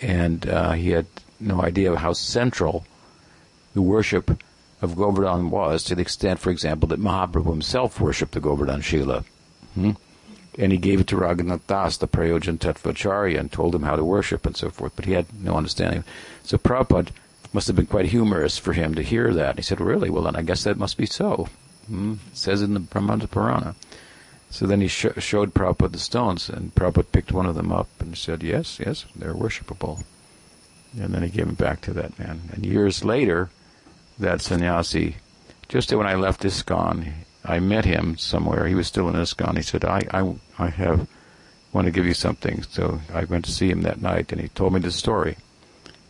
and 0.00 0.48
uh, 0.48 0.72
he 0.72 0.90
had 0.90 1.06
no 1.38 1.62
idea 1.62 1.94
how 1.96 2.12
central 2.12 2.86
the 3.74 3.82
worship 3.82 4.42
of 4.80 4.96
Govardhan 4.96 5.50
was, 5.50 5.84
to 5.84 5.94
the 5.94 6.02
extent, 6.02 6.40
for 6.40 6.50
example, 6.50 6.88
that 6.88 7.00
Mahaprabhu 7.00 7.50
himself 7.50 8.00
worshipped 8.00 8.32
the 8.32 8.40
Govardhan 8.40 8.80
Shila. 8.80 9.24
Hmm? 9.74 9.92
and 10.58 10.72
he 10.72 10.78
gave 10.78 11.00
it 11.00 11.06
to 11.08 11.16
Raghunath 11.16 11.66
Das, 11.66 11.96
the 11.96 12.08
Prayojan 12.08 12.58
Tattvacharya, 12.58 13.38
and 13.38 13.50
told 13.50 13.74
him 13.74 13.82
how 13.82 13.96
to 13.96 14.04
worship 14.04 14.44
and 14.46 14.56
so 14.56 14.70
forth, 14.70 14.92
but 14.96 15.06
he 15.06 15.12
had 15.12 15.26
no 15.42 15.56
understanding. 15.56 16.04
So 16.42 16.58
Prabhupada 16.58 17.08
must 17.52 17.66
have 17.66 17.76
been 17.76 17.86
quite 17.86 18.06
humorous 18.06 18.58
for 18.58 18.72
him 18.72 18.94
to 18.94 19.02
hear 19.02 19.32
that. 19.32 19.50
And 19.50 19.58
He 19.58 19.62
said, 19.62 19.80
really? 19.80 20.10
Well, 20.10 20.24
then 20.24 20.36
I 20.36 20.42
guess 20.42 20.64
that 20.64 20.78
must 20.78 20.96
be 20.96 21.06
so. 21.06 21.48
Hmm? 21.86 22.14
It 22.30 22.36
says 22.36 22.62
in 22.62 22.74
the 22.74 22.80
Brahmanda 22.80 23.28
Purana. 23.28 23.74
So 24.52 24.66
then 24.66 24.82
he 24.82 24.88
sh- 24.88 25.06
showed 25.16 25.54
Prabhupada 25.54 25.92
the 25.92 25.98
stones, 25.98 26.50
and 26.50 26.74
Prabhupada 26.74 27.10
picked 27.10 27.32
one 27.32 27.46
of 27.46 27.54
them 27.54 27.72
up 27.72 27.88
and 28.00 28.16
said, 28.16 28.42
yes, 28.42 28.78
yes, 28.78 29.06
they're 29.16 29.32
worshipable. 29.32 30.04
And 31.00 31.14
then 31.14 31.22
he 31.22 31.30
gave 31.30 31.46
them 31.46 31.54
back 31.54 31.80
to 31.82 31.94
that 31.94 32.18
man. 32.18 32.42
And 32.52 32.66
years 32.66 33.02
later, 33.02 33.48
that 34.18 34.42
sannyasi, 34.42 35.16
just 35.68 35.90
when 35.94 36.06
I 36.06 36.16
left 36.16 36.42
ISKCON, 36.42 37.12
I 37.46 37.60
met 37.60 37.86
him 37.86 38.18
somewhere. 38.18 38.66
He 38.66 38.74
was 38.74 38.86
still 38.86 39.08
in 39.08 39.14
ISKCON. 39.14 39.56
He 39.56 39.62
said, 39.62 39.86
I, 39.86 40.02
I, 40.12 40.34
I 40.58 40.68
have, 40.68 41.08
want 41.72 41.86
to 41.86 41.90
give 41.90 42.04
you 42.04 42.12
something. 42.12 42.62
So 42.64 43.00
I 43.12 43.24
went 43.24 43.46
to 43.46 43.52
see 43.52 43.70
him 43.70 43.80
that 43.82 44.02
night, 44.02 44.32
and 44.32 44.40
he 44.40 44.48
told 44.48 44.74
me 44.74 44.80
the 44.80 44.92
story. 44.92 45.38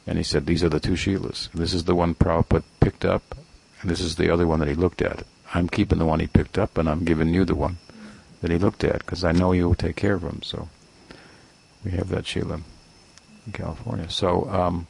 And 0.04 0.18
he 0.18 0.24
said, 0.24 0.46
these 0.46 0.64
are 0.64 0.68
the 0.68 0.80
two 0.80 0.94
Shilas. 0.94 1.48
This 1.52 1.72
is 1.72 1.84
the 1.84 1.94
one 1.94 2.16
Prabhupada 2.16 2.64
picked 2.80 3.04
up, 3.04 3.36
and 3.80 3.88
this 3.88 4.00
is 4.00 4.16
the 4.16 4.30
other 4.30 4.48
one 4.48 4.58
that 4.58 4.68
he 4.68 4.74
looked 4.74 5.00
at. 5.00 5.22
I'm 5.54 5.68
keeping 5.68 6.00
the 6.00 6.06
one 6.06 6.18
he 6.18 6.26
picked 6.26 6.58
up, 6.58 6.76
and 6.76 6.88
I'm 6.88 7.04
giving 7.04 7.28
you 7.28 7.44
the 7.44 7.54
one 7.54 7.78
that 8.42 8.50
he 8.50 8.58
looked 8.58 8.84
at, 8.84 8.98
because 8.98 9.24
I 9.24 9.32
know 9.32 9.52
you 9.52 9.66
will 9.66 9.74
take 9.74 9.96
care 9.96 10.14
of 10.14 10.22
him. 10.22 10.42
So 10.42 10.68
we 11.84 11.92
have 11.92 12.08
that 12.10 12.26
Shila 12.26 12.60
in 13.46 13.52
California. 13.52 14.10
So, 14.10 14.48
um, 14.50 14.86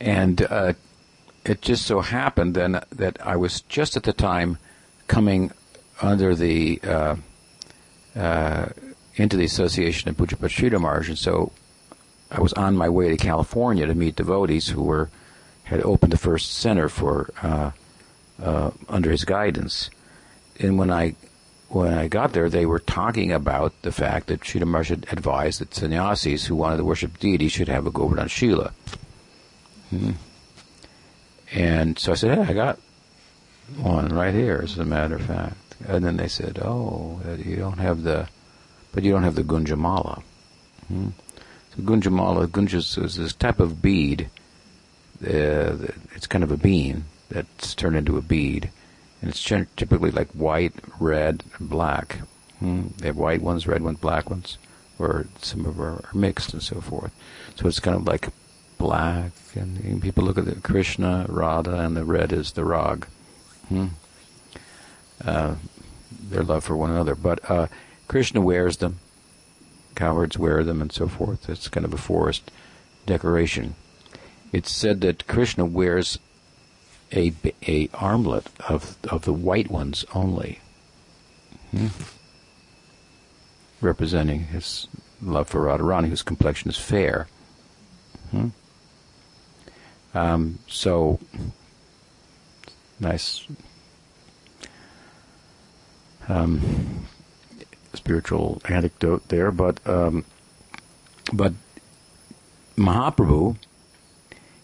and 0.00 0.42
uh, 0.42 0.72
it 1.44 1.62
just 1.62 1.86
so 1.86 2.00
happened 2.00 2.54
then 2.54 2.80
that 2.90 3.24
I 3.26 3.36
was 3.36 3.62
just 3.62 3.96
at 3.96 4.02
the 4.02 4.12
time 4.12 4.58
coming 5.06 5.52
under 6.02 6.34
the 6.34 6.80
uh, 6.82 7.16
uh, 8.16 8.68
into 9.16 9.36
the 9.36 9.44
association 9.44 10.08
of 10.10 10.16
Sridhar 10.16 10.80
Maharaj, 10.80 11.08
and 11.08 11.18
so 11.18 11.52
I 12.30 12.40
was 12.40 12.52
on 12.54 12.76
my 12.76 12.88
way 12.88 13.08
to 13.08 13.16
California 13.16 13.86
to 13.86 13.94
meet 13.94 14.16
devotees 14.16 14.68
who 14.68 14.82
were 14.82 15.10
had 15.64 15.82
opened 15.82 16.12
the 16.12 16.18
first 16.18 16.52
center 16.52 16.88
for 16.88 17.30
uh, 17.42 17.70
uh, 18.42 18.70
under 18.88 19.10
his 19.10 19.24
guidance. 19.24 19.90
And 20.58 20.78
when 20.78 20.90
I 20.90 21.14
when 21.70 21.94
I 21.94 22.08
got 22.08 22.32
there, 22.32 22.50
they 22.50 22.66
were 22.66 22.80
talking 22.80 23.30
about 23.30 23.80
the 23.82 23.92
fact 23.92 24.26
that 24.26 24.40
Sridhar 24.40 24.66
Maharaj 24.66 24.90
advised 24.90 25.60
that 25.60 25.74
sannyasis 25.74 26.46
who 26.46 26.56
wanted 26.56 26.78
to 26.78 26.84
worship 26.84 27.18
deity 27.20 27.48
should 27.48 27.68
have 27.68 27.86
a 27.86 27.92
Govardhan 27.92 28.26
Shila. 28.26 28.72
Hmm. 29.90 30.12
And 31.52 31.96
so 31.98 32.12
I 32.12 32.14
said, 32.16 32.38
hey, 32.38 32.50
I 32.50 32.54
got 32.54 32.78
one 33.78 34.08
right 34.08 34.34
here, 34.34 34.60
as 34.62 34.78
a 34.78 34.84
matter 34.84 35.14
of 35.14 35.22
fact. 35.22 35.56
And 35.86 36.04
then 36.04 36.16
they 36.16 36.28
said, 36.28 36.58
oh, 36.60 37.20
you 37.38 37.56
don't 37.56 37.78
have 37.78 38.02
the, 38.02 38.28
but 38.92 39.04
you 39.04 39.12
don't 39.12 39.22
have 39.22 39.36
the 39.36 39.44
Gunjamala. 39.44 40.22
Hmm? 40.88 41.08
So 41.76 41.82
Gunjamala, 41.82 42.48
Gunja 42.48 43.04
is 43.04 43.16
this 43.16 43.32
type 43.32 43.60
of 43.60 43.80
bead. 43.80 44.28
Uh, 45.22 45.76
it's 46.16 46.26
kind 46.26 46.42
of 46.42 46.50
a 46.50 46.56
bean 46.56 47.04
that's 47.28 47.76
turned 47.76 47.96
into 47.96 48.16
a 48.16 48.22
bead. 48.22 48.70
And 49.20 49.30
it's 49.30 49.42
typically 49.42 50.10
like 50.10 50.28
white, 50.28 50.72
red, 50.98 51.44
and 51.58 51.68
black. 51.68 52.20
Hmm? 52.58 52.88
They 52.98 53.08
have 53.08 53.16
white 53.16 53.42
ones, 53.42 53.66
red 53.66 53.82
ones, 53.82 53.98
black 53.98 54.30
ones, 54.30 54.58
or 54.98 55.26
some 55.40 55.66
of 55.66 55.76
them 55.76 55.84
are 55.84 56.04
mixed 56.14 56.52
and 56.52 56.62
so 56.62 56.80
forth. 56.80 57.12
So 57.56 57.66
it's 57.66 57.80
kind 57.80 57.96
of 57.96 58.06
like 58.06 58.28
black, 58.78 59.32
and 59.54 60.00
people 60.00 60.24
look 60.24 60.38
at 60.38 60.46
the 60.46 60.54
Krishna, 60.60 61.26
Radha, 61.28 61.80
and 61.80 61.96
the 61.96 62.04
red 62.04 62.32
is 62.32 62.52
the 62.52 62.64
rag. 62.64 63.06
Hmm? 63.68 63.88
Uh, 65.24 65.56
their 66.28 66.42
love 66.42 66.64
for 66.64 66.76
one 66.76 66.90
another. 66.90 67.14
But 67.14 67.50
uh, 67.50 67.66
Krishna 68.08 68.40
wears 68.40 68.78
them, 68.78 69.00
cowards 69.94 70.38
wear 70.38 70.64
them, 70.64 70.80
and 70.80 70.92
so 70.92 71.08
forth. 71.08 71.48
It's 71.48 71.68
kind 71.68 71.84
of 71.84 71.92
a 71.92 71.98
forest 71.98 72.50
decoration. 73.06 73.74
It's 74.52 74.72
said 74.72 75.02
that 75.02 75.26
Krishna 75.26 75.64
wears 75.64 76.18
a 77.12 77.32
a 77.66 77.88
armlet 77.94 78.46
of 78.68 78.96
of 79.08 79.24
the 79.24 79.32
white 79.32 79.70
ones 79.70 80.04
only, 80.14 80.60
hmm? 81.70 81.88
representing 83.80 84.44
his 84.44 84.88
love 85.22 85.48
for 85.48 85.62
Radharani, 85.62 86.08
whose 86.08 86.22
complexion 86.22 86.70
is 86.70 86.78
fair. 86.78 87.28
Hmm? 88.30 88.48
Um, 90.14 90.58
so 90.66 91.20
nice 92.98 93.46
um, 96.28 97.06
spiritual 97.94 98.60
anecdote 98.68 99.28
there, 99.28 99.50
but 99.50 99.86
um, 99.86 100.24
but 101.32 101.52
Mahaprabhu, 102.76 103.56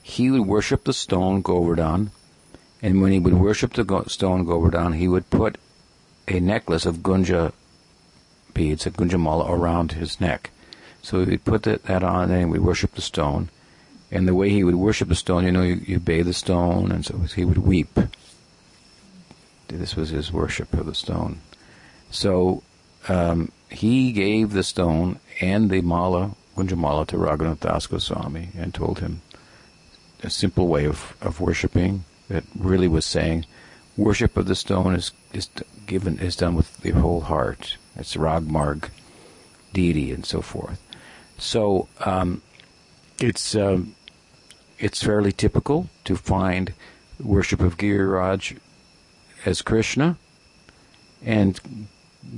he 0.03 0.31
would 0.31 0.47
worship 0.47 0.85
the 0.85 0.93
stone 0.93 1.43
Govardhan, 1.43 2.11
and 2.87 3.03
when 3.03 3.11
he 3.11 3.19
would 3.19 3.35
worship 3.35 3.73
the 3.73 4.05
stone 4.07 4.45
Govardhan, 4.45 4.93
he 4.93 5.09
would 5.09 5.29
put 5.29 5.59
a 6.29 6.39
necklace 6.39 6.87
of 6.87 6.99
Gunja 6.99 7.53
beads, 8.55 8.87
a 8.87 8.93
gunja 8.93 9.19
mala, 9.19 9.53
around 9.53 9.93
his 9.93 10.21
neck. 10.21 10.51
So 11.03 11.19
he 11.19 11.31
would 11.31 11.45
put 11.45 11.65
that, 11.65 12.05
on, 12.05 12.31
and 12.31 12.39
he 12.39 12.45
would 12.45 12.63
worship 12.63 12.95
the 12.95 13.03
stone. 13.03 13.49
And 14.13 14.29
the 14.29 14.37
way 14.37 14.51
he 14.51 14.63
would 14.63 14.77
worship 14.77 15.09
the 15.09 15.17
stone, 15.17 15.43
you 15.43 15.51
know, 15.51 15.63
you, 15.63 15.81
you 15.85 15.99
bathe 15.99 16.27
the 16.27 16.33
stone, 16.33 16.93
and 16.93 17.05
so 17.05 17.19
he 17.19 17.45
would 17.45 17.59
weep. 17.59 17.99
This 19.67 19.97
was 19.97 20.11
his 20.11 20.33
worship 20.33 20.73
of 20.73 20.87
the 20.87 20.95
stone. 20.95 21.41
So 22.13 22.63
um, 23.09 23.51
he 23.69 24.13
gave 24.13 24.53
the 24.53 24.63
stone 24.63 25.19
and 25.41 25.71
the 25.71 25.81
mala, 25.81 26.37
Gunjamala, 26.57 27.09
to 27.09 27.17
Raghunath 27.17 27.61
Das 27.61 27.89
Goswami 27.89 28.51
and 28.57 28.73
told 28.73 29.01
him 29.01 29.23
a 30.23 30.31
simple 30.31 30.69
way 30.69 30.85
of, 30.85 31.17
of 31.21 31.41
worshiping 31.41 32.05
that 32.29 32.45
really 32.59 32.89
was 32.89 33.05
saying, 33.05 33.47
worship 33.97 34.37
of 34.37 34.47
the 34.47 34.55
stone 34.55 34.95
is 34.95 35.13
is 35.33 35.49
given 35.87 36.19
is 36.19 36.37
done 36.37 36.55
with 36.55 36.77
the 36.79 36.91
whole 36.91 37.23
heart. 37.23 37.77
It's 37.97 38.17
Ragmarg 38.17 38.91
deity 39.73 40.13
and 40.13 40.25
so 40.25 40.41
forth. 40.41 40.83
So 41.39 41.89
um, 42.01 42.43
it's 43.21 43.55
um, 43.55 43.95
it's 44.79 45.03
fairly 45.03 45.33
typical 45.33 45.89
to 46.05 46.17
find 46.17 46.73
worship 47.23 47.61
of 47.61 47.77
Giriraj 47.77 48.59
as 49.45 49.63
Krishna 49.63 50.17
and 51.25 51.89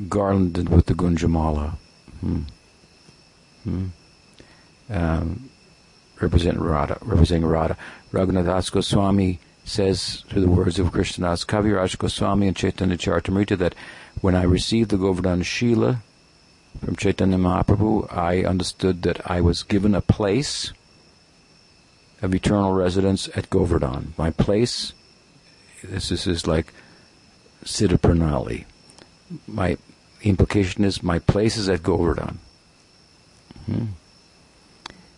garlanded 0.08 0.68
with 0.68 0.86
the 0.86 0.94
Gunjamala. 0.94 1.76
Hmm. 2.20 2.42
Hmm. 3.64 3.86
Um, 4.90 5.50
represent 6.20 6.58
Radha, 6.58 6.98
representing 7.02 7.46
Radha. 7.46 7.76
Raghunath 8.12 8.72
Goswami 8.72 9.38
says 9.68 10.24
through 10.28 10.40
the 10.40 10.50
words 10.50 10.78
of 10.78 10.92
Krishnadas 10.92 11.44
Kaviraj 11.44 11.98
Goswami 11.98 12.48
and 12.48 12.56
Chaitanya 12.56 12.96
Charitamrita 12.96 13.58
that 13.58 13.74
when 14.20 14.34
I 14.34 14.42
received 14.42 14.90
the 14.90 14.96
Govardhan 14.96 15.42
Shila 15.42 16.02
from 16.84 16.96
Chaitanya 16.96 17.36
Mahaprabhu, 17.36 18.12
I 18.12 18.44
understood 18.44 19.02
that 19.02 19.30
I 19.30 19.40
was 19.40 19.62
given 19.62 19.94
a 19.94 20.00
place 20.00 20.72
of 22.22 22.34
eternal 22.34 22.72
residence 22.72 23.28
at 23.36 23.50
Govardhan. 23.50 24.14
My 24.16 24.30
place, 24.30 24.92
this 25.84 26.10
is, 26.10 26.26
is 26.26 26.46
like 26.46 26.72
Siddha 27.64 27.98
Pranali. 27.98 28.64
My 29.46 29.76
implication 30.22 30.82
is 30.82 31.02
my 31.02 31.18
place 31.18 31.56
is 31.56 31.68
at 31.68 31.82
Govardhan. 31.82 32.38
Hmm. 33.66 33.86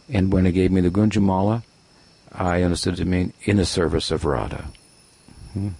And 0.09 0.33
when 0.33 0.45
he 0.45 0.53
gave 0.53 0.73
me 0.73 0.81
the 0.81 0.91
Gunjamala, 0.91 1.63
I 2.33 2.63
understood 2.63 2.97
to 2.97 3.05
mean 3.05 3.33
in 3.43 3.57
the 3.57 3.67
service 3.67 4.11
of 4.11 4.25
Radha. 4.25 4.67
Hmm. 5.53 5.71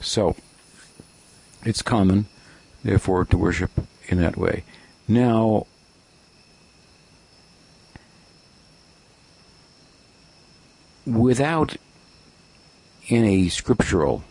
So, 0.00 0.36
it's 1.64 1.82
common, 1.82 2.26
therefore, 2.84 3.24
to 3.26 3.36
worship 3.36 3.70
in 4.08 4.20
that 4.20 4.36
way. 4.36 4.64
Now, 5.08 5.66
without 11.06 11.76
any 13.08 13.48
scriptural 13.48 14.24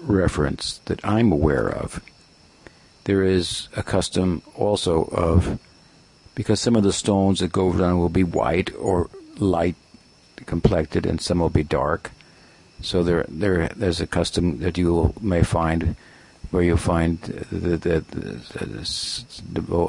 reference 0.00 0.78
that 0.86 1.04
I'm 1.04 1.32
aware 1.32 1.68
of, 1.68 2.00
there 3.04 3.22
is 3.22 3.68
a 3.76 3.82
custom 3.82 4.42
also 4.54 5.04
of 5.04 5.58
because 6.38 6.60
some 6.60 6.76
of 6.76 6.84
the 6.84 6.92
stones 6.92 7.40
that 7.40 7.50
go 7.50 7.76
down 7.76 7.98
will 7.98 8.08
be 8.08 8.22
white 8.22 8.72
or 8.76 9.10
light 9.38 9.74
complected 10.46 11.04
and 11.04 11.20
some 11.20 11.40
will 11.40 11.50
be 11.50 11.64
dark. 11.64 12.12
So 12.80 13.02
there, 13.02 13.26
there, 13.28 13.66
there's 13.74 14.00
a 14.00 14.06
custom 14.06 14.60
that 14.60 14.78
you 14.78 15.12
may 15.20 15.42
find 15.42 15.96
where 16.52 16.62
you 16.62 16.76
find 16.76 17.20
that 17.50 18.04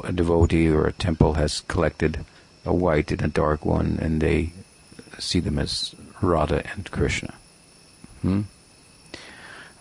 a 0.04 0.12
devotee 0.12 0.68
or 0.68 0.88
a 0.88 0.92
temple 0.92 1.34
has 1.34 1.60
collected 1.68 2.24
a 2.64 2.74
white 2.74 3.12
and 3.12 3.22
a 3.22 3.28
dark 3.28 3.64
one, 3.64 3.96
and 4.02 4.20
they 4.20 4.52
see 5.20 5.38
them 5.38 5.56
as 5.56 5.94
Radha 6.20 6.68
and 6.72 6.90
Krishna. 6.90 7.34
Hmm? 8.22 8.40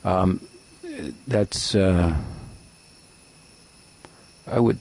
Um, 0.03 0.47
that's 1.27 1.73
uh, 1.73 2.15
I 4.45 4.59
would 4.59 4.77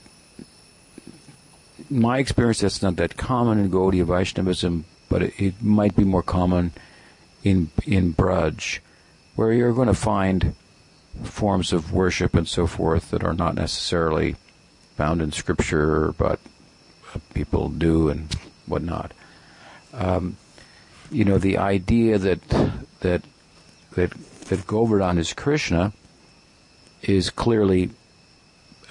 my 1.89 2.19
experience, 2.19 2.61
that's 2.61 2.81
not 2.81 2.95
that 2.97 3.17
common 3.17 3.59
in 3.59 3.71
Gaudiya 3.71 4.05
Vaishnavism, 4.05 4.85
but 5.09 5.23
it, 5.23 5.33
it 5.39 5.61
might 5.61 5.95
be 5.95 6.03
more 6.03 6.23
common 6.23 6.71
in 7.43 7.71
in 7.85 8.13
Braj, 8.13 8.79
where 9.35 9.53
you're 9.53 9.73
going 9.73 9.87
to 9.87 9.93
find 9.93 10.53
forms 11.23 11.73
of 11.73 11.91
worship 11.91 12.35
and 12.35 12.47
so 12.47 12.67
forth 12.67 13.11
that 13.11 13.23
are 13.23 13.33
not 13.33 13.55
necessarily 13.55 14.35
found 14.95 15.21
in 15.21 15.31
Scripture, 15.31 16.13
but 16.17 16.39
people 17.33 17.69
do 17.69 18.09
and 18.09 18.33
whatnot. 18.67 19.13
Um, 19.93 20.37
you 21.11 21.25
know, 21.25 21.37
the 21.37 21.57
idea 21.57 22.17
that 22.17 22.47
that 22.99 23.23
that 23.95 24.11
that 24.45 24.67
Govardhan 24.67 25.17
is 25.17 25.33
Krishna 25.33 25.93
is 27.01 27.29
clearly 27.29 27.89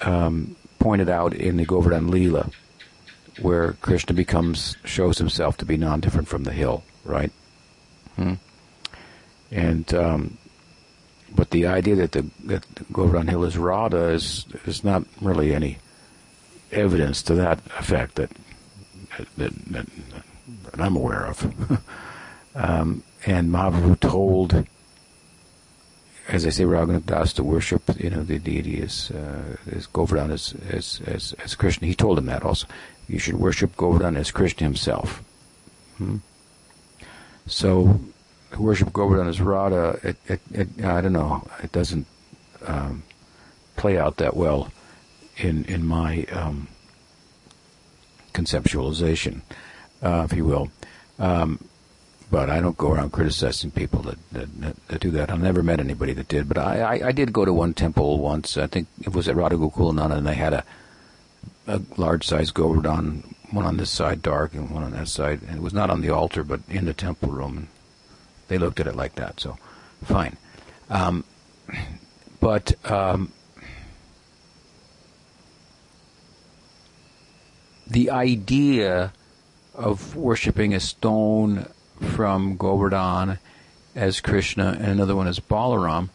um, 0.01 0.55
pointed 0.79 1.09
out 1.09 1.33
in 1.33 1.57
the 1.57 1.65
Govardhan 1.65 2.09
Leela 2.09 2.51
where 3.41 3.73
Krishna 3.73 4.13
becomes 4.13 4.77
shows 4.83 5.17
himself 5.17 5.57
to 5.57 5.65
be 5.65 5.77
non-different 5.77 6.27
from 6.27 6.43
the 6.43 6.51
hill, 6.51 6.83
right? 7.05 7.31
Hmm? 8.15 8.33
And 9.51 9.93
um, 9.93 10.37
but 11.35 11.51
the 11.51 11.65
idea 11.65 11.95
that 11.95 12.11
the 12.11 12.25
that 12.45 12.65
Govardhan 12.91 13.27
Hill 13.27 13.43
is 13.43 13.57
Radha 13.57 14.09
is 14.09 14.45
is 14.65 14.83
not 14.83 15.03
really 15.21 15.53
any 15.53 15.77
evidence 16.71 17.21
to 17.23 17.35
that 17.35 17.59
effect 17.77 18.15
that 18.15 18.31
that, 19.37 19.51
that, 19.71 19.85
that 20.63 20.81
I'm 20.81 20.95
aware 20.95 21.25
of. 21.25 21.81
um, 22.55 23.03
and 23.25 23.49
Mahaprabhu 23.49 23.99
told, 23.99 24.65
as 26.27 26.45
I 26.45 26.49
say, 26.49 26.63
Raghunath 26.63 27.05
Das 27.05 27.33
to 27.33 27.43
worship, 27.43 27.83
you 27.97 28.09
know, 28.09 28.23
the 28.23 28.39
deity 28.39 28.81
as 28.81 29.11
uh, 29.11 29.57
as 29.71 29.87
Govardhan 29.87 30.31
as, 30.31 30.55
as 30.69 31.01
as 31.05 31.33
as 31.43 31.55
Krishna. 31.55 31.87
He 31.87 31.95
told 31.95 32.17
him 32.17 32.27
that 32.27 32.43
also 32.43 32.67
you 33.09 33.19
should 33.19 33.35
worship 33.35 33.75
Govardhan 33.75 34.15
as 34.15 34.31
Krishna 34.31 34.65
himself. 34.65 35.23
Hmm? 35.97 36.17
So, 37.47 37.99
worship 38.57 38.93
Govardhan 38.93 39.27
as 39.27 39.41
Radha, 39.41 39.99
it, 40.03 40.17
it, 40.27 40.41
it, 40.51 40.85
I 40.85 41.01
don't 41.01 41.13
know, 41.13 41.47
it 41.63 41.71
doesn't 41.71 42.05
um, 42.65 43.03
play 43.75 43.97
out 43.97 44.17
that 44.17 44.35
well 44.35 44.71
in 45.37 45.65
in 45.65 45.85
my 45.85 46.25
um, 46.31 46.67
conceptualization, 48.33 49.41
uh, 50.03 50.27
if 50.29 50.37
you 50.37 50.45
will. 50.45 50.69
Um, 51.17 51.59
but 52.31 52.49
I 52.49 52.59
don't 52.59 52.77
go 52.77 52.91
around 52.91 53.11
criticizing 53.11 53.71
people 53.71 54.03
that, 54.03 54.17
that, 54.31 54.87
that, 54.87 55.01
do 55.01 55.09
that. 55.11 55.31
I've 55.31 55.41
never 55.41 55.63
met 55.63 55.79
anybody 55.79 56.13
that 56.13 56.27
did. 56.27 56.47
But 56.47 56.59
I, 56.59 56.79
I, 56.79 57.07
I 57.07 57.11
did 57.11 57.33
go 57.33 57.43
to 57.43 57.51
one 57.51 57.73
temple 57.73 58.19
once. 58.19 58.55
I 58.55 58.67
think 58.67 58.87
it 59.01 59.15
was 59.15 59.27
at 59.27 59.35
Radha 59.35 59.55
Gokulananda, 59.55 60.17
and 60.17 60.27
they 60.27 60.35
had 60.35 60.53
a 60.53 60.63
a 61.69 61.81
large 61.97 62.25
size 62.25 62.51
Govardhan, 62.51 63.35
one 63.51 63.65
on 63.65 63.77
this 63.77 63.89
side 63.91 64.21
dark 64.21 64.53
and 64.53 64.69
one 64.71 64.83
on 64.83 64.91
that 64.91 65.07
side. 65.07 65.41
And 65.43 65.57
it 65.57 65.61
was 65.61 65.73
not 65.73 65.89
on 65.89 66.01
the 66.01 66.09
altar, 66.09 66.43
but 66.43 66.61
in 66.67 66.85
the 66.85 66.93
temple 66.93 67.29
room. 67.29 67.57
And 67.57 67.67
they 68.47 68.57
looked 68.57 68.79
at 68.79 68.87
it 68.87 68.95
like 68.95 69.15
that, 69.15 69.39
so 69.39 69.57
fine. 70.03 70.37
Um, 70.89 71.23
but 72.39 72.73
um, 72.89 73.31
the 77.87 78.09
idea 78.09 79.13
of 79.75 80.15
worshiping 80.15 80.73
a 80.73 80.79
stone 80.79 81.67
from 82.15 82.57
Govardhan 82.57 83.39
as 83.95 84.19
Krishna 84.21 84.77
and 84.79 84.91
another 84.91 85.15
one 85.15 85.27
as 85.27 85.39
Balaram 85.39 86.09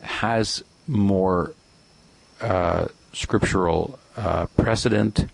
has 0.00 0.62
more 0.86 1.54
uh, 2.40 2.88
scriptural 3.12 3.98
uh, 4.16 4.46
precedent 4.56 5.26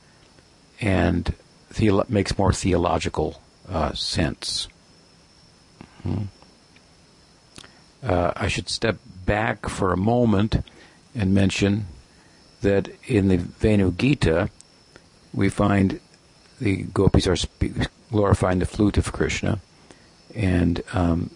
and 0.81 1.35
makes 2.09 2.39
more 2.39 2.53
theological 2.53 3.41
uh, 3.69 3.93
sense. 3.93 4.69
Hmm. 6.03 6.25
Uh, 8.03 8.33
I 8.37 8.49
should 8.49 8.69
step 8.69 8.99
back 9.27 9.69
for 9.69 9.93
a 9.93 9.97
moment 9.97 10.65
and 11.15 11.35
mention 11.35 11.87
that 12.63 12.89
in 13.07 13.29
the 13.29 13.37
Venu 13.37 13.93
Gita, 13.93 14.51
we 15.35 15.49
find 15.49 16.01
the 16.61 16.83
gopis 16.83 17.27
are 17.27 17.37
glorifying 18.11 18.59
the 18.59 18.67
flute 18.67 18.97
of 18.97 19.13
Krishna, 19.13 19.61
and 20.35 20.83
um, 20.93 21.31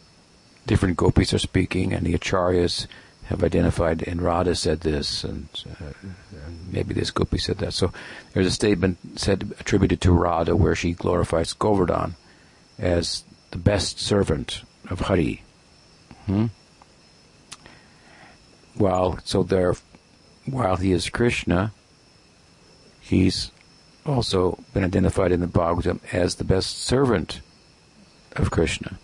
different 0.66 0.96
gopis 0.96 1.34
are 1.34 1.38
speaking, 1.38 1.92
and 1.92 2.06
the 2.06 2.14
acharyas 2.14 2.86
have 3.32 3.42
identified, 3.42 4.02
and 4.06 4.22
Radha 4.22 4.54
said 4.54 4.80
this, 4.80 5.24
and, 5.24 5.48
uh, 5.80 5.92
and 6.04 6.72
maybe 6.72 6.94
this 6.94 7.10
Gopi 7.10 7.38
said 7.38 7.58
that. 7.58 7.72
So 7.72 7.92
there's 8.32 8.46
a 8.46 8.50
statement 8.50 8.98
said 9.16 9.52
attributed 9.58 10.00
to 10.02 10.12
Radha 10.12 10.54
where 10.54 10.74
she 10.74 10.92
glorifies 10.92 11.52
Govardhan 11.52 12.14
as 12.78 13.24
the 13.50 13.58
best 13.58 13.98
servant 13.98 14.62
of 14.90 15.00
Hari. 15.00 15.42
Hmm? 16.26 16.46
While 18.74 19.18
so 19.24 19.42
there, 19.42 19.74
while 20.46 20.76
he 20.76 20.92
is 20.92 21.08
Krishna, 21.08 21.72
he's 23.00 23.50
also 24.04 24.62
been 24.72 24.84
identified 24.84 25.32
in 25.32 25.40
the 25.40 25.46
Bhagavatam 25.46 26.00
as 26.12 26.36
the 26.36 26.44
best 26.44 26.82
servant 26.82 27.40
of 28.36 28.50
Krishna. 28.50 28.98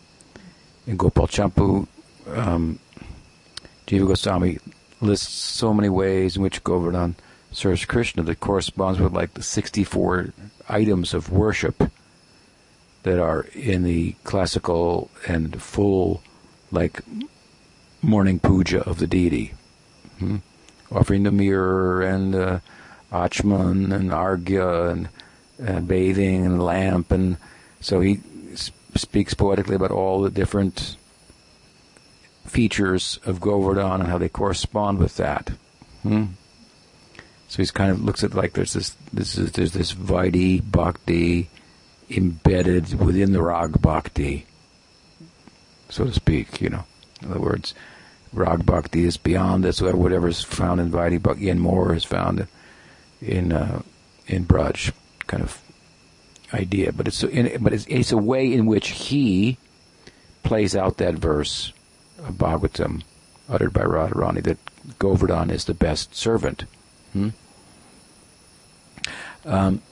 In 0.87 0.97
Gopal 0.97 1.29
Champu, 1.29 1.87
um, 2.27 2.79
Jiva 3.89 4.07
Goswami 4.07 4.59
lists 5.01 5.33
so 5.33 5.73
many 5.73 5.89
ways 5.89 6.37
in 6.37 6.43
which 6.43 6.63
Govardhan 6.63 7.17
serves 7.53 7.87
Krishna 7.87 8.23
that 8.25 8.39
corresponds 8.39 9.01
with 9.01 9.15
like 9.15 9.33
the 9.33 9.43
64 9.43 10.35
items 10.69 11.15
of 11.15 11.33
worship 11.33 11.91
that 13.05 13.19
are 13.19 13.47
in 13.55 13.85
the 13.85 14.13
classical 14.25 15.11
and 15.27 15.63
full 15.63 16.23
like 16.71 17.01
morning 18.03 18.39
puja 18.39 18.83
of 18.83 18.99
the 18.99 19.07
deity, 19.07 19.55
hmm? 20.19 20.37
offering 20.93 21.23
the 21.23 21.33
mirror 21.33 22.03
and 22.03 22.35
uh, 22.35 22.61
achman 23.11 23.91
and 23.91 24.11
argya 24.11 24.91
and 24.91 25.09
uh, 25.67 25.81
bathing 25.81 26.45
and 26.45 26.63
lamp, 26.63 27.11
and 27.11 27.39
so 27.81 28.01
he 28.01 28.21
speaks 28.95 29.33
poetically 29.33 29.77
about 29.77 29.91
all 29.91 30.21
the 30.21 30.31
different 30.31 30.98
features 32.49 33.19
of 33.25 33.41
Govardhan 33.41 34.01
and 34.01 34.09
how 34.09 34.19
they 34.19 34.29
correspond 34.29 34.99
with 34.99 35.17
that. 35.17 35.53
Hmm? 36.03 36.27
So 37.49 37.59
he's 37.59 37.71
kind 37.71 37.91
of 37.91 38.05
looks 38.05 38.23
at 38.23 38.35
like 38.35 38.53
there's 38.53 38.75
this 38.75 38.95
this 39.13 39.39
is 39.39 39.53
there's 39.53 39.73
this 39.73 39.95
Vaidhi 39.95 40.61
Bhakti 40.71 41.49
embedded 42.11 42.99
within 42.99 43.33
the 43.33 43.43
Rag 43.43 43.81
Bhakti, 43.81 44.47
so 45.89 46.05
to 46.05 46.13
speak. 46.13 46.61
You 46.61 46.69
know, 46.69 46.85
in 47.23 47.31
other 47.31 47.41
words, 47.41 47.73
Rag 48.35 48.67
Bhakti 48.67 49.05
is 49.05 49.17
beyond 49.17 49.65
this. 49.65 49.81
Whatever 49.81 50.29
is 50.29 50.43
found 50.43 50.81
in 50.81 50.91
Vaidhi 50.91 51.23
Bhakti 51.23 51.49
and 51.49 51.61
more 51.61 51.95
is 51.95 52.05
found 52.05 52.47
in 53.23 53.53
uh, 53.53 53.81
in 54.27 54.45
Braj, 54.45 54.93
kind 55.27 55.43
of 55.43 55.59
idea. 56.53 56.93
But 56.93 57.09
it's 57.09 57.23
in, 57.23 57.63
but 57.63 57.73
it's, 57.73 57.87
it's 57.89 58.13
a 58.13 58.19
way 58.19 58.53
in 58.53 58.67
which 58.67 58.89
he 58.89 59.57
plays 60.43 60.77
out 60.77 60.99
that 60.99 61.15
verse 61.15 61.73
Bhagavatam 62.19 63.03
uttered 63.49 63.73
by 63.73 63.83
Radharani 63.83 64.43
that 64.43 64.59
Govardhan 64.99 65.51
is 65.51 65.65
the 65.65 65.75
best 65.75 66.15
servant. 66.15 66.65
Hmm? 67.13 67.29
Um, 69.45 69.83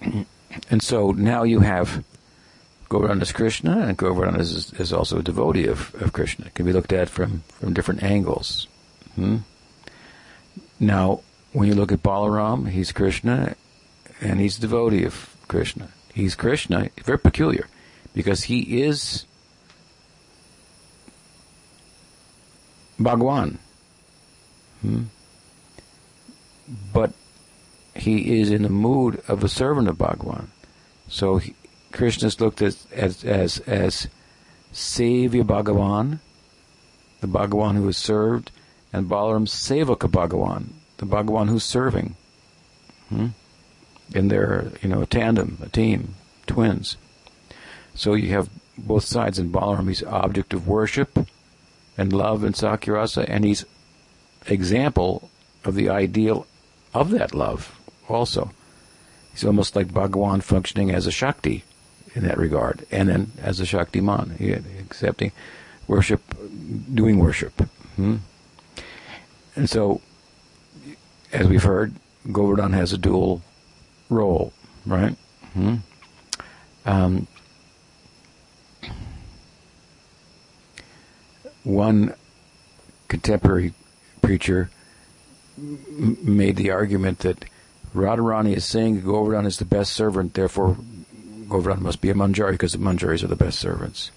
and 0.70 0.82
so 0.82 1.12
now 1.12 1.42
you 1.42 1.60
have 1.60 2.04
Govardhan 2.88 3.20
as 3.22 3.32
Krishna, 3.32 3.78
and 3.80 3.96
Govardhan 3.96 4.40
is, 4.40 4.72
is 4.74 4.92
also 4.92 5.18
a 5.18 5.22
devotee 5.22 5.66
of, 5.66 5.94
of 6.00 6.12
Krishna. 6.12 6.46
It 6.46 6.54
can 6.54 6.66
be 6.66 6.72
looked 6.72 6.92
at 6.92 7.08
from, 7.08 7.42
from 7.60 7.74
different 7.74 8.02
angles. 8.02 8.66
Hmm? 9.14 9.38
Now, 10.80 11.20
when 11.52 11.68
you 11.68 11.74
look 11.74 11.92
at 11.92 12.02
Balaram, 12.02 12.68
he's 12.68 12.92
Krishna, 12.92 13.54
and 14.20 14.40
he's 14.40 14.58
a 14.58 14.62
devotee 14.62 15.04
of 15.04 15.36
Krishna. 15.48 15.88
He's 16.12 16.34
Krishna, 16.34 16.90
very 17.02 17.18
peculiar, 17.18 17.68
because 18.14 18.44
he 18.44 18.82
is 18.82 19.24
Bhagwan. 22.98 23.58
Hmm? 24.82 25.04
But 26.92 27.12
he 27.94 28.38
is 28.40 28.50
in 28.50 28.62
the 28.62 28.68
mood 28.68 29.22
of 29.28 29.44
a 29.44 29.48
servant 29.48 29.88
of 29.88 29.98
Bhagwan. 29.98 30.50
So 31.08 31.38
he, 31.38 31.54
Krishna 31.92 32.28
is 32.28 32.40
looked 32.40 32.62
at 32.62 32.76
as 32.92 33.24
as 33.24 33.58
as 33.60 34.08
Sevya 34.72 35.44
Bhagavan, 35.44 36.18
the 37.20 37.28
Bhagavan 37.28 37.76
who 37.76 37.88
is 37.88 37.96
served, 37.96 38.50
and 38.92 39.08
Balaram 39.08 39.46
Sevaka 39.46 40.10
Bhagavan, 40.10 40.70
the 40.98 41.06
Bhagavan 41.06 41.48
who's 41.48 41.64
serving. 41.64 42.16
Hmm? 43.08 43.28
And 44.14 44.30
they're, 44.30 44.70
you 44.82 44.88
know, 44.88 45.02
a 45.02 45.06
tandem, 45.06 45.58
a 45.62 45.68
team, 45.68 46.14
twins. 46.46 46.96
So 47.94 48.14
you 48.14 48.30
have 48.30 48.50
both 48.76 49.04
sides 49.04 49.38
in 49.38 49.52
Balaram. 49.52 49.88
He's 49.88 50.02
object 50.02 50.52
of 50.52 50.66
worship 50.66 51.26
and 51.96 52.12
love 52.12 52.44
and 52.44 52.54
Sakhyarasa, 52.54 53.24
and 53.28 53.44
he's 53.44 53.64
example 54.46 55.30
of 55.64 55.74
the 55.74 55.88
ideal 55.88 56.46
of 56.92 57.10
that 57.10 57.34
love 57.34 57.78
also. 58.08 58.50
He's 59.32 59.44
almost 59.44 59.74
like 59.74 59.88
Bhagawan 59.88 60.42
functioning 60.42 60.90
as 60.90 61.06
a 61.06 61.10
Shakti 61.10 61.64
in 62.14 62.22
that 62.22 62.38
regard, 62.38 62.86
and 62.90 63.08
then 63.08 63.32
as 63.42 63.58
a 63.60 63.64
Shaktiman, 63.64 64.40
accepting 64.80 65.32
worship, 65.88 66.22
doing 66.92 67.18
worship. 67.18 67.60
Hmm? 67.96 68.16
And 69.56 69.68
so, 69.68 70.00
as 71.32 71.48
we've 71.48 71.62
heard, 71.62 71.94
Govardhan 72.30 72.72
has 72.72 72.92
a 72.92 72.98
dual 72.98 73.42
role, 74.08 74.52
right? 74.86 75.16
Hmm? 75.54 75.76
Um, 76.86 77.26
one 81.64 82.14
contemporary 83.08 83.74
preacher 84.22 84.70
m- 85.58 86.18
made 86.22 86.56
the 86.56 86.70
argument 86.70 87.20
that 87.20 87.44
Radharani 87.94 88.56
is 88.56 88.64
saying 88.64 89.02
Govardhan 89.02 89.46
is 89.46 89.58
the 89.58 89.64
best 89.64 89.92
servant, 89.92 90.34
therefore 90.34 90.76
Govardhan 91.48 91.82
must 91.82 92.00
be 92.00 92.10
a 92.10 92.14
Manjari 92.14 92.52
because 92.52 92.72
the 92.72 92.78
Manjaris 92.78 93.22
are 93.22 93.28
the 93.28 93.36
best 93.36 93.58
servants. 93.58 94.10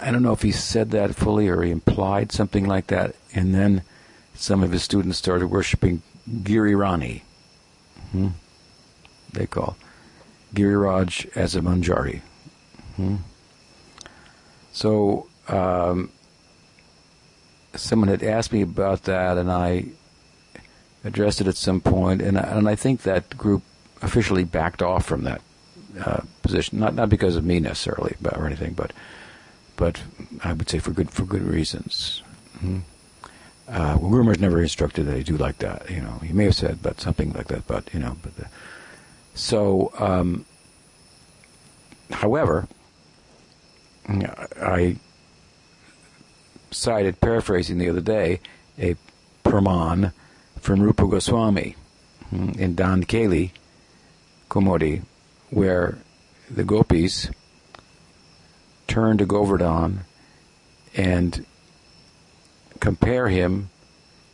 I 0.00 0.10
don't 0.10 0.22
know 0.22 0.32
if 0.32 0.42
he 0.42 0.52
said 0.52 0.90
that 0.90 1.14
fully 1.14 1.48
or 1.48 1.62
he 1.62 1.70
implied 1.70 2.32
something 2.32 2.66
like 2.66 2.88
that, 2.88 3.14
and 3.34 3.54
then 3.54 3.82
some 4.34 4.62
of 4.62 4.72
his 4.72 4.82
students 4.82 5.18
started 5.18 5.48
worshiping 5.48 6.02
Girirani. 6.30 7.22
Hmm? 8.12 8.28
They 9.32 9.46
call 9.46 9.76
Giriraj 10.54 11.34
as 11.36 11.54
a 11.54 11.60
Manjari. 11.60 12.20
Hmm? 12.96 13.16
So 14.78 15.26
um, 15.48 16.12
someone 17.74 18.06
had 18.06 18.22
asked 18.22 18.52
me 18.52 18.62
about 18.62 19.02
that, 19.04 19.36
and 19.36 19.50
I 19.50 19.86
addressed 21.02 21.40
it 21.40 21.48
at 21.48 21.56
some 21.56 21.80
point, 21.80 22.22
and 22.22 22.38
I, 22.38 22.42
and 22.42 22.68
I 22.68 22.76
think 22.76 23.02
that 23.02 23.36
group 23.36 23.64
officially 24.02 24.44
backed 24.44 24.80
off 24.80 25.04
from 25.04 25.24
that 25.24 25.42
uh, 25.98 26.20
position, 26.42 26.78
not 26.78 26.94
not 26.94 27.08
because 27.08 27.34
of 27.34 27.44
me 27.44 27.58
necessarily, 27.58 28.14
but, 28.22 28.36
or 28.36 28.46
anything, 28.46 28.74
but 28.74 28.92
but 29.74 30.00
I 30.44 30.52
would 30.52 30.70
say 30.70 30.78
for 30.78 30.92
good 30.92 31.10
for 31.10 31.24
good 31.24 31.42
reasons. 31.42 32.22
Mm-hmm. 32.58 32.78
Uh, 33.66 33.98
well, 34.00 34.10
Guru 34.12 34.32
never 34.36 34.62
instructed 34.62 35.06
that 35.06 35.16
he 35.16 35.24
do 35.24 35.36
like 35.36 35.58
that. 35.58 35.90
You 35.90 36.02
know, 36.02 36.20
he 36.22 36.32
may 36.32 36.44
have 36.44 36.54
said, 36.54 36.84
but 36.84 37.00
something 37.00 37.32
like 37.32 37.48
that. 37.48 37.66
But 37.66 37.92
you 37.92 37.98
know, 37.98 38.16
but 38.22 38.36
the, 38.36 38.46
so. 39.34 39.90
Um, 39.98 40.44
however, 42.12 42.68
I 44.08 44.96
cited, 46.70 47.20
paraphrasing 47.20 47.78
the 47.78 47.90
other 47.90 48.00
day, 48.00 48.40
a 48.78 48.96
praman 49.44 50.12
from 50.60 50.80
Rupa 50.80 51.06
Goswami 51.06 51.76
hmm, 52.30 52.50
in 52.58 52.74
Dan 52.74 53.04
Keli, 53.04 53.50
Kaumudi, 54.50 55.02
where 55.50 55.98
the 56.50 56.64
gopis 56.64 57.30
turn 58.86 59.18
to 59.18 59.26
Govardhan 59.26 60.04
and 60.94 61.44
compare 62.80 63.28
him 63.28 63.70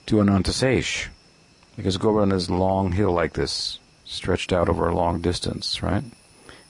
to 0.06 0.16
Anantasesh, 0.16 1.08
because 1.76 1.96
Govardhan 1.96 2.32
is 2.32 2.48
a 2.48 2.54
long 2.54 2.92
hill 2.92 3.12
like 3.12 3.32
this, 3.32 3.78
stretched 4.04 4.52
out 4.52 4.68
over 4.68 4.88
a 4.88 4.94
long 4.94 5.20
distance, 5.20 5.82
right? 5.82 6.04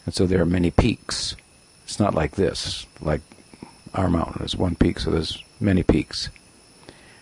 And 0.07 0.15
so 0.15 0.27
there 0.27 0.41
are 0.41 0.47
many 0.47 0.71
peaks. 0.71 1.37
It's 1.85 2.01
not 2.01 2.15
like 2.15 2.33
this, 2.33 2.87
like 3.01 3.21
our 3.95 4.09
mountain 4.09 4.45
is 4.45 4.57
one 4.57 4.75
peak, 4.75 4.99
so 4.99 5.11
there's 5.11 5.43
many 5.61 5.83
peaks. 5.83 6.31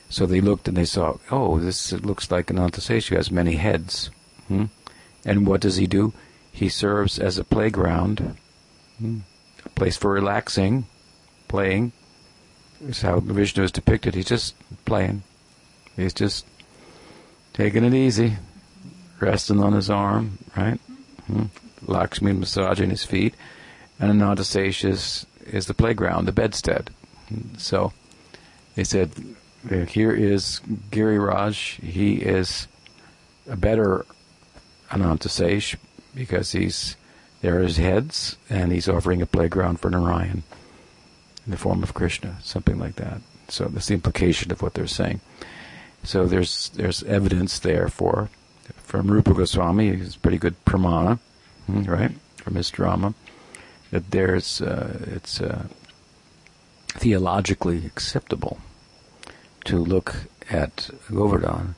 So 0.09 0.27
they 0.27 0.41
looked 0.41 0.69
and 0.69 0.77
they 0.77 0.85
saw, 0.85 1.19
oh, 1.31 1.59
this 1.59 1.93
looks 1.93 2.31
like 2.31 2.51
an 2.51 2.57
Anantasesh 2.57 3.15
has 3.17 3.31
many 3.31 3.57
heads. 3.57 4.11
Hmm? 4.49 4.67
And 5.25 5.47
what 5.47 5.61
does 5.61 5.77
he 5.77 5.87
do? 5.87 6.13
He 6.53 6.69
serves 6.69 7.19
as 7.19 7.39
a 7.39 7.45
playground, 7.45 8.37
hmm? 8.99 9.21
a 9.65 9.69
place 9.71 9.97
for 9.97 10.13
relaxing, 10.13 10.87
playing. 11.49 11.93
Is 12.87 13.03
how 13.03 13.21
Vishnu 13.21 13.63
is 13.63 13.73
depicted. 13.73 14.15
He's 14.15 14.27
just 14.27 14.55
playing. 14.85 15.23
He's 15.97 16.13
just 16.13 16.45
taking 17.53 17.85
it 17.85 17.95
easy, 17.95 18.39
resting 19.21 19.63
on 19.63 19.73
his 19.73 19.89
arm, 19.89 20.39
right? 20.57 20.81
Hmm? 21.27 21.45
Lakshmi 21.87 22.33
massaging 22.33 22.91
his 22.91 23.05
feet 23.05 23.35
and 24.03 24.21
Anantasesh 24.21 24.85
is, 24.85 25.27
is 25.47 25.67
the 25.67 25.75
playground, 25.75 26.27
the 26.27 26.33
bedstead. 26.33 26.91
So 27.57 27.93
they 28.75 28.83
said, 28.83 29.13
here 29.89 30.13
is 30.13 30.61
Giri 30.91 31.21
Raj. 31.21 31.79
He 31.81 32.17
is 32.17 32.67
a 33.49 33.57
better 33.57 34.05
Anantasesh 34.91 35.77
because 36.15 36.53
he's 36.53 36.97
there 37.41 37.59
are 37.59 37.63
his 37.63 37.77
heads 37.77 38.37
and 38.51 38.71
he's 38.73 38.89
offering 38.89 39.23
a 39.23 39.27
playground 39.27 39.81
for 39.81 39.89
Narayan 39.89 40.43
in 41.45 41.51
the 41.51 41.57
form 41.57 41.83
of 41.83 41.95
Krishna, 41.95 42.39
something 42.43 42.79
like 42.79 42.97
that. 42.97 43.21
So 43.49 43.65
that's 43.67 43.87
the 43.87 43.95
implication 43.95 44.53
of 44.53 44.63
what 44.63 44.75
they're 44.75 44.87
saying. 44.87 45.21
So 46.03 46.27
there's 46.27 46.71
there's 46.71 47.05
evidence 47.05 47.61
there 47.61 47.89
for 47.89 48.31
from 48.77 49.11
Rupa 49.11 49.33
Goswami, 49.33 49.95
he's 49.95 50.17
pretty 50.17 50.39
good 50.39 50.63
pramana, 50.65 51.21
hmm, 51.67 51.85
right, 51.85 52.13
from 52.37 52.57
his 52.57 52.69
drama 52.71 53.15
that 53.93 54.11
there's 54.11 54.61
uh, 54.61 54.99
it's 55.07 55.41
uh, 55.41 55.67
theologically 56.89 57.87
acceptable 57.87 58.59
to 59.65 59.79
look 59.79 60.17
at 60.51 60.91
Govardhan 61.11 61.77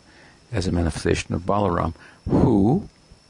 as 0.51 0.67
a 0.67 0.73
manifestation 0.73 1.35
of 1.35 1.43
Balaram, 1.43 1.95
who, 2.29 2.89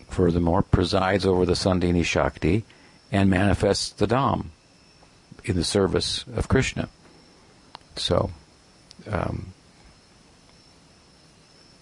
furthermore, 0.08 0.62
presides 0.62 1.26
over 1.26 1.44
the 1.44 1.54
Sandhini 1.54 2.04
Shakti 2.04 2.64
and 3.10 3.28
manifests 3.28 3.90
the 3.90 4.06
Dham 4.06 4.46
in 5.44 5.56
the 5.56 5.64
service 5.64 6.24
of 6.36 6.48
Krishna. 6.48 6.88
So, 7.96 8.30
um, 9.10 9.52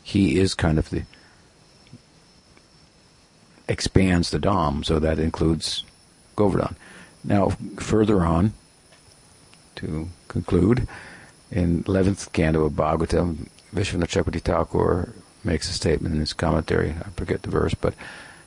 he 0.02 0.38
is 0.38 0.54
kind 0.54 0.78
of 0.78 0.88
the 0.90 1.02
expands 3.68 4.30
the 4.30 4.38
Dham, 4.38 4.84
so 4.84 4.98
that 4.98 5.18
includes 5.18 5.84
Govardhan. 6.36 6.76
Now, 7.24 7.50
further 7.78 8.24
on, 8.24 8.52
to 9.76 10.08
conclude, 10.28 10.88
in 11.50 11.84
11th 11.84 12.32
canto 12.32 12.64
of 12.64 12.72
Bhagavatam, 12.72 13.48
Vishwanath 13.74 14.08
Chakravarti 14.08 14.40
Thakur 14.40 15.14
makes 15.44 15.68
a 15.70 15.72
statement 15.72 16.14
in 16.14 16.20
his 16.20 16.32
commentary. 16.32 16.90
I 16.90 17.10
forget 17.16 17.42
the 17.42 17.50
verse, 17.50 17.74
but 17.74 17.94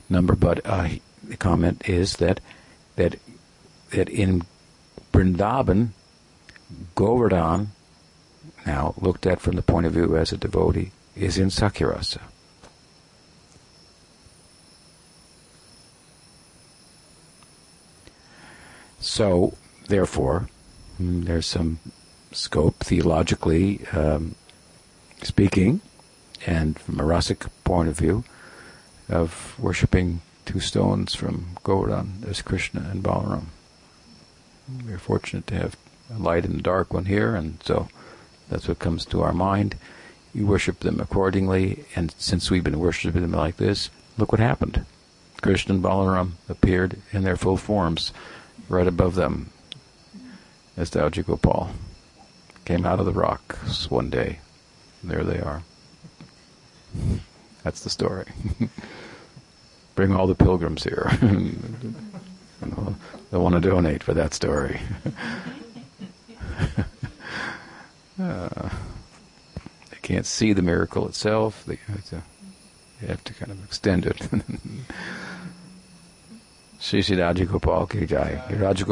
number, 0.08 0.34
but 0.34 0.64
uh, 0.64 0.88
the 1.22 1.36
comment 1.36 1.88
is 1.88 2.16
that 2.16 2.40
that 2.96 3.16
that 3.90 4.08
in 4.08 4.42
Vrindavan, 5.12 5.88
Govardhan, 6.94 7.72
now 8.66 8.94
looked 9.00 9.26
at 9.26 9.40
from 9.40 9.56
the 9.56 9.62
point 9.62 9.86
of 9.86 9.92
view 9.92 10.16
as 10.16 10.32
a 10.32 10.36
devotee, 10.36 10.92
is 11.14 11.38
in 11.38 11.48
Sakhya 11.48 11.96
So, 19.16 19.54
therefore, 19.88 20.50
hmm, 20.98 21.22
there's 21.22 21.46
some 21.46 21.78
scope 22.32 22.80
theologically 22.80 23.80
um, 23.92 24.34
speaking, 25.22 25.80
and 26.44 26.78
from 26.78 27.00
a 27.00 27.02
rasic 27.02 27.48
point 27.64 27.88
of 27.88 27.96
view, 27.96 28.24
of 29.08 29.58
worshipping 29.58 30.20
two 30.44 30.60
stones 30.60 31.14
from 31.14 31.56
Govardhan 31.64 32.26
as 32.28 32.42
Krishna 32.42 32.90
and 32.90 33.02
Balaram. 33.02 33.46
We're 34.84 34.98
fortunate 34.98 35.46
to 35.46 35.54
have 35.54 35.76
a 36.14 36.18
light 36.18 36.44
and 36.44 36.60
a 36.60 36.62
dark 36.62 36.92
one 36.92 37.06
here, 37.06 37.34
and 37.34 37.56
so 37.64 37.88
that's 38.50 38.68
what 38.68 38.80
comes 38.80 39.06
to 39.06 39.22
our 39.22 39.32
mind. 39.32 39.76
You 40.34 40.46
worship 40.46 40.80
them 40.80 41.00
accordingly, 41.00 41.86
and 41.96 42.14
since 42.18 42.50
we've 42.50 42.62
been 42.62 42.80
worshiping 42.80 43.22
them 43.22 43.32
like 43.32 43.56
this, 43.56 43.88
look 44.18 44.30
what 44.30 44.42
happened. 44.42 44.84
Krishna 45.40 45.76
and 45.76 45.82
Balaram 45.82 46.32
appeared 46.50 46.98
in 47.12 47.22
their 47.22 47.36
full 47.36 47.56
forms 47.56 48.12
right 48.68 48.86
above 48.86 49.14
them 49.14 49.50
as 50.76 50.90
Dauji 50.90 51.24
Gopal 51.24 51.70
came 52.64 52.84
out 52.84 53.00
of 53.00 53.06
the 53.06 53.12
rocks 53.12 53.90
one 53.90 54.10
day. 54.10 54.40
There 55.02 55.24
they 55.24 55.40
are. 55.40 55.62
That's 57.62 57.82
the 57.82 57.90
story. 57.90 58.26
Bring 59.94 60.14
all 60.14 60.26
the 60.26 60.34
pilgrims 60.34 60.84
here. 60.84 61.10
they'll 63.30 63.42
want 63.42 63.54
to 63.54 63.60
donate 63.60 64.02
for 64.02 64.14
that 64.14 64.34
story. 64.34 64.80
uh, 68.20 68.68
they 69.90 69.98
can't 70.02 70.26
see 70.26 70.52
the 70.52 70.62
miracle 70.62 71.06
itself. 71.08 71.64
They 71.66 71.78
have 71.86 72.04
to, 72.06 72.22
they 73.00 73.06
have 73.06 73.24
to 73.24 73.34
kind 73.34 73.52
of 73.52 73.64
extend 73.64 74.06
it. 74.06 74.28
Shri 76.86 77.02
Shri 77.02 77.16
राज़ी 77.16 77.44
गोपाल 77.44 77.84
की 77.84 78.06
जाए 78.06 78.58
राज 78.58 78.82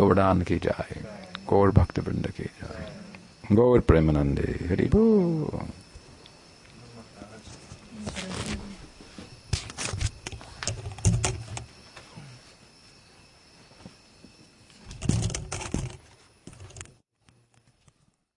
की 0.43 0.57
जाए, 0.59 0.97
गौर 1.49 1.71
भक्त 1.71 1.99
वृंद 1.99 2.27
की 2.27 2.43
जाए। 2.43 2.87
गौर 3.53 3.81
प्रेमानंदे, 3.81 4.49
हरि 4.71 4.87
भू 4.87 5.03